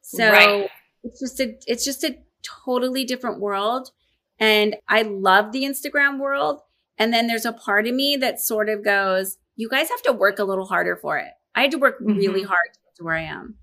So 0.00 0.31
Right. 0.31 0.70
it's 1.03 1.20
just 1.20 1.40
a 1.40 1.57
it's 1.66 1.85
just 1.85 2.05
a 2.05 2.18
totally 2.64 3.05
different 3.05 3.40
world. 3.40 3.90
And 4.38 4.77
I 4.88 5.03
love 5.03 5.53
the 5.53 5.64
Instagram 5.64 6.18
world. 6.18 6.61
And 6.98 7.12
then 7.12 7.27
there's 7.27 7.44
a 7.46 7.53
part 7.53 7.87
of 7.87 7.94
me 7.94 8.16
that 8.16 8.40
sort 8.40 8.68
of 8.68 8.85
goes, 8.85 9.38
you 9.57 9.68
guys 9.68 9.88
have 9.90 10.03
to 10.03 10.12
work 10.12 10.38
a 10.38 10.44
little 10.44 10.66
harder 10.66 10.96
for 10.96 11.18
it. 11.18 11.31
I 11.55 11.62
had 11.62 11.70
to 11.72 11.79
work 11.79 11.96
really 12.00 12.42
Mhm. 12.42 12.46
hard 12.46 12.68
to 12.72 12.81
get 12.85 12.96
to 12.96 13.05
where 13.05 13.14
I 13.14 13.22
am. 13.22 13.59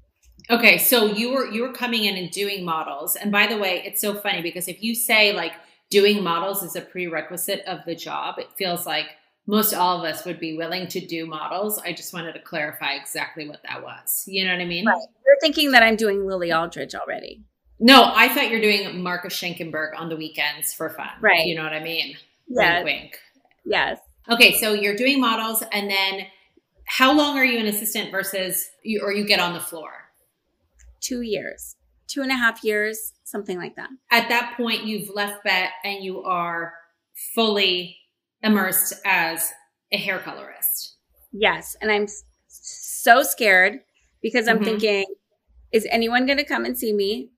Okay, 0.49 0.77
so 0.77 1.05
you 1.05 1.31
were 1.31 1.49
you 1.51 1.61
were 1.61 1.71
coming 1.73 2.05
in 2.05 2.17
and 2.17 2.31
doing 2.31 2.65
models. 2.65 3.15
And 3.15 3.31
by 3.31 3.47
the 3.47 3.57
way, 3.57 3.83
it's 3.85 4.01
so 4.01 4.15
funny 4.15 4.41
because 4.41 4.67
if 4.67 4.81
you 4.83 4.95
say 4.95 5.33
like 5.33 5.53
doing 5.91 6.23
models 6.23 6.63
is 6.63 6.75
a 6.75 6.81
prerequisite 6.81 7.61
of 7.67 7.85
the 7.85 7.93
job, 7.95 8.39
it 8.39 8.47
feels 8.57 8.87
like 8.87 9.05
most 9.45 9.73
all 9.73 9.99
of 9.99 10.03
us 10.03 10.25
would 10.25 10.39
be 10.39 10.57
willing 10.57 10.87
to 10.87 11.05
do 11.05 11.27
models. 11.27 11.77
I 11.79 11.93
just 11.93 12.13
wanted 12.13 12.33
to 12.33 12.39
clarify 12.39 12.93
exactly 12.93 13.47
what 13.47 13.61
that 13.67 13.83
was. 13.83 14.23
You 14.25 14.45
know 14.45 14.53
what 14.53 14.61
I 14.61 14.65
mean? 14.65 14.87
Right. 14.87 14.97
You're 15.25 15.39
thinking 15.41 15.71
that 15.71 15.83
I'm 15.83 15.95
doing 15.95 16.25
Lily 16.25 16.51
Aldridge 16.51 16.95
already. 16.95 17.43
No, 17.79 18.11
I 18.15 18.29
thought 18.29 18.49
you're 18.49 18.61
doing 18.61 19.03
Marcus 19.03 19.33
Schenkenberg 19.33 19.99
on 19.99 20.09
the 20.09 20.15
weekends 20.15 20.73
for 20.73 20.89
fun. 20.89 21.09
Right. 21.19 21.45
You 21.45 21.55
know 21.55 21.63
what 21.63 21.73
I 21.73 21.83
mean? 21.83 22.15
Yes. 22.47 22.83
Wink, 22.83 23.01
wink. 23.01 23.19
Yes. 23.65 23.99
Okay, 24.29 24.59
so 24.59 24.73
you're 24.73 24.95
doing 24.95 25.19
models, 25.19 25.63
and 25.71 25.89
then 25.89 26.27
how 26.85 27.11
long 27.11 27.37
are 27.37 27.45
you 27.45 27.59
an 27.59 27.65
assistant 27.65 28.11
versus 28.11 28.69
you, 28.83 29.01
or 29.01 29.11
you 29.11 29.25
get 29.25 29.39
on 29.39 29.53
the 29.53 29.59
floor? 29.59 29.91
Two 30.99 31.21
years, 31.21 31.75
two 32.11 32.21
and 32.21 32.31
a 32.31 32.35
half 32.35 32.63
years, 32.63 33.13
something 33.23 33.57
like 33.57 33.75
that. 33.75 33.89
At 34.11 34.27
that 34.29 34.55
point, 34.57 34.83
you've 34.83 35.09
left 35.13 35.43
Bette 35.43 35.71
and 35.83 36.03
you 36.03 36.23
are 36.23 36.73
fully 37.35 37.97
immersed 38.43 38.93
as 39.05 39.51
a 39.91 39.97
hair 39.97 40.19
colorist. 40.19 40.97
Yes. 41.31 41.75
And 41.81 41.91
I'm 41.91 42.07
so 42.47 43.23
scared 43.23 43.79
because 44.21 44.47
I'm 44.47 44.59
Mhm. 44.59 44.65
thinking, 44.65 45.05
is 45.71 45.87
anyone 45.89 46.25
going 46.25 46.37
to 46.37 46.43
come 46.43 46.65
and 46.65 46.77
see 46.77 46.91
me? 46.93 47.31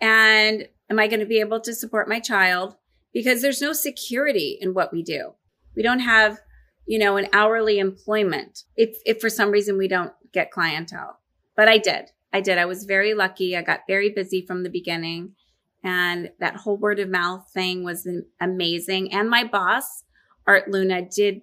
And 0.00 0.68
am 0.90 0.98
I 0.98 1.06
going 1.08 1.20
to 1.20 1.26
be 1.26 1.40
able 1.40 1.60
to 1.60 1.74
support 1.74 2.08
my 2.08 2.20
child? 2.20 2.76
Because 3.12 3.42
there's 3.42 3.62
no 3.62 3.72
security 3.72 4.58
in 4.60 4.74
what 4.74 4.92
we 4.92 5.02
do. 5.02 5.34
We 5.74 5.82
don't 5.82 6.00
have, 6.00 6.40
you 6.86 6.98
know, 6.98 7.16
an 7.16 7.28
hourly 7.32 7.78
employment 7.78 8.64
if, 8.76 8.96
if 9.06 9.20
for 9.20 9.30
some 9.30 9.50
reason 9.50 9.78
we 9.78 9.88
don't 9.88 10.12
get 10.32 10.50
clientele. 10.50 11.18
But 11.56 11.68
I 11.68 11.78
did. 11.78 12.10
I 12.32 12.40
did. 12.40 12.58
I 12.58 12.64
was 12.66 12.84
very 12.84 13.14
lucky. 13.14 13.56
I 13.56 13.62
got 13.62 13.80
very 13.88 14.10
busy 14.10 14.44
from 14.46 14.62
the 14.62 14.70
beginning. 14.70 15.34
And 15.82 16.30
that 16.40 16.56
whole 16.56 16.76
word 16.76 16.98
of 16.98 17.08
mouth 17.08 17.50
thing 17.52 17.84
was 17.84 18.06
amazing. 18.40 19.12
And 19.12 19.30
my 19.30 19.44
boss, 19.44 20.04
Art 20.46 20.68
Luna, 20.68 21.02
did 21.02 21.42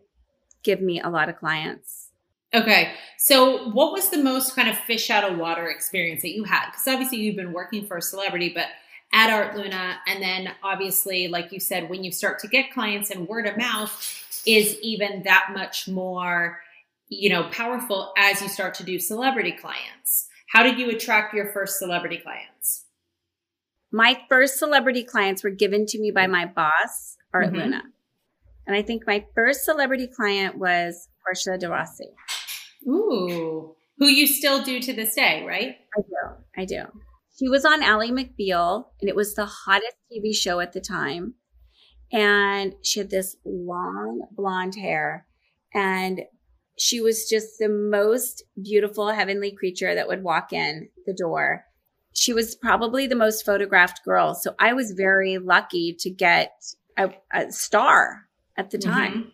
give 0.63 0.81
me 0.81 1.01
a 1.01 1.09
lot 1.09 1.29
of 1.29 1.37
clients. 1.37 2.09
Okay, 2.53 2.93
so 3.17 3.69
what 3.71 3.91
was 3.91 4.09
the 4.09 4.23
most 4.23 4.55
kind 4.55 4.69
of 4.69 4.77
fish 4.77 5.09
out 5.09 5.29
of 5.29 5.37
water 5.37 5.67
experience 5.67 6.21
that 6.21 6.33
you 6.33 6.45
had? 6.45 6.67
Because 6.67 6.87
obviously 6.87 7.17
you've 7.17 7.35
been 7.35 7.51
working 7.51 7.85
for 7.85 7.97
a 7.97 8.01
celebrity, 8.01 8.51
but 8.53 8.67
at 9.13 9.29
Art 9.29 9.57
Luna, 9.57 9.97
and 10.07 10.21
then 10.21 10.53
obviously, 10.63 11.27
like 11.27 11.51
you 11.51 11.59
said, 11.59 11.89
when 11.89 12.03
you 12.03 12.11
start 12.11 12.39
to 12.39 12.47
get 12.47 12.71
clients 12.71 13.09
and 13.09 13.27
word 13.27 13.47
of 13.47 13.57
mouth 13.57 13.91
is 14.45 14.77
even 14.81 15.23
that 15.23 15.49
much 15.53 15.87
more, 15.87 16.59
you 17.09 17.29
know, 17.29 17.49
powerful 17.49 18.13
as 18.17 18.41
you 18.41 18.47
start 18.47 18.73
to 18.75 18.83
do 18.83 18.97
celebrity 18.99 19.51
clients. 19.51 20.26
How 20.49 20.63
did 20.63 20.79
you 20.79 20.89
attract 20.89 21.33
your 21.33 21.51
first 21.51 21.77
celebrity 21.77 22.17
clients? 22.17 22.85
My 23.91 24.19
first 24.29 24.57
celebrity 24.59 25.03
clients 25.03 25.43
were 25.43 25.49
given 25.49 25.85
to 25.87 25.99
me 25.99 26.11
by 26.11 26.27
my 26.27 26.45
boss, 26.45 27.17
Art 27.33 27.51
Mhm. 27.51 27.57
Luna. 27.57 27.83
And 28.65 28.75
I 28.75 28.81
think 28.81 29.07
my 29.07 29.25
first 29.33 29.63
celebrity 29.63 30.07
client 30.07 30.57
was 30.57 31.09
Portia 31.23 31.57
de 31.57 31.69
Rossi. 31.69 32.13
Ooh, 32.87 33.75
who 33.97 34.07
you 34.07 34.27
still 34.27 34.61
do 34.61 34.79
to 34.79 34.93
this 34.93 35.15
day, 35.15 35.45
right? 35.45 35.77
I 35.97 36.01
do. 36.01 36.43
I 36.57 36.65
do. 36.65 37.01
She 37.37 37.49
was 37.49 37.65
on 37.65 37.83
Ally 37.83 38.07
McBeal, 38.09 38.89
and 38.99 39.09
it 39.09 39.15
was 39.15 39.35
the 39.35 39.45
hottest 39.45 39.95
TV 40.11 40.33
show 40.33 40.59
at 40.59 40.73
the 40.73 40.81
time. 40.81 41.35
And 42.11 42.73
she 42.83 42.99
had 42.99 43.09
this 43.09 43.35
long 43.45 44.27
blonde 44.31 44.75
hair, 44.75 45.27
and 45.73 46.21
she 46.77 47.01
was 47.01 47.27
just 47.27 47.59
the 47.59 47.69
most 47.69 48.43
beautiful 48.61 49.09
heavenly 49.09 49.51
creature 49.51 49.95
that 49.95 50.07
would 50.07 50.23
walk 50.23 50.53
in 50.53 50.89
the 51.05 51.13
door. 51.13 51.65
She 52.13 52.33
was 52.33 52.55
probably 52.55 53.07
the 53.07 53.15
most 53.15 53.45
photographed 53.45 54.03
girl. 54.03 54.33
So 54.35 54.55
I 54.59 54.73
was 54.73 54.91
very 54.91 55.37
lucky 55.37 55.95
to 55.99 56.09
get 56.09 56.53
a, 56.97 57.11
a 57.33 57.51
star 57.51 58.27
at 58.55 58.71
the 58.71 58.77
time. 58.77 59.13
Mhm. 59.13 59.31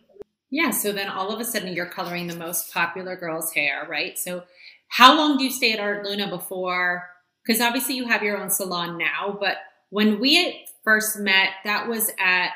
Yeah. 0.50 0.70
So 0.70 0.92
then 0.92 1.08
all 1.08 1.32
of 1.32 1.40
a 1.40 1.44
sudden 1.44 1.74
you're 1.74 1.86
coloring 1.86 2.26
the 2.26 2.36
most 2.36 2.72
popular 2.72 3.16
girl's 3.16 3.52
hair, 3.52 3.86
right? 3.88 4.18
So 4.18 4.44
how 4.88 5.16
long 5.16 5.36
do 5.38 5.44
you 5.44 5.50
stay 5.50 5.72
at 5.72 5.80
Art 5.80 6.04
Luna 6.04 6.28
before? 6.28 7.08
Because 7.44 7.60
obviously 7.60 7.96
you 7.96 8.06
have 8.06 8.22
your 8.22 8.38
own 8.38 8.50
salon 8.50 8.96
now, 8.96 9.36
but 9.38 9.56
when 9.90 10.20
we 10.20 10.66
first 10.82 11.18
met, 11.18 11.48
that 11.64 11.88
was 11.88 12.10
at, 12.18 12.50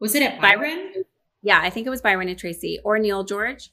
was 0.00 0.14
it 0.14 0.22
at 0.22 0.40
Byron? 0.40 1.04
Yeah, 1.42 1.60
I 1.62 1.70
think 1.70 1.86
it 1.86 1.90
was 1.90 2.02
Byron 2.02 2.28
and 2.28 2.38
Tracy 2.38 2.78
or 2.84 2.98
Neil 2.98 3.24
George. 3.24 3.70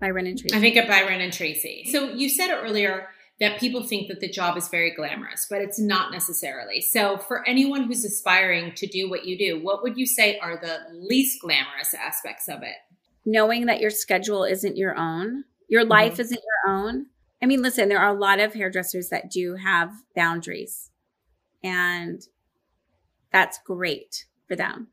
Byron 0.00 0.26
and 0.26 0.38
Tracy. 0.38 0.54
I 0.56 0.60
think 0.60 0.76
at 0.76 0.88
Byron 0.88 1.20
and 1.20 1.32
Tracy. 1.32 1.88
So 1.90 2.10
you 2.10 2.28
said 2.28 2.50
earlier 2.50 3.08
that 3.40 3.60
people 3.60 3.82
think 3.82 4.08
that 4.08 4.20
the 4.20 4.28
job 4.30 4.56
is 4.56 4.68
very 4.68 4.94
glamorous, 4.94 5.46
but 5.48 5.60
it's 5.60 5.78
not 5.78 6.10
necessarily. 6.12 6.80
So 6.80 7.18
for 7.18 7.46
anyone 7.46 7.84
who's 7.84 8.04
aspiring 8.04 8.72
to 8.76 8.86
do 8.86 9.08
what 9.10 9.26
you 9.26 9.36
do, 9.38 9.62
what 9.62 9.82
would 9.82 9.96
you 9.98 10.06
say 10.06 10.38
are 10.38 10.56
the 10.58 10.78
least 10.94 11.40
glamorous 11.40 11.94
aspects 11.94 12.48
of 12.48 12.62
it? 12.62 12.76
knowing 13.28 13.66
that 13.66 13.80
your 13.80 13.90
schedule 13.90 14.44
isn't 14.44 14.76
your 14.76 14.96
own, 14.96 15.42
your 15.68 15.82
Mm-hmm. 15.82 15.90
life 15.90 16.20
isn't 16.20 16.40
your 16.40 16.72
own. 16.72 17.06
I 17.42 17.46
mean, 17.46 17.60
listen, 17.60 17.88
there 17.88 17.98
are 17.98 18.14
a 18.14 18.18
lot 18.18 18.38
of 18.38 18.54
hairdressers 18.54 19.08
that 19.08 19.32
do 19.32 19.56
have 19.56 19.90
boundaries, 20.14 20.90
and 21.60 22.22
that's 23.32 23.58
great 23.66 24.26
for 24.46 24.54
them. 24.54 24.86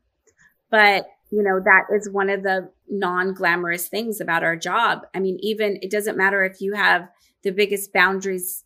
But, 0.68 1.06
you 1.34 1.42
know, 1.42 1.60
that 1.64 1.86
is 1.92 2.08
one 2.08 2.30
of 2.30 2.44
the 2.44 2.70
non 2.88 3.34
glamorous 3.34 3.88
things 3.88 4.20
about 4.20 4.44
our 4.44 4.56
job. 4.56 5.04
I 5.14 5.18
mean, 5.18 5.36
even 5.40 5.78
it 5.82 5.90
doesn't 5.90 6.16
matter 6.16 6.44
if 6.44 6.60
you 6.60 6.74
have 6.74 7.08
the 7.42 7.50
biggest 7.50 7.92
boundaries. 7.92 8.62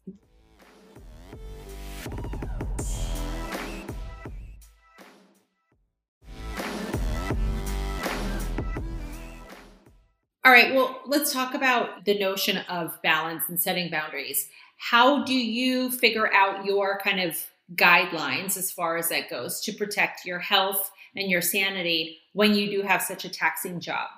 All 10.45 10.53
right, 10.53 10.75
well, 10.75 11.01
let's 11.07 11.33
talk 11.33 11.55
about 11.55 12.05
the 12.05 12.19
notion 12.19 12.59
of 12.69 13.01
balance 13.03 13.45
and 13.49 13.59
setting 13.59 13.91
boundaries. 13.91 14.49
How 14.77 15.25
do 15.25 15.35
you 15.35 15.91
figure 15.91 16.33
out 16.35 16.67
your 16.67 17.01
kind 17.03 17.21
of 17.21 17.47
guidelines 17.75 18.57
as 18.57 18.71
far 18.71 18.97
as 18.97 19.09
that 19.09 19.31
goes 19.31 19.61
to 19.61 19.73
protect 19.73 20.25
your 20.25 20.39
health 20.39 20.91
and 21.17 21.31
your 21.31 21.43
sanity 21.43 22.19
when 22.33 22.55
you 22.55 22.71
do 22.71 22.83
have 22.87 23.03
such 23.03 23.25
a 23.25 23.29
taxing 23.29 23.81
job? 23.81 24.09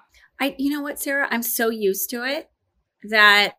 I, 0.40 0.54
you 0.58 0.70
know 0.70 0.82
what, 0.82 0.98
Sarah? 1.00 1.28
I'm 1.30 1.42
so 1.42 1.70
used 1.70 2.10
to 2.10 2.24
it 2.24 2.50
that 3.10 3.54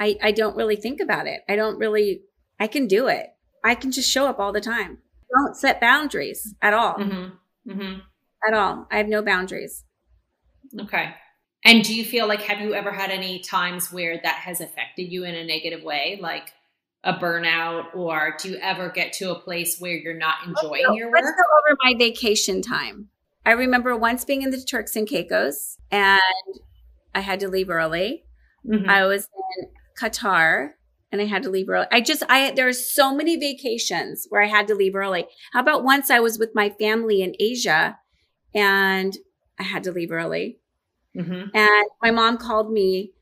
I, 0.00 0.16
I 0.22 0.32
don't 0.32 0.56
really 0.56 0.76
think 0.76 1.00
about 1.00 1.26
it. 1.26 1.42
I 1.48 1.56
don't 1.56 1.78
really, 1.78 2.22
I 2.58 2.66
can 2.66 2.86
do 2.86 3.06
it. 3.08 3.28
I 3.64 3.74
can 3.74 3.92
just 3.92 4.10
show 4.10 4.26
up 4.26 4.38
all 4.38 4.52
the 4.52 4.60
time. 4.60 4.98
Don't 5.36 5.56
set 5.56 5.80
boundaries 5.80 6.54
at 6.60 6.74
all. 6.74 6.94
Mm-hmm. 6.94 7.70
Mm-hmm. 7.70 8.00
At 8.46 8.54
all. 8.54 8.86
I 8.90 8.98
have 8.98 9.08
no 9.08 9.22
boundaries. 9.22 9.84
Okay. 10.78 11.14
And 11.64 11.84
do 11.84 11.94
you 11.94 12.04
feel 12.04 12.26
like 12.26 12.42
have 12.42 12.60
you 12.60 12.74
ever 12.74 12.90
had 12.90 13.10
any 13.10 13.38
times 13.38 13.92
where 13.92 14.20
that 14.22 14.36
has 14.36 14.60
affected 14.60 15.12
you 15.12 15.24
in 15.24 15.34
a 15.34 15.44
negative 15.44 15.82
way, 15.84 16.18
like 16.20 16.52
a 17.04 17.14
burnout, 17.14 17.94
or 17.94 18.36
do 18.38 18.50
you 18.50 18.56
ever 18.58 18.88
get 18.88 19.12
to 19.14 19.32
a 19.32 19.38
place 19.38 19.78
where 19.78 19.92
you're 19.92 20.16
not 20.16 20.36
enjoying 20.46 20.84
So 20.86 20.94
your 20.94 21.10
let's 21.10 21.26
go 21.26 21.42
over 21.58 21.76
my 21.82 21.94
vacation 21.98 22.62
time. 22.62 23.08
I 23.44 23.52
remember 23.52 23.96
once 23.96 24.24
being 24.24 24.42
in 24.42 24.50
the 24.50 24.60
Turks 24.60 24.94
and 24.94 25.08
Caicos 25.08 25.78
and 25.90 26.20
I 27.14 27.20
had 27.20 27.40
to 27.40 27.48
leave 27.48 27.70
early. 27.70 28.24
Mhm. 28.64 28.88
I 28.88 29.04
was 29.06 29.28
in 29.58 29.68
Qatar 30.00 30.74
and 31.10 31.20
I 31.20 31.24
had 31.24 31.42
to 31.42 31.50
leave 31.50 31.68
early. 31.68 31.86
I 31.90 32.00
just, 32.00 32.22
I, 32.28 32.52
there 32.52 32.68
are 32.68 32.72
so 32.72 33.12
many 33.14 33.36
vacations 33.36 34.26
where 34.28 34.40
I 34.40 34.46
had 34.46 34.68
to 34.68 34.74
leave 34.76 34.94
early. 34.94 35.26
How 35.52 35.60
about 35.60 35.82
once 35.82 36.08
I 36.08 36.20
was 36.20 36.38
with 36.38 36.54
my 36.54 36.70
family 36.70 37.20
in 37.20 37.34
Asia 37.40 37.98
and 38.54 39.16
I 39.58 39.64
had 39.64 39.82
to 39.84 39.92
leave 39.92 40.12
early 40.12 40.58
Mhm. 41.16 41.50
and 41.52 41.86
my 42.00 42.10
mom 42.10 42.38
called 42.38 42.72
me 42.72 43.12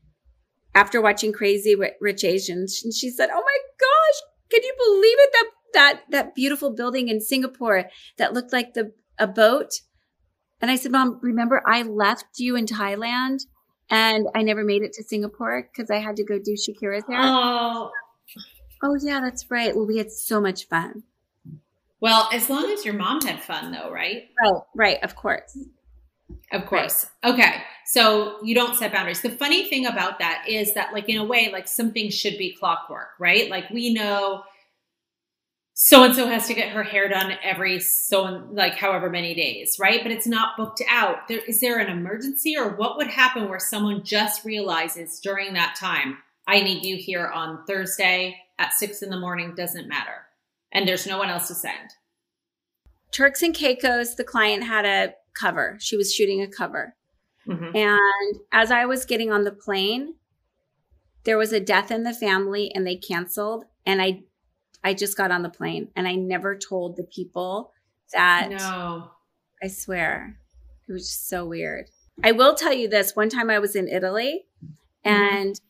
after 0.73 1.01
watching 1.01 1.33
Crazy 1.33 1.75
Rich 1.99 2.23
Asians, 2.23 2.81
and 2.83 2.93
she 2.93 3.09
said, 3.09 3.29
"Oh 3.31 3.43
my 3.43 3.57
gosh, 3.79 4.21
can 4.49 4.63
you 4.63 4.73
believe 4.77 5.17
it? 5.19 5.29
That 5.33 5.49
that 5.73 6.01
that 6.09 6.35
beautiful 6.35 6.71
building 6.71 7.07
in 7.07 7.21
Singapore 7.21 7.89
that 8.17 8.33
looked 8.33 8.53
like 8.53 8.73
the 8.73 8.93
a 9.17 9.27
boat." 9.27 9.81
And 10.61 10.69
I 10.69 10.75
said, 10.75 10.91
"Mom, 10.91 11.19
remember 11.21 11.63
I 11.65 11.81
left 11.83 12.39
you 12.39 12.55
in 12.55 12.65
Thailand, 12.65 13.39
and 13.89 14.27
I 14.35 14.43
never 14.43 14.63
made 14.63 14.83
it 14.83 14.93
to 14.93 15.03
Singapore 15.03 15.69
because 15.71 15.89
I 15.89 15.97
had 15.97 16.15
to 16.17 16.23
go 16.23 16.39
do 16.39 16.53
Shakira's 16.53 17.05
hair." 17.07 17.19
Oh, 17.19 17.91
oh 18.83 18.97
yeah, 19.01 19.19
that's 19.21 19.49
right. 19.49 19.75
Well, 19.75 19.87
we 19.87 19.97
had 19.97 20.11
so 20.11 20.39
much 20.39 20.67
fun. 20.67 21.03
Well, 21.99 22.27
as 22.33 22.49
long 22.49 22.71
as 22.71 22.83
your 22.83 22.95
mom 22.95 23.21
had 23.21 23.43
fun, 23.43 23.71
though, 23.71 23.91
right? 23.91 24.29
Right, 24.41 24.61
right, 24.75 25.03
of 25.03 25.15
course. 25.15 25.55
Of 26.51 26.65
course. 26.65 27.07
Right. 27.23 27.33
Okay. 27.33 27.63
So 27.87 28.43
you 28.43 28.55
don't 28.55 28.75
set 28.75 28.93
boundaries. 28.93 29.21
The 29.21 29.29
funny 29.29 29.69
thing 29.69 29.85
about 29.85 30.19
that 30.19 30.45
is 30.47 30.73
that, 30.73 30.93
like, 30.93 31.09
in 31.09 31.17
a 31.17 31.25
way, 31.25 31.49
like 31.51 31.67
something 31.67 32.09
should 32.09 32.37
be 32.37 32.53
clockwork, 32.53 33.09
right? 33.19 33.49
Like, 33.49 33.69
we 33.69 33.93
know 33.93 34.43
so 35.83 36.03
and 36.03 36.15
so 36.15 36.27
has 36.27 36.45
to 36.45 36.53
get 36.53 36.69
her 36.69 36.83
hair 36.83 37.09
done 37.09 37.33
every 37.41 37.79
so 37.79 38.47
like 38.51 38.75
however 38.75 39.09
many 39.09 39.33
days, 39.33 39.77
right? 39.79 40.03
But 40.03 40.11
it's 40.11 40.27
not 40.27 40.55
booked 40.55 40.81
out. 40.87 41.27
There 41.27 41.39
is 41.39 41.59
there 41.59 41.79
an 41.79 41.89
emergency 41.89 42.55
or 42.55 42.75
what 42.75 42.97
would 42.97 43.07
happen 43.07 43.49
where 43.49 43.57
someone 43.57 44.03
just 44.03 44.45
realizes 44.45 45.19
during 45.19 45.53
that 45.53 45.75
time, 45.75 46.19
I 46.47 46.61
need 46.61 46.85
you 46.85 46.97
here 46.97 47.27
on 47.27 47.65
Thursday 47.65 48.37
at 48.59 48.73
six 48.73 49.01
in 49.01 49.09
the 49.09 49.19
morning, 49.19 49.55
doesn't 49.55 49.87
matter. 49.87 50.27
And 50.71 50.87
there's 50.87 51.07
no 51.07 51.17
one 51.17 51.29
else 51.29 51.47
to 51.47 51.55
send. 51.55 51.89
Turks 53.11 53.41
and 53.41 53.53
Caicos, 53.53 54.13
the 54.15 54.23
client 54.23 54.63
had 54.63 54.85
a 54.85 55.13
cover. 55.33 55.77
She 55.79 55.97
was 55.97 56.13
shooting 56.13 56.41
a 56.41 56.47
cover. 56.47 56.95
Mm-hmm. 57.47 57.75
And 57.75 58.39
as 58.51 58.71
I 58.71 58.85
was 58.85 59.05
getting 59.05 59.31
on 59.31 59.43
the 59.43 59.51
plane, 59.51 60.15
there 61.23 61.37
was 61.37 61.53
a 61.53 61.59
death 61.59 61.91
in 61.91 62.03
the 62.03 62.13
family 62.13 62.71
and 62.73 62.85
they 62.85 62.95
canceled. 62.95 63.65
And 63.85 64.01
I 64.01 64.23
I 64.83 64.93
just 64.93 65.15
got 65.15 65.31
on 65.31 65.43
the 65.43 65.49
plane 65.49 65.89
and 65.95 66.07
I 66.07 66.15
never 66.15 66.57
told 66.57 66.95
the 66.95 67.03
people 67.03 67.71
that 68.13 68.49
No. 68.49 69.11
I 69.61 69.67
swear. 69.67 70.37
It 70.87 70.91
was 70.91 71.07
just 71.07 71.29
so 71.29 71.45
weird. 71.45 71.85
I 72.23 72.31
will 72.31 72.55
tell 72.55 72.73
you 72.73 72.87
this. 72.87 73.15
One 73.15 73.29
time 73.29 73.49
I 73.49 73.59
was 73.59 73.75
in 73.75 73.87
Italy 73.87 74.45
mm-hmm. 74.63 74.73
and 75.07 75.55
mm-hmm. 75.55 75.65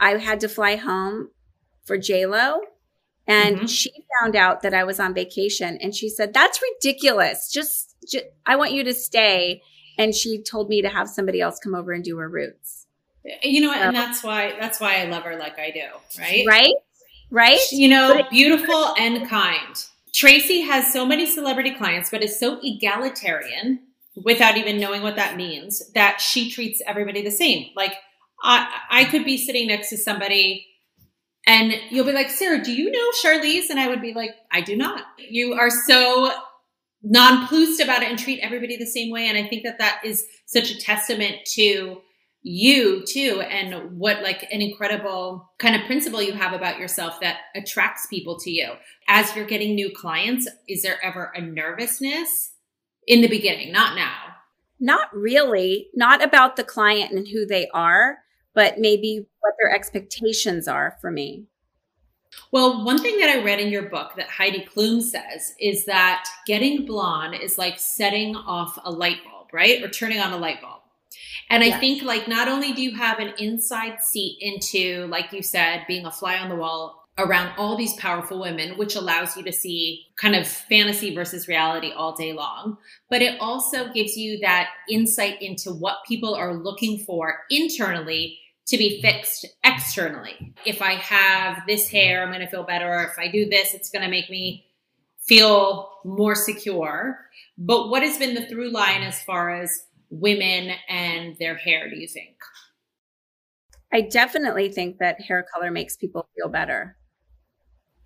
I 0.00 0.18
had 0.18 0.40
to 0.40 0.48
fly 0.48 0.76
home 0.76 1.30
for 1.84 1.98
JLo 1.98 2.60
and 3.26 3.56
mm-hmm. 3.56 3.66
she 3.66 3.90
found 4.20 4.36
out 4.36 4.62
that 4.62 4.74
I 4.74 4.84
was 4.84 4.98
on 4.98 5.14
vacation 5.14 5.78
and 5.80 5.94
she 5.94 6.08
said, 6.08 6.34
That's 6.34 6.60
ridiculous. 6.60 7.50
Just, 7.50 7.72
just, 7.80 7.91
I 8.46 8.56
want 8.56 8.72
you 8.72 8.84
to 8.84 8.94
stay. 8.94 9.62
And 9.98 10.14
she 10.14 10.42
told 10.42 10.68
me 10.68 10.82
to 10.82 10.88
have 10.88 11.08
somebody 11.08 11.40
else 11.40 11.58
come 11.58 11.74
over 11.74 11.92
and 11.92 12.02
do 12.02 12.16
her 12.18 12.28
roots. 12.28 12.86
You 13.42 13.60
know, 13.60 13.72
and 13.72 13.94
that's 13.94 14.24
why 14.24 14.54
that's 14.58 14.80
why 14.80 15.00
I 15.00 15.04
love 15.04 15.22
her 15.22 15.36
like 15.36 15.58
I 15.58 15.70
do, 15.70 15.86
right? 16.18 16.44
Right? 16.46 16.74
Right? 17.30 17.60
You 17.70 17.88
know, 17.88 18.22
beautiful 18.30 18.94
and 18.98 19.28
kind. 19.28 19.84
Tracey 20.12 20.62
has 20.62 20.92
so 20.92 21.06
many 21.06 21.26
celebrity 21.26 21.72
clients, 21.72 22.10
but 22.10 22.22
is 22.22 22.38
so 22.38 22.58
egalitarian 22.62 23.80
without 24.16 24.56
even 24.56 24.80
knowing 24.80 25.02
what 25.02 25.16
that 25.16 25.36
means 25.36 25.90
that 25.94 26.20
she 26.20 26.50
treats 26.50 26.82
everybody 26.86 27.22
the 27.22 27.30
same. 27.30 27.70
Like 27.76 27.94
I, 28.42 28.68
I 28.90 29.04
could 29.04 29.24
be 29.24 29.38
sitting 29.38 29.68
next 29.68 29.90
to 29.90 29.96
somebody 29.96 30.66
and 31.46 31.74
you'll 31.90 32.06
be 32.06 32.12
like, 32.12 32.30
Sarah, 32.30 32.62
do 32.62 32.72
you 32.72 32.90
know 32.90 33.10
Charlize? 33.22 33.70
And 33.70 33.80
I 33.80 33.88
would 33.88 34.00
be 34.00 34.14
like, 34.14 34.34
I 34.50 34.60
do 34.60 34.76
not. 34.76 35.04
You 35.18 35.54
are 35.54 35.70
so 35.70 36.32
nonplussed 37.02 37.80
about 37.80 38.02
it 38.02 38.08
and 38.08 38.18
treat 38.18 38.40
everybody 38.40 38.76
the 38.76 38.86
same 38.86 39.10
way. 39.10 39.28
And 39.28 39.38
I 39.38 39.48
think 39.48 39.64
that 39.64 39.78
that 39.78 40.00
is 40.04 40.24
such 40.46 40.70
a 40.70 40.78
testament 40.78 41.36
to 41.54 42.00
you 42.44 43.04
too 43.06 43.40
and 43.40 43.98
what 43.98 44.20
like 44.22 44.42
an 44.50 44.60
incredible 44.60 45.48
kind 45.58 45.76
of 45.76 45.86
principle 45.86 46.20
you 46.20 46.32
have 46.32 46.52
about 46.52 46.78
yourself 46.78 47.20
that 47.20 47.38
attracts 47.54 48.08
people 48.08 48.36
to 48.36 48.50
you 48.50 48.72
as 49.06 49.36
you're 49.36 49.44
getting 49.44 49.76
new 49.76 49.88
clients 49.94 50.48
is 50.68 50.82
there 50.82 50.98
ever 51.04 51.30
a 51.36 51.40
nervousness 51.40 52.50
in 53.06 53.20
the 53.20 53.28
beginning 53.28 53.70
not 53.70 53.94
now 53.94 54.16
not 54.80 55.08
really 55.14 55.86
not 55.94 56.20
about 56.20 56.56
the 56.56 56.64
client 56.64 57.12
and 57.12 57.28
who 57.28 57.46
they 57.46 57.68
are 57.72 58.18
but 58.54 58.78
maybe 58.78 59.26
what 59.40 59.54
their 59.58 59.74
expectations 59.74 60.68
are 60.68 60.96
for 61.00 61.10
me. 61.10 61.46
Well, 62.50 62.84
one 62.84 62.98
thing 62.98 63.18
that 63.18 63.30
I 63.30 63.42
read 63.42 63.60
in 63.60 63.68
your 63.68 63.88
book 63.88 64.12
that 64.16 64.28
Heidi 64.28 64.64
Klum 64.64 65.02
says 65.02 65.54
is 65.58 65.86
that 65.86 66.26
getting 66.46 66.86
blonde 66.86 67.34
is 67.34 67.58
like 67.58 67.78
setting 67.78 68.36
off 68.36 68.78
a 68.84 68.90
light 68.90 69.18
bulb, 69.24 69.48
right? 69.52 69.82
Or 69.82 69.88
turning 69.88 70.20
on 70.20 70.32
a 70.32 70.38
light 70.38 70.60
bulb. 70.60 70.80
And 71.50 71.62
yes. 71.62 71.76
I 71.76 71.80
think 71.80 72.02
like 72.02 72.28
not 72.28 72.48
only 72.48 72.72
do 72.72 72.82
you 72.82 72.94
have 72.96 73.18
an 73.18 73.34
inside 73.38 74.02
seat 74.02 74.38
into, 74.40 75.06
like 75.06 75.32
you 75.32 75.42
said, 75.42 75.84
being 75.86 76.06
a 76.06 76.10
fly 76.10 76.38
on 76.38 76.48
the 76.48 76.56
wall 76.56 77.02
around 77.18 77.52
all 77.58 77.76
these 77.76 77.92
powerful 77.94 78.40
women, 78.40 78.78
which 78.78 78.96
allows 78.96 79.36
you 79.36 79.42
to 79.42 79.52
see 79.52 80.06
kind 80.16 80.34
of 80.34 80.48
fantasy 80.48 81.14
versus 81.14 81.46
reality 81.46 81.92
all 81.92 82.14
day 82.14 82.32
long. 82.32 82.78
But 83.10 83.20
it 83.20 83.38
also 83.40 83.92
gives 83.92 84.16
you 84.16 84.38
that 84.40 84.70
insight 84.88 85.42
into 85.42 85.72
what 85.72 86.04
people 86.08 86.34
are 86.34 86.54
looking 86.54 86.98
for 86.98 87.40
internally 87.50 88.38
to 88.68 88.78
be 88.78 89.02
fixed 89.02 89.46
externally. 89.64 90.54
If 90.64 90.80
I 90.82 90.92
have 90.94 91.62
this 91.66 91.88
hair, 91.88 92.22
I'm 92.22 92.30
going 92.30 92.40
to 92.40 92.46
feel 92.46 92.64
better. 92.64 92.88
Or 92.88 93.04
if 93.04 93.18
I 93.18 93.28
do 93.28 93.48
this, 93.48 93.74
it's 93.74 93.90
going 93.90 94.04
to 94.04 94.10
make 94.10 94.30
me 94.30 94.66
feel 95.20 95.90
more 96.04 96.34
secure. 96.34 97.18
But 97.58 97.88
what 97.88 98.02
has 98.02 98.18
been 98.18 98.34
the 98.34 98.46
through 98.46 98.70
line 98.70 99.02
as 99.02 99.22
far 99.22 99.50
as 99.50 99.70
women 100.10 100.72
and 100.88 101.36
their 101.38 101.56
hair, 101.56 101.90
do 101.90 101.96
you 101.96 102.08
think? 102.08 102.36
I 103.92 104.00
definitely 104.02 104.70
think 104.70 104.98
that 104.98 105.20
hair 105.20 105.44
color 105.52 105.70
makes 105.70 105.96
people 105.96 106.28
feel 106.34 106.48
better. 106.48 106.96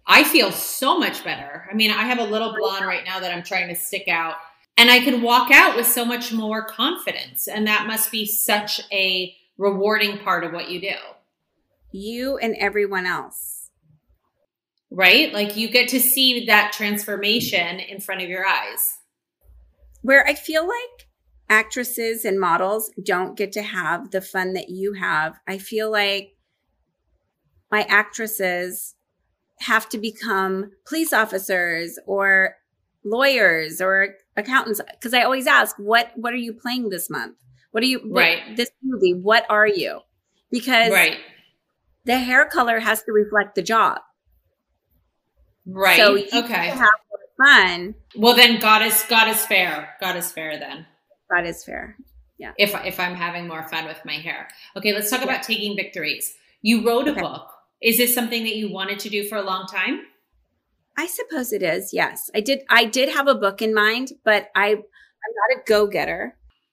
I 0.07 0.25
feel 0.25 0.53
so 0.53 0.99
much 0.99 1.25
better. 1.25 1.67
I 1.71 1.75
mean, 1.75 1.91
I 1.91 2.05
have 2.05 2.19
a 2.19 2.25
little 2.25 2.55
blonde 2.57 2.87
right 2.87 3.05
now 3.05 3.21
that 3.21 3.33
I'm 3.33 3.43
trying 3.43 3.69
to 3.69 3.75
stick 3.75 4.09
out, 4.09 4.35
and 4.77 4.91
I 4.91 5.01
can 5.01 5.23
walk 5.23 5.51
out 5.51 5.77
with 5.77 5.87
so 5.87 6.05
much 6.05 6.33
more 6.33 6.65
confidence. 6.65 7.49
And 7.49 7.67
that 7.67 7.87
must 7.87 8.11
be 8.11 8.27
such 8.27 8.81
a 8.93 9.35
rewarding 9.59 10.19
part 10.19 10.45
of 10.45 10.53
what 10.53 10.71
you 10.71 10.81
do. 10.81 10.95
You 11.93 12.37
and 12.39 12.55
everyone 12.59 13.07
else. 13.07 13.71
Right? 14.91 15.33
Like 15.33 15.57
you 15.57 15.69
get 15.69 15.89
to 15.89 16.01
see 16.01 16.47
that 16.47 16.73
transformation 16.73 17.81
in 17.81 18.01
front 18.01 18.23
of 18.23 18.29
your 18.29 18.47
eyes. 18.47 18.99
Where 20.03 20.27
I 20.27 20.35
feel 20.35 20.67
like 20.67 21.09
actresses 21.49 22.25
and 22.25 22.41
models 22.41 22.91
don't 23.03 23.37
get 23.37 23.53
to 23.53 23.63
have 23.63 24.11
the 24.11 24.21
fun 24.21 24.53
that 24.55 24.69
you 24.69 24.95
have. 24.95 25.39
I 25.47 25.59
feel 25.59 25.91
like 25.91 26.37
my 27.71 27.83
actresses 27.89 28.95
have 29.61 29.89
to 29.89 29.99
become 29.99 30.71
police 30.87 31.13
officers 31.13 31.99
or 32.07 32.57
lawyers 33.05 33.81
or 33.81 34.17
accountants 34.37 34.81
because 34.93 35.15
I 35.15 35.23
always 35.23 35.47
ask 35.47 35.77
what 35.79 36.11
what 36.17 36.33
are 36.33 36.39
you 36.39 36.53
playing 36.53 36.91
this 36.91 37.09
month? 37.09 37.37
What 37.71 37.83
are 37.83 37.87
you 37.87 38.01
right 38.11 38.57
this 38.57 38.71
movie? 38.83 39.15
What 39.15 39.45
are 39.51 39.67
you? 39.67 40.01
Because 40.51 40.93
right. 40.93 41.19
the 42.05 42.19
hair 42.19 42.47
color 42.47 42.79
has 42.79 43.03
to 43.05 43.13
reflect 43.13 43.55
the 43.55 43.63
job. 43.63 44.01
Right. 45.67 45.99
So 45.99 46.15
okay. 46.15 46.69
have 46.69 46.91
fun. 47.37 47.95
Well, 48.17 48.35
then 48.35 48.61
God 48.61 48.83
is 48.83 49.05
God 49.09 49.29
is 49.29 49.45
fair. 49.45 49.97
God 50.01 50.17
is 50.17 50.31
fair. 50.31 50.59
Then 50.59 50.87
God 51.31 51.47
is 51.47 51.65
fair. 51.65 51.97
Yeah. 52.39 52.53
If 52.59 52.75
if 52.85 53.01
I'm 53.01 53.15
having 53.15 53.47
more 53.49 53.63
fun 53.69 53.87
with 53.87 54.01
my 54.05 54.15
hair. 54.15 54.49
Okay, 54.77 54.93
let's 54.93 55.11
talk 55.11 55.21
yeah. 55.21 55.27
about 55.27 55.43
taking 55.43 55.77
victories. 55.77 56.35
You 56.63 56.87
wrote 56.87 57.09
a 57.09 57.13
okay. 57.13 57.21
book. 57.21 57.51
Is 57.83 57.99
this 57.99 58.15
something 58.15 58.45
that 58.45 58.57
you 58.57 58.73
wanted 58.73 58.99
to 59.01 59.11
do 59.11 59.29
for 59.29 59.37
a 59.37 59.43
long 59.43 59.67
time? 59.67 60.01
I 60.97 61.07
suppose 61.07 61.53
it 61.53 61.63
is. 61.63 61.93
Yes, 61.93 62.31
I 62.35 62.41
did. 62.41 62.61
I 62.71 62.85
did 62.85 63.11
have 63.11 63.29
a 63.29 63.35
book 63.35 63.61
in 63.61 63.75
mind, 63.75 64.13
but 64.25 64.51
I 64.55 64.69
I'm 64.69 64.77
not 64.77 65.59
a 65.59 65.63
go 65.67 65.87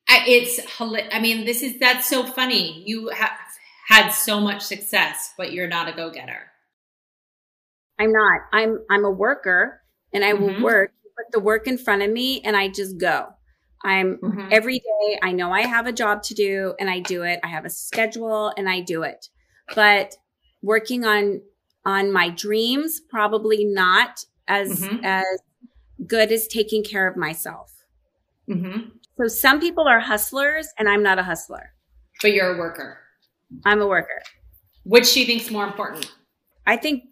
It's, 0.10 0.60
I 0.80 1.20
mean, 1.20 1.46
this 1.46 1.62
is, 1.64 1.80
that's 1.80 2.08
so 2.08 2.24
funny. 2.24 2.84
You 2.86 3.10
have 3.10 3.32
had 3.88 4.12
so 4.12 4.40
much 4.40 4.62
success, 4.62 5.34
but 5.38 5.52
you're 5.52 5.68
not 5.68 5.90
a 5.90 5.94
go 5.94 6.10
getter. 6.12 6.52
I'm 8.00 8.12
not. 8.12 8.42
I'm, 8.52 8.80
I'm 8.90 9.06
a 9.06 9.12
worker 9.12 9.82
and 10.14 10.24
I 10.24 10.34
mm-hmm. 10.34 10.44
will 10.44 10.64
work, 10.64 10.92
put 11.18 11.32
the 11.32 11.40
work 11.40 11.68
in 11.68 11.78
front 11.78 12.02
of 12.02 12.10
me 12.10 12.42
and 12.42 12.56
I 12.56 12.70
just 12.70 12.98
go. 12.98 13.28
I'm 13.84 14.18
mm-hmm. 14.18 14.48
every 14.52 14.80
day. 14.80 15.20
I 15.22 15.32
know 15.34 15.52
I 15.52 15.62
have 15.62 15.88
a 15.88 15.92
job 15.92 16.24
to 16.24 16.34
do 16.34 16.74
and 16.80 16.90
I 16.90 17.00
do 17.00 17.24
it. 17.24 17.40
I 17.44 17.48
have 17.48 17.66
a 17.66 17.70
schedule 17.70 18.54
and 18.58 18.70
I 18.70 18.80
do 18.80 19.04
it. 19.04 19.28
But 19.76 20.16
working 20.62 21.06
on, 21.06 21.42
on 21.86 22.12
my 22.12 22.30
dreams, 22.30 23.02
probably 23.10 23.66
not 23.66 24.24
as, 24.48 24.82
mm-hmm. 24.82 25.04
as 25.04 25.26
good 26.08 26.32
as 26.32 26.48
taking 26.48 26.84
care 26.84 27.08
of 27.08 27.18
myself. 27.18 27.74
Mm-hmm. 28.50 28.90
So 29.18 29.28
some 29.28 29.60
people 29.60 29.88
are 29.88 30.00
hustlers 30.00 30.68
and 30.78 30.90
I'm 30.90 31.04
not 31.04 31.20
a 31.20 31.24
hustler. 31.24 31.74
But 32.22 32.34
you're 32.34 32.56
a 32.56 32.58
worker. 32.58 32.98
I'm 33.66 33.82
a 33.82 33.88
worker. 33.88 34.22
Which 34.84 35.14
do 35.14 35.20
you 35.20 35.26
think 35.26 35.42
is 35.42 35.52
more 35.52 35.66
important? 35.66 36.12
I 36.66 36.78
think 36.78 37.04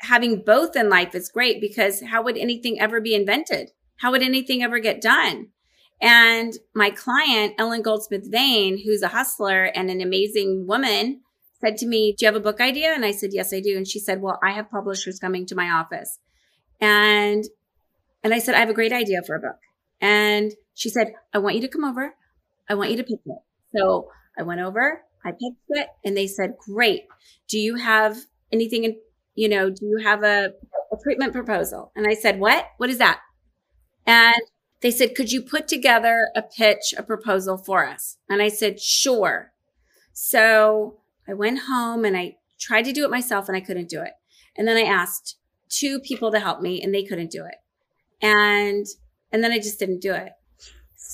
having 0.00 0.42
both 0.44 0.76
in 0.76 0.88
life 0.88 1.14
is 1.14 1.28
great 1.28 1.60
because 1.60 2.02
how 2.02 2.22
would 2.22 2.36
anything 2.36 2.80
ever 2.80 3.00
be 3.00 3.14
invented? 3.14 3.70
How 3.98 4.10
would 4.10 4.22
anything 4.22 4.62
ever 4.62 4.78
get 4.78 5.00
done? 5.00 5.48
And 6.00 6.52
my 6.74 6.90
client, 6.90 7.54
Ellen 7.58 7.82
Goldsmith 7.82 8.30
Vein, 8.30 8.82
who's 8.84 9.02
a 9.02 9.08
hustler 9.08 9.64
and 9.64 9.90
an 9.90 10.02
amazing 10.02 10.66
woman, 10.66 11.22
said 11.60 11.78
to 11.78 11.86
me, 11.86 12.14
Do 12.16 12.24
you 12.24 12.32
have 12.32 12.36
a 12.36 12.44
book 12.44 12.60
idea? 12.60 12.92
And 12.92 13.04
I 13.04 13.12
said, 13.12 13.30
Yes, 13.32 13.54
I 13.54 13.60
do. 13.60 13.76
And 13.76 13.88
she 13.88 13.98
said, 13.98 14.20
Well, 14.20 14.38
I 14.42 14.52
have 14.52 14.70
publishers 14.70 15.18
coming 15.18 15.46
to 15.46 15.54
my 15.54 15.70
office. 15.70 16.18
And 16.80 17.44
and 18.22 18.34
I 18.34 18.38
said, 18.40 18.54
I 18.54 18.60
have 18.60 18.68
a 18.68 18.74
great 18.74 18.92
idea 18.92 19.22
for 19.26 19.36
a 19.36 19.40
book. 19.40 19.56
And 20.00 20.52
she 20.76 20.90
said, 20.90 21.14
I 21.32 21.38
want 21.38 21.56
you 21.56 21.62
to 21.62 21.68
come 21.68 21.84
over. 21.84 22.14
I 22.68 22.74
want 22.74 22.90
you 22.90 22.98
to 22.98 23.02
pick 23.02 23.20
it. 23.24 23.38
So 23.74 24.10
I 24.38 24.42
went 24.42 24.60
over, 24.60 25.02
I 25.24 25.30
picked 25.30 25.56
it, 25.70 25.88
and 26.04 26.16
they 26.16 26.26
said, 26.26 26.54
Great. 26.58 27.04
Do 27.48 27.58
you 27.58 27.76
have 27.76 28.18
anything 28.52 28.84
in, 28.84 28.96
you 29.34 29.48
know, 29.48 29.70
do 29.70 29.86
you 29.86 30.00
have 30.04 30.22
a, 30.22 30.52
a 30.92 30.96
treatment 31.02 31.32
proposal? 31.32 31.92
And 31.96 32.06
I 32.06 32.12
said, 32.14 32.38
What? 32.38 32.66
What 32.76 32.90
is 32.90 32.98
that? 32.98 33.20
And 34.06 34.36
they 34.82 34.90
said, 34.90 35.14
Could 35.14 35.32
you 35.32 35.40
put 35.40 35.66
together 35.66 36.28
a 36.36 36.42
pitch, 36.42 36.92
a 36.96 37.02
proposal 37.02 37.56
for 37.56 37.86
us? 37.86 38.18
And 38.28 38.42
I 38.42 38.48
said, 38.48 38.78
Sure. 38.78 39.52
So 40.12 40.98
I 41.26 41.32
went 41.32 41.60
home 41.70 42.04
and 42.04 42.16
I 42.18 42.36
tried 42.60 42.82
to 42.82 42.92
do 42.92 43.04
it 43.04 43.10
myself 43.10 43.48
and 43.48 43.56
I 43.56 43.60
couldn't 43.60 43.88
do 43.88 44.02
it. 44.02 44.12
And 44.56 44.68
then 44.68 44.76
I 44.76 44.82
asked 44.82 45.38
two 45.70 46.00
people 46.00 46.30
to 46.32 46.40
help 46.40 46.60
me 46.60 46.82
and 46.82 46.94
they 46.94 47.02
couldn't 47.02 47.30
do 47.30 47.46
it. 47.46 47.56
And, 48.20 48.86
and 49.32 49.42
then 49.42 49.52
I 49.52 49.58
just 49.58 49.78
didn't 49.78 50.00
do 50.00 50.12
it. 50.12 50.32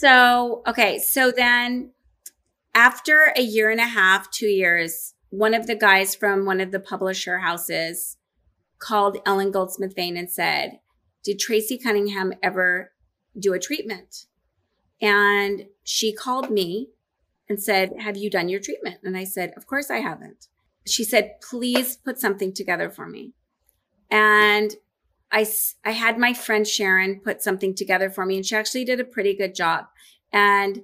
So, 0.02 0.62
okay. 0.66 0.98
So 0.98 1.30
then 1.30 1.92
after 2.74 3.32
a 3.36 3.40
year 3.40 3.70
and 3.70 3.78
a 3.78 3.84
half, 3.84 4.32
two 4.32 4.48
years, 4.48 5.14
one 5.30 5.54
of 5.54 5.68
the 5.68 5.76
guys 5.76 6.16
from 6.16 6.44
one 6.44 6.60
of 6.60 6.72
the 6.72 6.80
publisher 6.80 7.38
houses 7.38 8.16
called 8.80 9.18
Ellen 9.24 9.52
Goldsmith 9.52 9.94
Vein 9.94 10.16
and 10.16 10.28
said, 10.28 10.80
did 11.22 11.38
Tracey 11.38 11.78
Cunningham 11.78 12.32
ever 12.42 12.90
do 13.38 13.52
a 13.52 13.60
treatment? 13.60 14.26
And 15.00 15.66
she 15.84 16.12
called 16.12 16.50
me 16.50 16.88
and 17.48 17.62
said, 17.62 17.92
have 18.00 18.16
you 18.16 18.28
done 18.28 18.48
your 18.48 18.58
treatment? 18.58 18.96
And 19.04 19.16
I 19.16 19.22
said, 19.22 19.52
of 19.56 19.68
course 19.68 19.88
I 19.88 19.98
haven't. 19.98 20.48
She 20.84 21.04
said, 21.04 21.36
please 21.48 21.96
put 21.96 22.18
something 22.18 22.52
together 22.52 22.90
for 22.90 23.06
me. 23.06 23.34
And 24.10 24.74
I, 25.32 25.46
I 25.84 25.92
had 25.92 26.18
my 26.18 26.34
friend 26.34 26.66
Sharon 26.66 27.20
put 27.20 27.42
something 27.42 27.74
together 27.74 28.10
for 28.10 28.26
me 28.26 28.36
and 28.36 28.46
she 28.46 28.54
actually 28.54 28.84
did 28.84 29.00
a 29.00 29.04
pretty 29.04 29.34
good 29.34 29.54
job. 29.54 29.86
And 30.30 30.82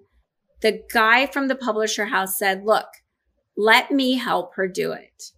the 0.62 0.82
guy 0.92 1.26
from 1.26 1.48
the 1.48 1.54
publisher 1.54 2.06
house 2.06 2.38
said, 2.38 2.64
look, 2.64 2.86
let 3.56 3.90
me 3.90 4.14
help 4.14 4.54
her 4.54 4.66
do 4.66 4.92
it. 4.92 5.32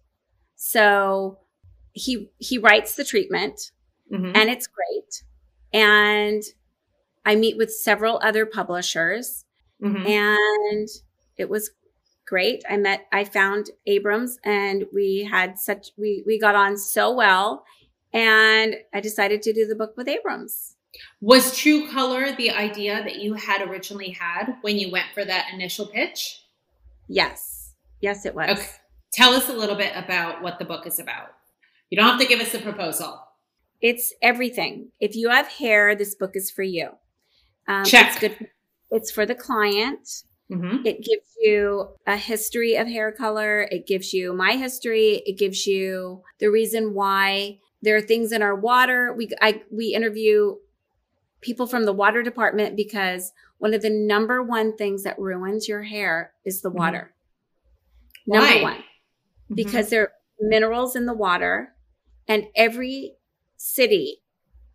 So 0.55 1.39
he, 1.91 2.29
he 2.37 2.57
writes 2.57 2.95
the 2.95 3.03
treatment 3.03 3.71
mm-hmm. 4.11 4.31
and 4.33 4.49
it's 4.49 4.67
great. 4.67 5.23
And 5.73 6.43
I 7.25 7.35
meet 7.35 7.57
with 7.57 7.73
several 7.73 8.19
other 8.23 8.45
publishers 8.45 9.45
mm-hmm. 9.83 10.07
and 10.07 10.87
it 11.37 11.49
was 11.49 11.71
great. 12.25 12.63
I 12.69 12.77
met, 12.77 13.07
I 13.11 13.25
found 13.25 13.71
Abrams 13.85 14.37
and 14.45 14.85
we 14.93 15.27
had 15.29 15.59
such, 15.59 15.89
we, 15.97 16.23
we 16.25 16.39
got 16.39 16.55
on 16.55 16.77
so 16.77 17.13
well 17.13 17.65
and 18.13 18.75
I 18.93 18.99
decided 18.99 19.41
to 19.43 19.53
do 19.53 19.65
the 19.65 19.75
book 19.75 19.95
with 19.97 20.07
Abrams. 20.07 20.75
Was 21.21 21.55
True 21.55 21.89
Color 21.89 22.35
the 22.35 22.51
idea 22.51 23.01
that 23.03 23.17
you 23.17 23.33
had 23.35 23.67
originally 23.67 24.09
had 24.09 24.55
when 24.61 24.77
you 24.77 24.91
went 24.91 25.07
for 25.13 25.23
that 25.23 25.47
initial 25.53 25.87
pitch? 25.87 26.43
Yes. 27.07 27.73
Yes, 28.01 28.25
it 28.25 28.35
was. 28.35 28.49
Okay. 28.49 28.67
Tell 29.13 29.33
us 29.33 29.49
a 29.49 29.53
little 29.53 29.75
bit 29.75 29.93
about 29.95 30.41
what 30.41 30.59
the 30.59 30.65
book 30.65 30.87
is 30.87 30.99
about. 30.99 31.33
You 31.89 31.97
don't 31.97 32.09
have 32.09 32.19
to 32.19 32.27
give 32.27 32.39
us 32.39 32.51
the 32.51 32.59
proposal. 32.59 33.21
It's 33.81 34.13
everything. 34.21 34.89
If 34.99 35.15
you 35.15 35.29
have 35.29 35.47
hair, 35.47 35.95
this 35.95 36.15
book 36.15 36.31
is 36.35 36.51
for 36.51 36.63
you. 36.63 36.89
Um, 37.67 37.83
Check. 37.83 38.09
It's, 38.09 38.19
good. 38.19 38.47
it's 38.89 39.11
for 39.11 39.25
the 39.25 39.35
client. 39.35 40.23
Mm-hmm. 40.51 40.85
It 40.85 40.97
gives 40.97 41.35
you 41.41 41.89
a 42.05 42.17
history 42.17 42.75
of 42.75 42.87
hair 42.87 43.11
color. 43.11 43.67
It 43.71 43.87
gives 43.87 44.13
you 44.13 44.33
my 44.33 44.53
history. 44.53 45.21
It 45.25 45.37
gives 45.37 45.65
you 45.65 46.23
the 46.39 46.49
reason 46.49 46.93
why 46.93 47.59
there 47.81 47.95
are 47.95 48.01
things 48.01 48.31
in 48.31 48.41
our 48.41 48.55
water. 48.55 49.13
We 49.13 49.29
I 49.41 49.61
we 49.71 49.87
interview 49.95 50.55
people 51.41 51.67
from 51.67 51.85
the 51.85 51.93
water 51.93 52.21
department 52.23 52.75
because 52.75 53.31
one 53.57 53.73
of 53.73 53.81
the 53.81 53.89
number 53.89 54.41
one 54.43 54.77
things 54.77 55.03
that 55.03 55.19
ruins 55.19 55.67
your 55.67 55.83
hair 55.83 56.33
is 56.45 56.61
the 56.61 56.69
mm-hmm. 56.69 56.77
water. 56.77 57.13
Mm-hmm. 58.27 58.33
Number 58.33 58.55
Why? 58.55 58.61
one, 58.61 58.77
mm-hmm. 58.77 59.55
because 59.55 59.89
there 59.89 60.03
are 60.03 60.11
minerals 60.39 60.95
in 60.95 61.05
the 61.05 61.13
water, 61.13 61.73
and 62.27 62.45
every 62.55 63.13
city 63.57 64.21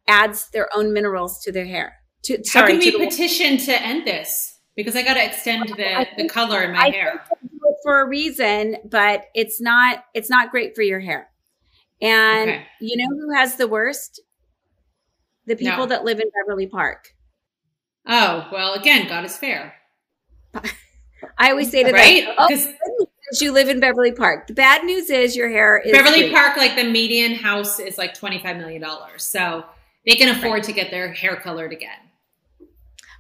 adds 0.09 0.51
their 0.51 0.69
own 0.77 0.93
minerals 0.93 1.43
to 1.45 1.53
their 1.53 1.67
hair. 1.67 1.95
To, 2.25 2.37
How 2.39 2.43
sorry, 2.43 2.79
can 2.79 3.01
we 3.01 3.07
petition 3.07 3.59
to 3.59 3.83
end 3.83 4.07
this? 4.07 4.59
Because 4.75 4.95
I 4.95 5.03
got 5.03 5.15
to 5.15 5.25
extend 5.25 5.69
the, 5.69 6.07
the 6.17 6.29
color 6.29 6.63
in 6.63 6.73
my 6.73 6.87
I 6.87 6.91
hair 6.91 7.25
for 7.83 8.01
a 8.01 8.09
reason, 8.09 8.77
but 8.85 9.27
it's 9.35 9.61
not 9.61 10.05
it's 10.13 10.29
not 10.29 10.51
great 10.51 10.75
for 10.75 10.83
your 10.83 11.01
hair. 11.01 11.31
And 12.01 12.51
okay. 12.51 12.67
you 12.81 12.97
know 12.97 13.17
who 13.17 13.35
has 13.35 13.57
the 13.57 13.69
worst? 13.69 14.21
The 15.47 15.57
people 15.57 15.79
no. 15.79 15.87
that 15.87 16.05
live 16.05 16.21
in 16.21 16.29
Beverly 16.43 16.67
Park. 16.67 17.15
Oh, 18.07 18.49
well, 18.53 18.75
again, 18.75 19.09
God 19.09 19.25
is 19.25 19.37
fair. 19.37 19.75
I 21.39 21.51
always 21.51 21.71
say 21.71 21.83
to 21.83 21.93
right? 21.93 22.25
them, 22.25 22.35
oh, 22.39 23.07
you 23.41 23.53
live 23.53 23.69
in 23.69 23.81
Beverly 23.81 24.13
Park. 24.13 24.47
The 24.47 24.55
bad 24.55 24.85
news 24.85 25.11
is 25.11 25.37
your 25.37 25.49
hair 25.49 25.79
is 25.79 25.93
Beverly 25.93 26.23
free. 26.23 26.33
Park, 26.33 26.57
like 26.57 26.77
the 26.77 26.85
median 26.85 27.35
house 27.35 27.79
is 27.81 27.99
like 27.99 28.17
$25 28.17 28.59
million. 28.59 28.85
So 29.17 29.65
they 30.05 30.15
can 30.15 30.37
afford 30.37 30.59
right. 30.59 30.65
to 30.65 30.73
get 30.73 30.91
their 30.91 31.13
hair 31.13 31.37
colored 31.37 31.73
again. 31.73 31.99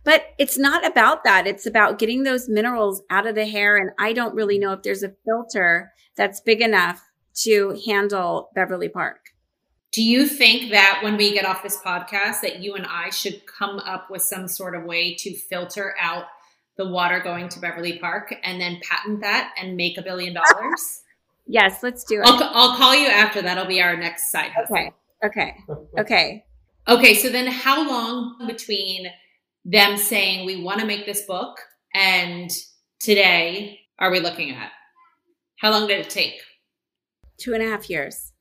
But 0.04 0.34
it's 0.38 0.56
not 0.56 0.86
about 0.86 1.24
that. 1.24 1.48
It's 1.48 1.66
about 1.66 1.98
getting 1.98 2.22
those 2.22 2.48
minerals 2.48 3.02
out 3.10 3.26
of 3.26 3.34
the 3.34 3.46
hair. 3.46 3.76
And 3.76 3.90
I 3.98 4.12
don't 4.12 4.36
really 4.36 4.58
know 4.58 4.72
if 4.72 4.82
there's 4.82 5.02
a 5.02 5.12
filter 5.24 5.92
that's 6.16 6.40
big 6.40 6.60
enough 6.60 7.02
to 7.43 7.80
handle 7.87 8.51
Beverly 8.55 8.89
Park. 8.89 9.18
Do 9.93 10.03
you 10.03 10.26
think 10.26 10.72
that 10.72 11.01
when 11.03 11.16
we 11.16 11.32
get 11.32 11.47
off 11.47 11.62
this 11.62 11.78
podcast 11.78 12.43
that 12.43 12.61
you 12.62 12.74
and 12.74 12.87
I 12.87 13.11
should 13.11 13.47
come 13.47 13.78
up 13.78 14.11
with 14.11 14.22
some 14.22 14.49
sort 14.49 14.74
of 14.74 14.84
way 14.84 15.14
to 15.14 15.34
filter 15.34 15.95
out 15.99 16.24
the 16.76 16.87
water 16.87 17.20
going 17.20 17.49
to 17.51 17.61
Beverly 17.61 17.99
Park 17.99 18.34
and 18.43 18.61
then 18.61 18.80
patent 18.82 19.20
that 19.22 19.55
and 19.59 19.76
make 19.76 19.97
a 19.97 20.03
billion 20.03 20.34
dollars? 20.34 21.03
yes, 21.47 21.82
let's 21.82 22.05
do 22.05 22.20
it. 22.20 22.26
I'll, 22.26 22.43
I'll, 22.43 22.76
call 22.76 22.95
you 22.95 23.07
after. 23.07 23.41
That'll 23.41 23.66
be 23.66 23.80
our 23.80 23.97
next 23.97 24.30
side 24.30 24.51
hustle. 24.53 24.76
Okay. 24.76 24.93
Okay. 25.24 25.57
Okay. 25.99 26.45
Okay. 26.89 27.14
So 27.14 27.30
then 27.30 27.47
how 27.47 27.89
long 27.89 28.47
between 28.47 29.07
them 29.64 29.97
saying 29.97 30.45
we 30.45 30.62
want 30.62 30.80
to 30.80 30.87
make 30.87 31.07
this 31.07 31.22
book 31.22 31.59
and 31.95 32.51
today 33.01 33.80
are 33.99 34.11
we 34.11 34.20
looking 34.20 34.51
at? 34.51 34.70
How 35.57 35.70
long 35.70 35.89
did 35.89 36.01
it 36.01 36.11
take? 36.11 36.34
Two 37.39 37.55
and 37.55 37.62
a 37.62 37.66
half 37.66 37.91
years. 37.91 38.32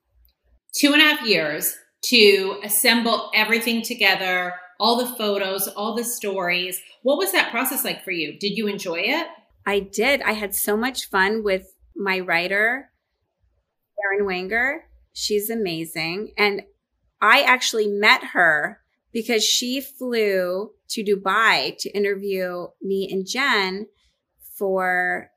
Two 0.74 0.93
and 0.93 1.02
a 1.02 1.06
half 1.06 1.26
years 1.26 1.76
to 2.06 2.60
assemble 2.64 3.32
everything 3.34 3.82
together, 3.82 4.54
all 4.80 4.98
the 4.98 5.16
photos, 5.16 5.68
all 5.70 5.96
the 5.96 6.04
stories. 6.04 6.80
What 7.04 7.18
was 7.18 7.32
that 7.32 7.52
process 7.52 7.84
like 7.84 8.04
for 8.04 8.12
you? 8.12 8.38
Did 8.39 8.58
you 8.58 8.68
enjoy 8.68 9.00
it? 9.00 9.28
I 9.66 9.80
did. 9.80 10.22
I 10.22 10.34
had 10.34 10.54
so 10.54 10.78
much 10.78 11.10
fun 11.10 11.43
with 11.43 11.74
my 11.96 12.20
writer, 12.20 12.91
Erin 14.04 14.28
Wanger. 14.28 14.80
She's 15.14 15.50
amazing. 15.50 16.34
And 16.38 16.64
I 17.22 17.41
actually 17.41 17.88
met 17.88 18.24
her 18.34 18.82
because 19.12 19.43
she 19.43 19.82
flew 19.82 20.72
to 20.89 21.04
Dubai 21.04 21.76
to 21.80 21.89
interview 21.89 22.68
me 22.82 23.10
and 23.12 23.26
Jen 23.26 23.88
for 24.56 25.32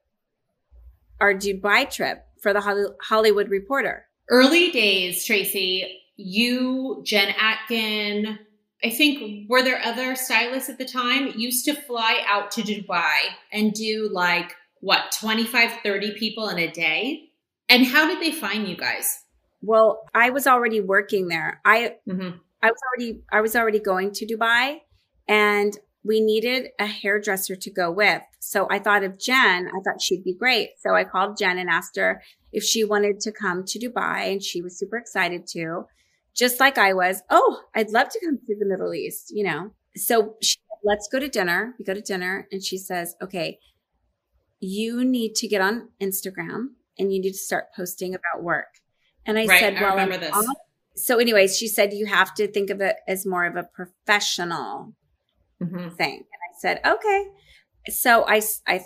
our 1.21 1.33
Dubai 1.33 1.91
trip 1.91 2.28
for 2.43 2.53
the 2.53 2.95
Hollywood 3.03 3.51
Reporter. 3.51 4.07
Early 4.31 4.71
days, 4.71 5.25
Tracey, 5.25 6.01
you, 6.17 7.03
Jen 7.05 7.35
Atkin, 7.39 8.39
I 8.85 8.91
think 8.91 9.49
were 9.49 9.63
there 9.63 9.81
other 9.85 10.15
stylists 10.15 10.69
at 10.69 10.79
the 10.79 10.85
time 10.85 11.33
used 11.37 11.65
to 11.65 11.75
fly 11.75 12.23
out 12.27 12.51
to 12.53 12.63
Dubai 12.63 13.19
and 13.53 13.73
do 13.73 14.09
like 14.13 14.55
what 14.81 15.13
25 15.19 15.81
30 15.83 16.13
people 16.13 16.49
in 16.49 16.59
a 16.59 16.71
day 16.71 17.31
and 17.69 17.85
how 17.85 18.07
did 18.07 18.23
they 18.23 18.31
find 18.31 18.69
you 18.69 18.77
guys 18.77 19.25
well 19.61 20.05
i 20.15 20.31
was 20.31 20.47
already 20.47 20.81
working 20.81 21.27
there 21.27 21.61
i 21.65 21.97
mm-hmm. 22.09 22.37
i 22.63 22.71
was 22.71 22.79
already 22.87 23.21
i 23.33 23.41
was 23.41 23.57
already 23.57 23.81
going 23.81 24.13
to 24.13 24.25
dubai 24.25 24.79
and 25.27 25.77
we 26.05 26.21
needed 26.21 26.69
a 26.79 26.87
hairdresser 26.87 27.55
to 27.55 27.71
go 27.71 27.91
with. 27.91 28.23
So 28.39 28.67
I 28.71 28.79
thought 28.79 29.05
of 29.05 29.19
Jen. 29.19 29.69
I 29.69 29.81
thought 29.85 30.01
she'd 30.01 30.25
be 30.25 30.35
great. 30.35 30.71
So 30.79 30.95
I 30.95 31.05
called 31.05 31.37
Jen 31.37 31.59
and 31.59 31.69
asked 31.69 31.97
her 31.97 32.23
if 32.53 32.63
she 32.63 32.85
wanted 32.85 33.21
to 33.21 33.33
come 33.33 33.65
to 33.65 33.79
Dubai 33.79 34.33
and 34.33 34.43
she 34.43 34.63
was 34.63 34.79
super 34.79 34.97
excited 34.97 35.47
to, 35.49 35.87
just 36.35 36.61
like 36.61 36.79
I 36.79 36.95
was. 36.95 37.23
Oh, 37.31 37.63
I'd 37.75 37.91
love 37.91 38.09
to 38.11 38.21
come 38.25 38.39
to 38.39 38.57
the 38.59 38.67
Middle 38.67 38.95
East, 38.95 39.33
you 39.35 39.45
know? 39.45 39.73
So 39.97 40.37
she, 40.41 40.57
let's 40.85 41.09
go 41.11 41.19
to 41.19 41.29
dinner. 41.29 41.75
We 41.79 41.85
go 41.85 41.95
to 41.95 42.01
dinner 42.01 42.47
and 42.53 42.63
she 42.63 42.79
says, 42.79 43.17
okay, 43.21 43.59
you 44.61 45.05
need 45.05 45.35
to 45.37 45.49
get 45.49 45.61
on 45.61 45.89
Instagram 46.01 46.69
and 46.99 47.13
you 47.13 47.21
need 47.21 47.33
to 47.33 47.39
start 47.39 47.67
posting 47.75 48.15
about 48.15 48.43
work. 48.43 48.81
And 49.27 49.39
I 49.39 49.47
right, 49.47 49.61
said, 49.61 49.75
well, 49.75 49.99
I 49.99 50.03
remember 50.03 50.19
this. 50.19 50.35
so 50.97 51.19
anyways, 51.19 51.57
she 51.57 51.69
said, 51.69 51.93
you 51.93 52.07
have 52.07 52.35
to 52.37 52.49
think 52.49 52.71
of 52.71 52.81
it 52.81 52.97
as 53.07 53.27
more 53.27 53.45
of 53.45 53.57
a 53.57 53.63
professional 53.63 54.95
mm-hmm. 55.63 55.91
thing. 55.91 56.15
And 56.15 56.25
I 56.25 56.59
said, 56.59 56.81
okay. 56.87 57.27
So 57.93 58.25
I, 58.27 58.43
I 58.67 58.83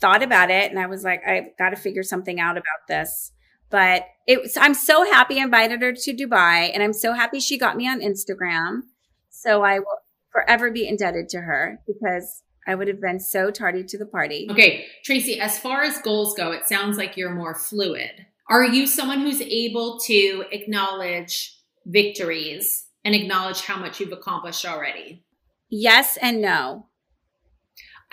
thought 0.00 0.22
about 0.22 0.50
it 0.50 0.70
and 0.70 0.78
I 0.78 0.86
was 0.86 1.04
like, 1.04 1.22
I've 1.26 1.56
got 1.58 1.70
to 1.70 1.76
figure 1.76 2.02
something 2.02 2.40
out 2.40 2.56
about 2.56 2.86
this. 2.88 3.32
But 3.70 4.04
it 4.26 4.42
was, 4.42 4.56
I'm 4.56 4.74
so 4.74 5.04
happy 5.04 5.40
I 5.40 5.44
invited 5.44 5.82
her 5.82 5.92
to 5.92 6.14
Dubai 6.14 6.70
and 6.72 6.82
I'm 6.82 6.92
so 6.92 7.12
happy 7.12 7.40
she 7.40 7.58
got 7.58 7.76
me 7.76 7.88
on 7.88 8.00
Instagram. 8.00 8.82
So 9.30 9.62
I 9.62 9.80
will 9.80 9.98
forever 10.30 10.70
be 10.70 10.86
indebted 10.86 11.28
to 11.30 11.40
her 11.40 11.80
because 11.86 12.42
I 12.66 12.74
would 12.74 12.88
have 12.88 13.00
been 13.00 13.20
so 13.20 13.50
tardy 13.50 13.84
to 13.84 13.98
the 13.98 14.06
party. 14.06 14.48
Okay, 14.50 14.86
Tracey, 15.04 15.40
as 15.40 15.58
far 15.58 15.82
as 15.82 15.98
goals 15.98 16.34
go, 16.34 16.52
it 16.52 16.66
sounds 16.66 16.98
like 16.98 17.16
you're 17.16 17.34
more 17.34 17.54
fluid. 17.54 18.26
Are 18.48 18.64
you 18.64 18.86
someone 18.86 19.20
who's 19.20 19.40
able 19.40 19.98
to 20.00 20.44
acknowledge 20.52 21.56
victories 21.84 22.86
and 23.04 23.14
acknowledge 23.14 23.62
how 23.62 23.78
much 23.78 24.00
you've 24.00 24.12
accomplished 24.12 24.64
already? 24.64 25.24
Yes 25.68 26.16
and 26.20 26.40
no. 26.40 26.86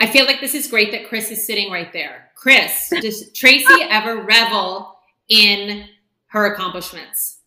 I 0.00 0.06
feel 0.06 0.26
like 0.26 0.40
this 0.40 0.54
is 0.54 0.68
great 0.68 0.90
that 0.92 1.08
Chris 1.08 1.30
is 1.30 1.46
sitting 1.46 1.70
right 1.70 1.92
there. 1.92 2.30
Chris, 2.34 2.92
does 3.00 3.32
Tracey 3.32 3.82
ever 3.88 4.22
revel 4.22 4.96
in 5.28 5.86
her 6.26 6.46
accomplishments? 6.52 7.40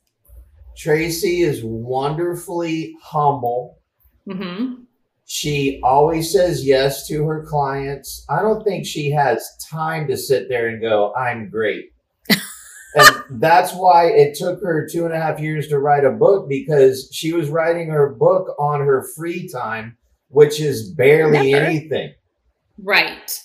Tracey 0.77 1.41
is 1.41 1.63
wonderfully 1.63 2.95
humble. 3.01 3.79
Mm-hmm. 4.27 4.83
She 5.25 5.81
always 5.83 6.31
says 6.31 6.65
yes 6.65 7.07
to 7.07 7.25
her 7.25 7.43
clients. 7.43 8.25
I 8.29 8.41
don't 8.41 8.63
think 8.63 8.85
she 8.85 9.11
has 9.11 9.57
time 9.69 10.07
to 10.07 10.15
sit 10.15 10.47
there 10.47 10.67
and 10.69 10.79
go, 10.79 11.13
I'm 11.15 11.49
great. 11.49 11.91
and 12.29 13.41
that's 13.41 13.73
why 13.73 14.05
it 14.05 14.37
took 14.37 14.61
her 14.61 14.87
two 14.89 15.03
and 15.05 15.13
a 15.13 15.19
half 15.19 15.39
years 15.39 15.67
to 15.67 15.79
write 15.79 16.05
a 16.05 16.11
book 16.11 16.47
because 16.47 17.09
she 17.11 17.33
was 17.33 17.49
writing 17.49 17.89
her 17.89 18.13
book 18.13 18.55
on 18.57 18.79
her 18.79 19.05
free 19.17 19.49
time, 19.49 19.97
which 20.29 20.61
is 20.61 20.91
barely 20.91 21.51
Never. 21.51 21.65
anything. 21.65 22.13
Right. 22.81 23.39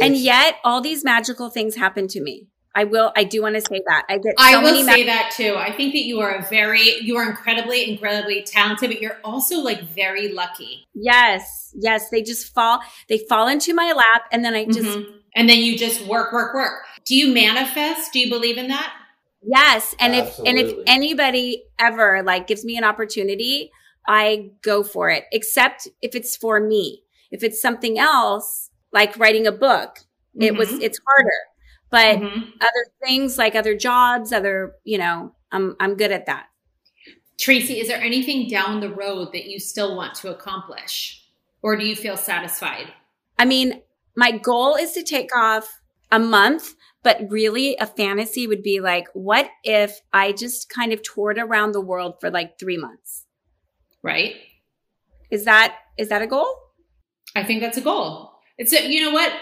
and 0.00 0.16
yet 0.16 0.56
all 0.64 0.80
these 0.80 1.04
magical 1.04 1.50
things 1.50 1.76
happen 1.76 2.06
to 2.08 2.20
me. 2.20 2.48
I 2.74 2.84
will, 2.84 3.10
I 3.16 3.24
do 3.24 3.40
want 3.40 3.54
to 3.54 3.62
say 3.62 3.80
that. 3.88 4.04
I 4.10 4.18
get 4.18 4.38
so 4.38 4.44
I 4.44 4.56
will 4.56 4.64
many 4.64 4.84
say 4.84 5.00
ma- 5.06 5.12
that 5.12 5.32
too. 5.34 5.56
I 5.56 5.72
think 5.72 5.94
that 5.94 6.02
you 6.04 6.20
are 6.20 6.34
a 6.34 6.42
very, 6.42 7.00
you 7.00 7.16
are 7.16 7.26
incredibly, 7.26 7.90
incredibly 7.90 8.42
talented, 8.42 8.90
but 8.90 9.00
you're 9.00 9.16
also 9.24 9.60
like 9.60 9.80
very 9.84 10.28
lucky. 10.28 10.84
Yes, 10.94 11.74
yes. 11.74 12.10
They 12.10 12.20
just 12.22 12.52
fall, 12.52 12.80
they 13.08 13.16
fall 13.30 13.48
into 13.48 13.72
my 13.72 13.92
lap 13.96 14.24
and 14.30 14.44
then 14.44 14.52
I 14.54 14.66
just, 14.66 14.98
Mhm. 14.98 15.12
And 15.34 15.48
then 15.48 15.58
you 15.58 15.76
just 15.78 16.02
work, 16.06 16.32
work, 16.34 16.54
work. 16.54 16.82
Do 17.06 17.14
you 17.14 17.32
manifest? 17.32 18.12
Do 18.12 18.18
you 18.20 18.28
believe 18.28 18.58
in 18.58 18.68
that? 18.68 18.92
yes. 19.42 19.94
And 19.98 20.14
if, 20.14 20.38
and 20.44 20.58
if 20.58 20.76
anybody 20.86 21.64
ever 21.78 22.22
like 22.22 22.46
gives 22.46 22.64
me 22.64 22.76
an 22.76 22.84
opportunity, 22.84 23.70
I 24.06 24.50
go 24.62 24.82
for 24.82 25.08
it, 25.08 25.24
except 25.32 25.88
if 26.02 26.14
it's 26.14 26.36
for 26.36 26.60
me. 26.60 27.02
If 27.30 27.42
it's 27.42 27.60
something 27.60 27.98
else, 27.98 28.70
like 28.92 29.18
writing 29.18 29.46
a 29.46 29.52
book, 29.52 29.98
it 30.38 30.56
was, 30.56 30.70
Mhm. 30.70 30.82
it's 30.82 31.00
harder. 31.06 31.38
But 31.90 32.18
Mhm. 32.18 32.52
other 32.60 32.86
things 33.04 33.38
like 33.38 33.54
other 33.54 33.76
jobs, 33.76 34.32
other, 34.32 34.76
you 34.84 34.98
know, 34.98 35.34
I'm, 35.52 35.76
I'm 35.80 35.96
good 35.96 36.12
at 36.12 36.26
that. 36.26 36.46
Tracey, 37.38 37.80
is 37.80 37.88
there 37.88 38.00
anything 38.00 38.48
down 38.48 38.80
the 38.80 38.92
road 38.92 39.32
that 39.32 39.44
you 39.46 39.58
still 39.58 39.96
want 39.96 40.14
to 40.16 40.30
accomplish? 40.30 41.22
Or 41.62 41.76
do 41.76 41.84
you 41.84 41.94
feel 41.96 42.16
satisfied? 42.16 42.92
I 43.38 43.44
mean, 43.44 43.82
my 44.16 44.32
goal 44.32 44.74
is 44.76 44.92
to 44.92 45.02
take 45.02 45.34
off 45.36 45.80
a 46.10 46.18
month, 46.18 46.74
but 47.02 47.20
really 47.28 47.76
a 47.76 47.86
fantasy 47.86 48.46
would 48.46 48.62
be 48.62 48.80
like, 48.80 49.06
what 49.12 49.50
if 49.64 50.00
I 50.12 50.32
just 50.32 50.68
kind 50.68 50.92
of 50.92 51.02
toured 51.02 51.38
around 51.38 51.72
the 51.72 51.80
world 51.80 52.14
for 52.20 52.30
like 52.30 52.58
three 52.58 52.76
months? 52.78 53.26
Right? 54.02 54.36
Is 55.30 55.44
that, 55.44 55.76
is 55.98 56.08
that 56.08 56.22
a 56.22 56.26
goal? 56.26 56.46
I 57.36 57.44
think 57.44 57.60
that's 57.60 57.76
a 57.76 57.82
goal. 57.82 58.32
It's 58.58 58.72
a, 58.72 58.88
you 58.90 59.00
know 59.02 59.10
what? 59.12 59.32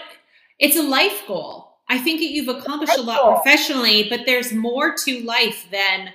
It's 0.59 0.75
a 0.77 0.83
life 0.83 1.23
goal. 1.27 1.77
I 1.87 1.97
think 1.97 2.19
that 2.19 2.27
you've 2.27 2.49
accomplished 2.49 2.97
a 2.97 3.01
lot 3.01 3.21
goal. 3.21 3.35
professionally, 3.35 4.07
but 4.09 4.21
there's 4.25 4.51
more 4.53 4.95
to 5.05 5.23
life 5.23 5.67
than 5.71 6.09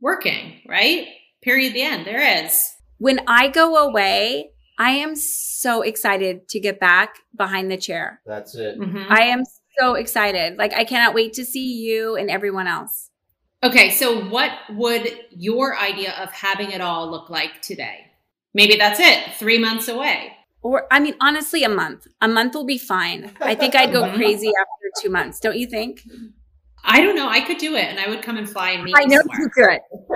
working, 0.00 0.60
right? 0.66 1.06
Period. 1.42 1.74
The 1.74 1.82
end. 1.82 2.06
There 2.06 2.44
is. 2.44 2.72
When 2.98 3.20
I 3.26 3.48
go 3.48 3.76
away, 3.76 4.50
I 4.78 4.90
am 4.92 5.14
so 5.14 5.82
excited 5.82 6.48
to 6.48 6.60
get 6.60 6.80
back 6.80 7.16
behind 7.36 7.70
the 7.70 7.76
chair. 7.76 8.20
That's 8.26 8.54
it. 8.54 8.78
Mhm. 8.78 9.06
I 9.08 9.24
am 9.24 9.44
so 9.78 9.94
excited. 9.94 10.58
Like 10.58 10.74
I 10.74 10.84
cannot 10.84 11.14
wait 11.14 11.34
to 11.34 11.44
see 11.44 11.74
you 11.86 12.16
and 12.16 12.30
everyone 12.30 12.66
else. 12.66 13.10
Okay, 13.62 13.90
so 13.90 14.24
what 14.24 14.52
would 14.70 15.06
your 15.30 15.78
idea 15.78 16.12
of 16.12 16.30
having 16.32 16.70
it 16.70 16.80
all 16.80 17.10
look 17.10 17.28
like 17.28 17.60
today? 17.60 18.06
Maybe 18.54 18.76
that's 18.76 18.98
it, 18.98 19.34
three 19.38 19.58
months 19.58 19.86
away. 19.86 20.32
Or, 20.62 20.86
I 20.90 21.00
mean, 21.00 21.14
honestly, 21.20 21.64
a 21.64 21.68
month. 21.68 22.06
A 22.20 22.28
month 22.28 22.54
will 22.54 22.66
be 22.66 22.78
fine. 22.78 23.32
I 23.40 23.54
think 23.54 23.74
I'd 23.74 23.92
go 23.92 24.12
crazy 24.14 24.48
after 24.48 25.02
two 25.02 25.10
months. 25.10 25.40
Don't 25.40 25.56
you 25.56 25.66
think? 25.66 26.02
I 26.84 27.00
don't 27.00 27.16
know. 27.16 27.28
I 27.28 27.40
could 27.40 27.58
do 27.58 27.74
it, 27.76 27.84
and 27.84 27.98
I 27.98 28.08
would 28.08 28.22
come 28.22 28.36
and 28.36 28.48
fly 28.48 28.70
and 28.70 28.84
meet 28.84 28.94
I 28.96 29.04
know 29.04 29.18
somewhere. 29.18 29.40
you 29.40 29.48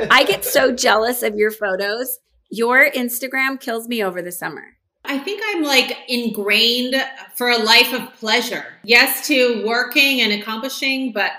could. 0.03 0.09
I 0.11 0.25
get 0.25 0.45
so 0.45 0.73
jealous 0.73 1.23
of 1.23 1.35
your 1.37 1.51
photos. 1.51 2.19
Your 2.51 2.91
Instagram 2.91 3.59
kills 3.61 3.89
me 3.89 4.03
over 4.03 4.23
the 4.23 4.33
summer. 4.33 4.65
I 5.05 5.19
think 5.19 5.43
I'm 5.45 5.63
like 5.63 5.97
ingrained 6.09 6.95
for 7.35 7.51
a 7.51 7.59
life 7.59 7.93
of 7.93 8.13
pleasure. 8.15 8.65
Yes, 8.85 9.27
to 9.29 9.63
working 9.67 10.23
and 10.23 10.33
accomplishing, 10.33 11.13
but 11.13 11.33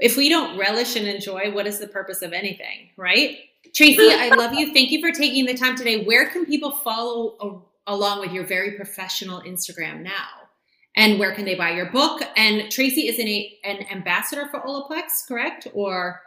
if 0.00 0.16
we 0.16 0.28
don't 0.30 0.58
relish 0.58 0.96
and 0.96 1.06
enjoy, 1.06 1.52
what 1.52 1.66
is 1.66 1.78
the 1.78 1.86
purpose 1.86 2.22
of 2.22 2.32
anything, 2.32 2.90
right? 2.96 3.38
Tracey, 3.74 4.08
I 4.10 4.30
love 4.34 4.54
you. 4.54 4.72
Thank 4.72 4.90
you 4.90 5.00
for 5.00 5.12
taking 5.12 5.44
the 5.46 5.54
time 5.54 5.76
today. 5.76 6.04
Where 6.04 6.28
can 6.30 6.46
people 6.46 6.72
follow 6.72 7.36
a- 7.40 7.71
along 7.86 8.20
with 8.20 8.32
your 8.32 8.44
very 8.44 8.72
professional 8.72 9.40
Instagram 9.42 10.02
now? 10.02 10.28
And 10.94 11.18
where 11.18 11.34
can 11.34 11.44
they 11.44 11.54
buy 11.54 11.70
your 11.70 11.90
book? 11.90 12.22
And 12.36 12.70
Tracey 12.70 13.08
is 13.08 13.18
an, 13.18 13.78
an 13.78 13.86
ambassador 13.90 14.46
for 14.50 14.60
Olaplex, 14.60 15.26
correct? 15.26 15.66
Or 15.72 16.20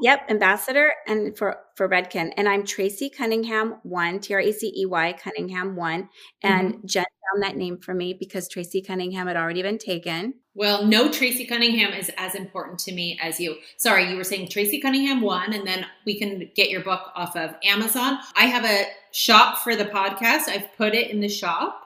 Yep, 0.00 0.30
ambassador 0.30 0.92
and 1.06 1.36
for 1.36 1.58
for 1.74 1.88
Redken, 1.88 2.32
and 2.36 2.48
I'm 2.48 2.64
Tracey 2.64 3.10
Cunningham 3.10 3.76
one 3.82 4.20
T 4.20 4.34
R 4.34 4.40
A 4.40 4.52
C 4.52 4.72
E 4.76 4.86
Y 4.86 5.12
Cunningham 5.14 5.76
one, 5.76 6.08
and 6.42 6.74
mm-hmm. 6.74 6.86
Jen 6.86 7.04
found 7.04 7.42
that 7.42 7.56
name 7.56 7.78
for 7.78 7.94
me 7.94 8.14
because 8.14 8.48
Tracey 8.48 8.82
Cunningham 8.82 9.26
had 9.26 9.36
already 9.36 9.62
been 9.62 9.78
taken. 9.78 10.34
Well, 10.54 10.86
no, 10.86 11.10
Tracey 11.10 11.46
Cunningham 11.46 11.92
is 11.92 12.10
as 12.16 12.34
important 12.34 12.78
to 12.80 12.92
me 12.92 13.18
as 13.22 13.38
you. 13.38 13.56
Sorry, 13.76 14.10
you 14.10 14.16
were 14.16 14.24
saying 14.24 14.48
Tracey 14.48 14.80
Cunningham 14.80 15.20
one, 15.20 15.52
and 15.52 15.66
then 15.66 15.86
we 16.04 16.18
can 16.18 16.50
get 16.54 16.70
your 16.70 16.82
book 16.82 17.10
off 17.14 17.36
of 17.36 17.54
Amazon. 17.62 18.18
I 18.36 18.46
have 18.46 18.64
a 18.64 18.86
shop 19.12 19.58
for 19.58 19.76
the 19.76 19.84
podcast. 19.84 20.48
I've 20.48 20.74
put 20.76 20.94
it 20.94 21.10
in 21.10 21.20
the 21.20 21.28
shop. 21.28 21.82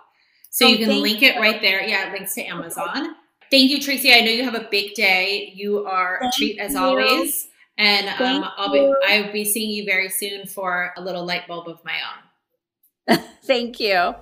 So 0.50 0.66
Oh, 0.66 0.68
you 0.68 0.78
can 0.78 0.88
thank 0.88 1.02
link 1.02 1.22
it 1.22 1.38
right 1.38 1.60
there. 1.60 1.82
Yeah, 1.82 2.08
it 2.08 2.12
links 2.12 2.34
to 2.34 2.44
Amazon. 2.44 3.14
Thank 3.50 3.70
you, 3.70 3.80
Tracey. 3.80 4.12
I 4.12 4.20
know 4.20 4.30
you 4.30 4.44
have 4.44 4.54
a 4.54 4.68
big 4.70 4.94
day. 4.94 5.52
You 5.54 5.84
are 5.84 6.22
a 6.22 6.30
treat 6.30 6.58
as 6.58 6.72
you. 6.72 6.78
always. 6.78 7.49
And 7.80 8.08
um, 8.20 8.44
I'll 8.58 8.70
be. 8.70 8.92
I'll 9.08 9.32
be 9.32 9.42
seeing 9.42 9.70
you 9.70 9.86
very 9.86 10.10
soon 10.10 10.46
for 10.46 10.92
a 10.98 11.00
little 11.00 11.24
light 11.24 11.48
bulb 11.48 11.66
of 11.66 11.80
my 11.82 11.96
own. 13.08 13.18
Thank 13.44 13.80
you. 13.80 14.14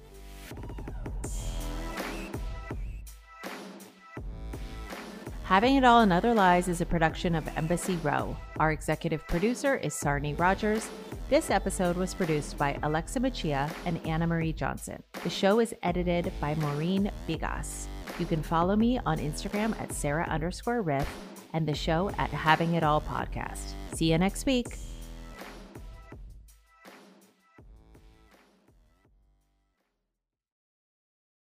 Having 5.43 5.77
It 5.77 5.85
All 5.85 6.03
and 6.03 6.13
Other 6.13 6.35
Lies 6.35 6.69
is 6.69 6.81
a 6.81 6.87
production 6.87 7.35
of 7.35 7.49
Embassy 7.57 7.97
Row. 8.05 8.37
Our 8.61 8.71
executive 8.71 9.27
producer 9.27 9.75
is 9.75 9.93
Sarni 9.93 10.39
Rogers. 10.39 10.89
This 11.29 11.51
episode 11.51 11.97
was 11.97 12.15
produced 12.15 12.57
by 12.59 12.79
Alexa 12.85 13.19
Machia 13.19 13.73
and 13.87 13.99
Anna 14.07 14.29
Marie 14.29 14.53
Johnson. 14.53 15.03
The 15.25 15.31
show 15.31 15.59
is 15.59 15.75
edited 15.83 16.31
by 16.41 16.55
Maureen 16.57 17.11
Bigas. 17.27 17.87
You 18.21 18.27
can 18.27 18.43
follow 18.43 18.77
me 18.77 19.01
on 19.05 19.19
Instagram 19.19 19.79
at 19.81 19.93
Sarah 19.93 20.27
underscore 20.29 20.83
Riff 20.83 21.09
and 21.53 21.67
the 21.67 21.75
show 21.75 22.11
at 22.19 22.31
Having 22.31 22.75
It 22.75 22.83
All 22.83 23.01
Podcast. 23.01 23.73
See 23.95 24.11
you 24.11 24.19
next 24.19 24.47
week. 24.47 24.77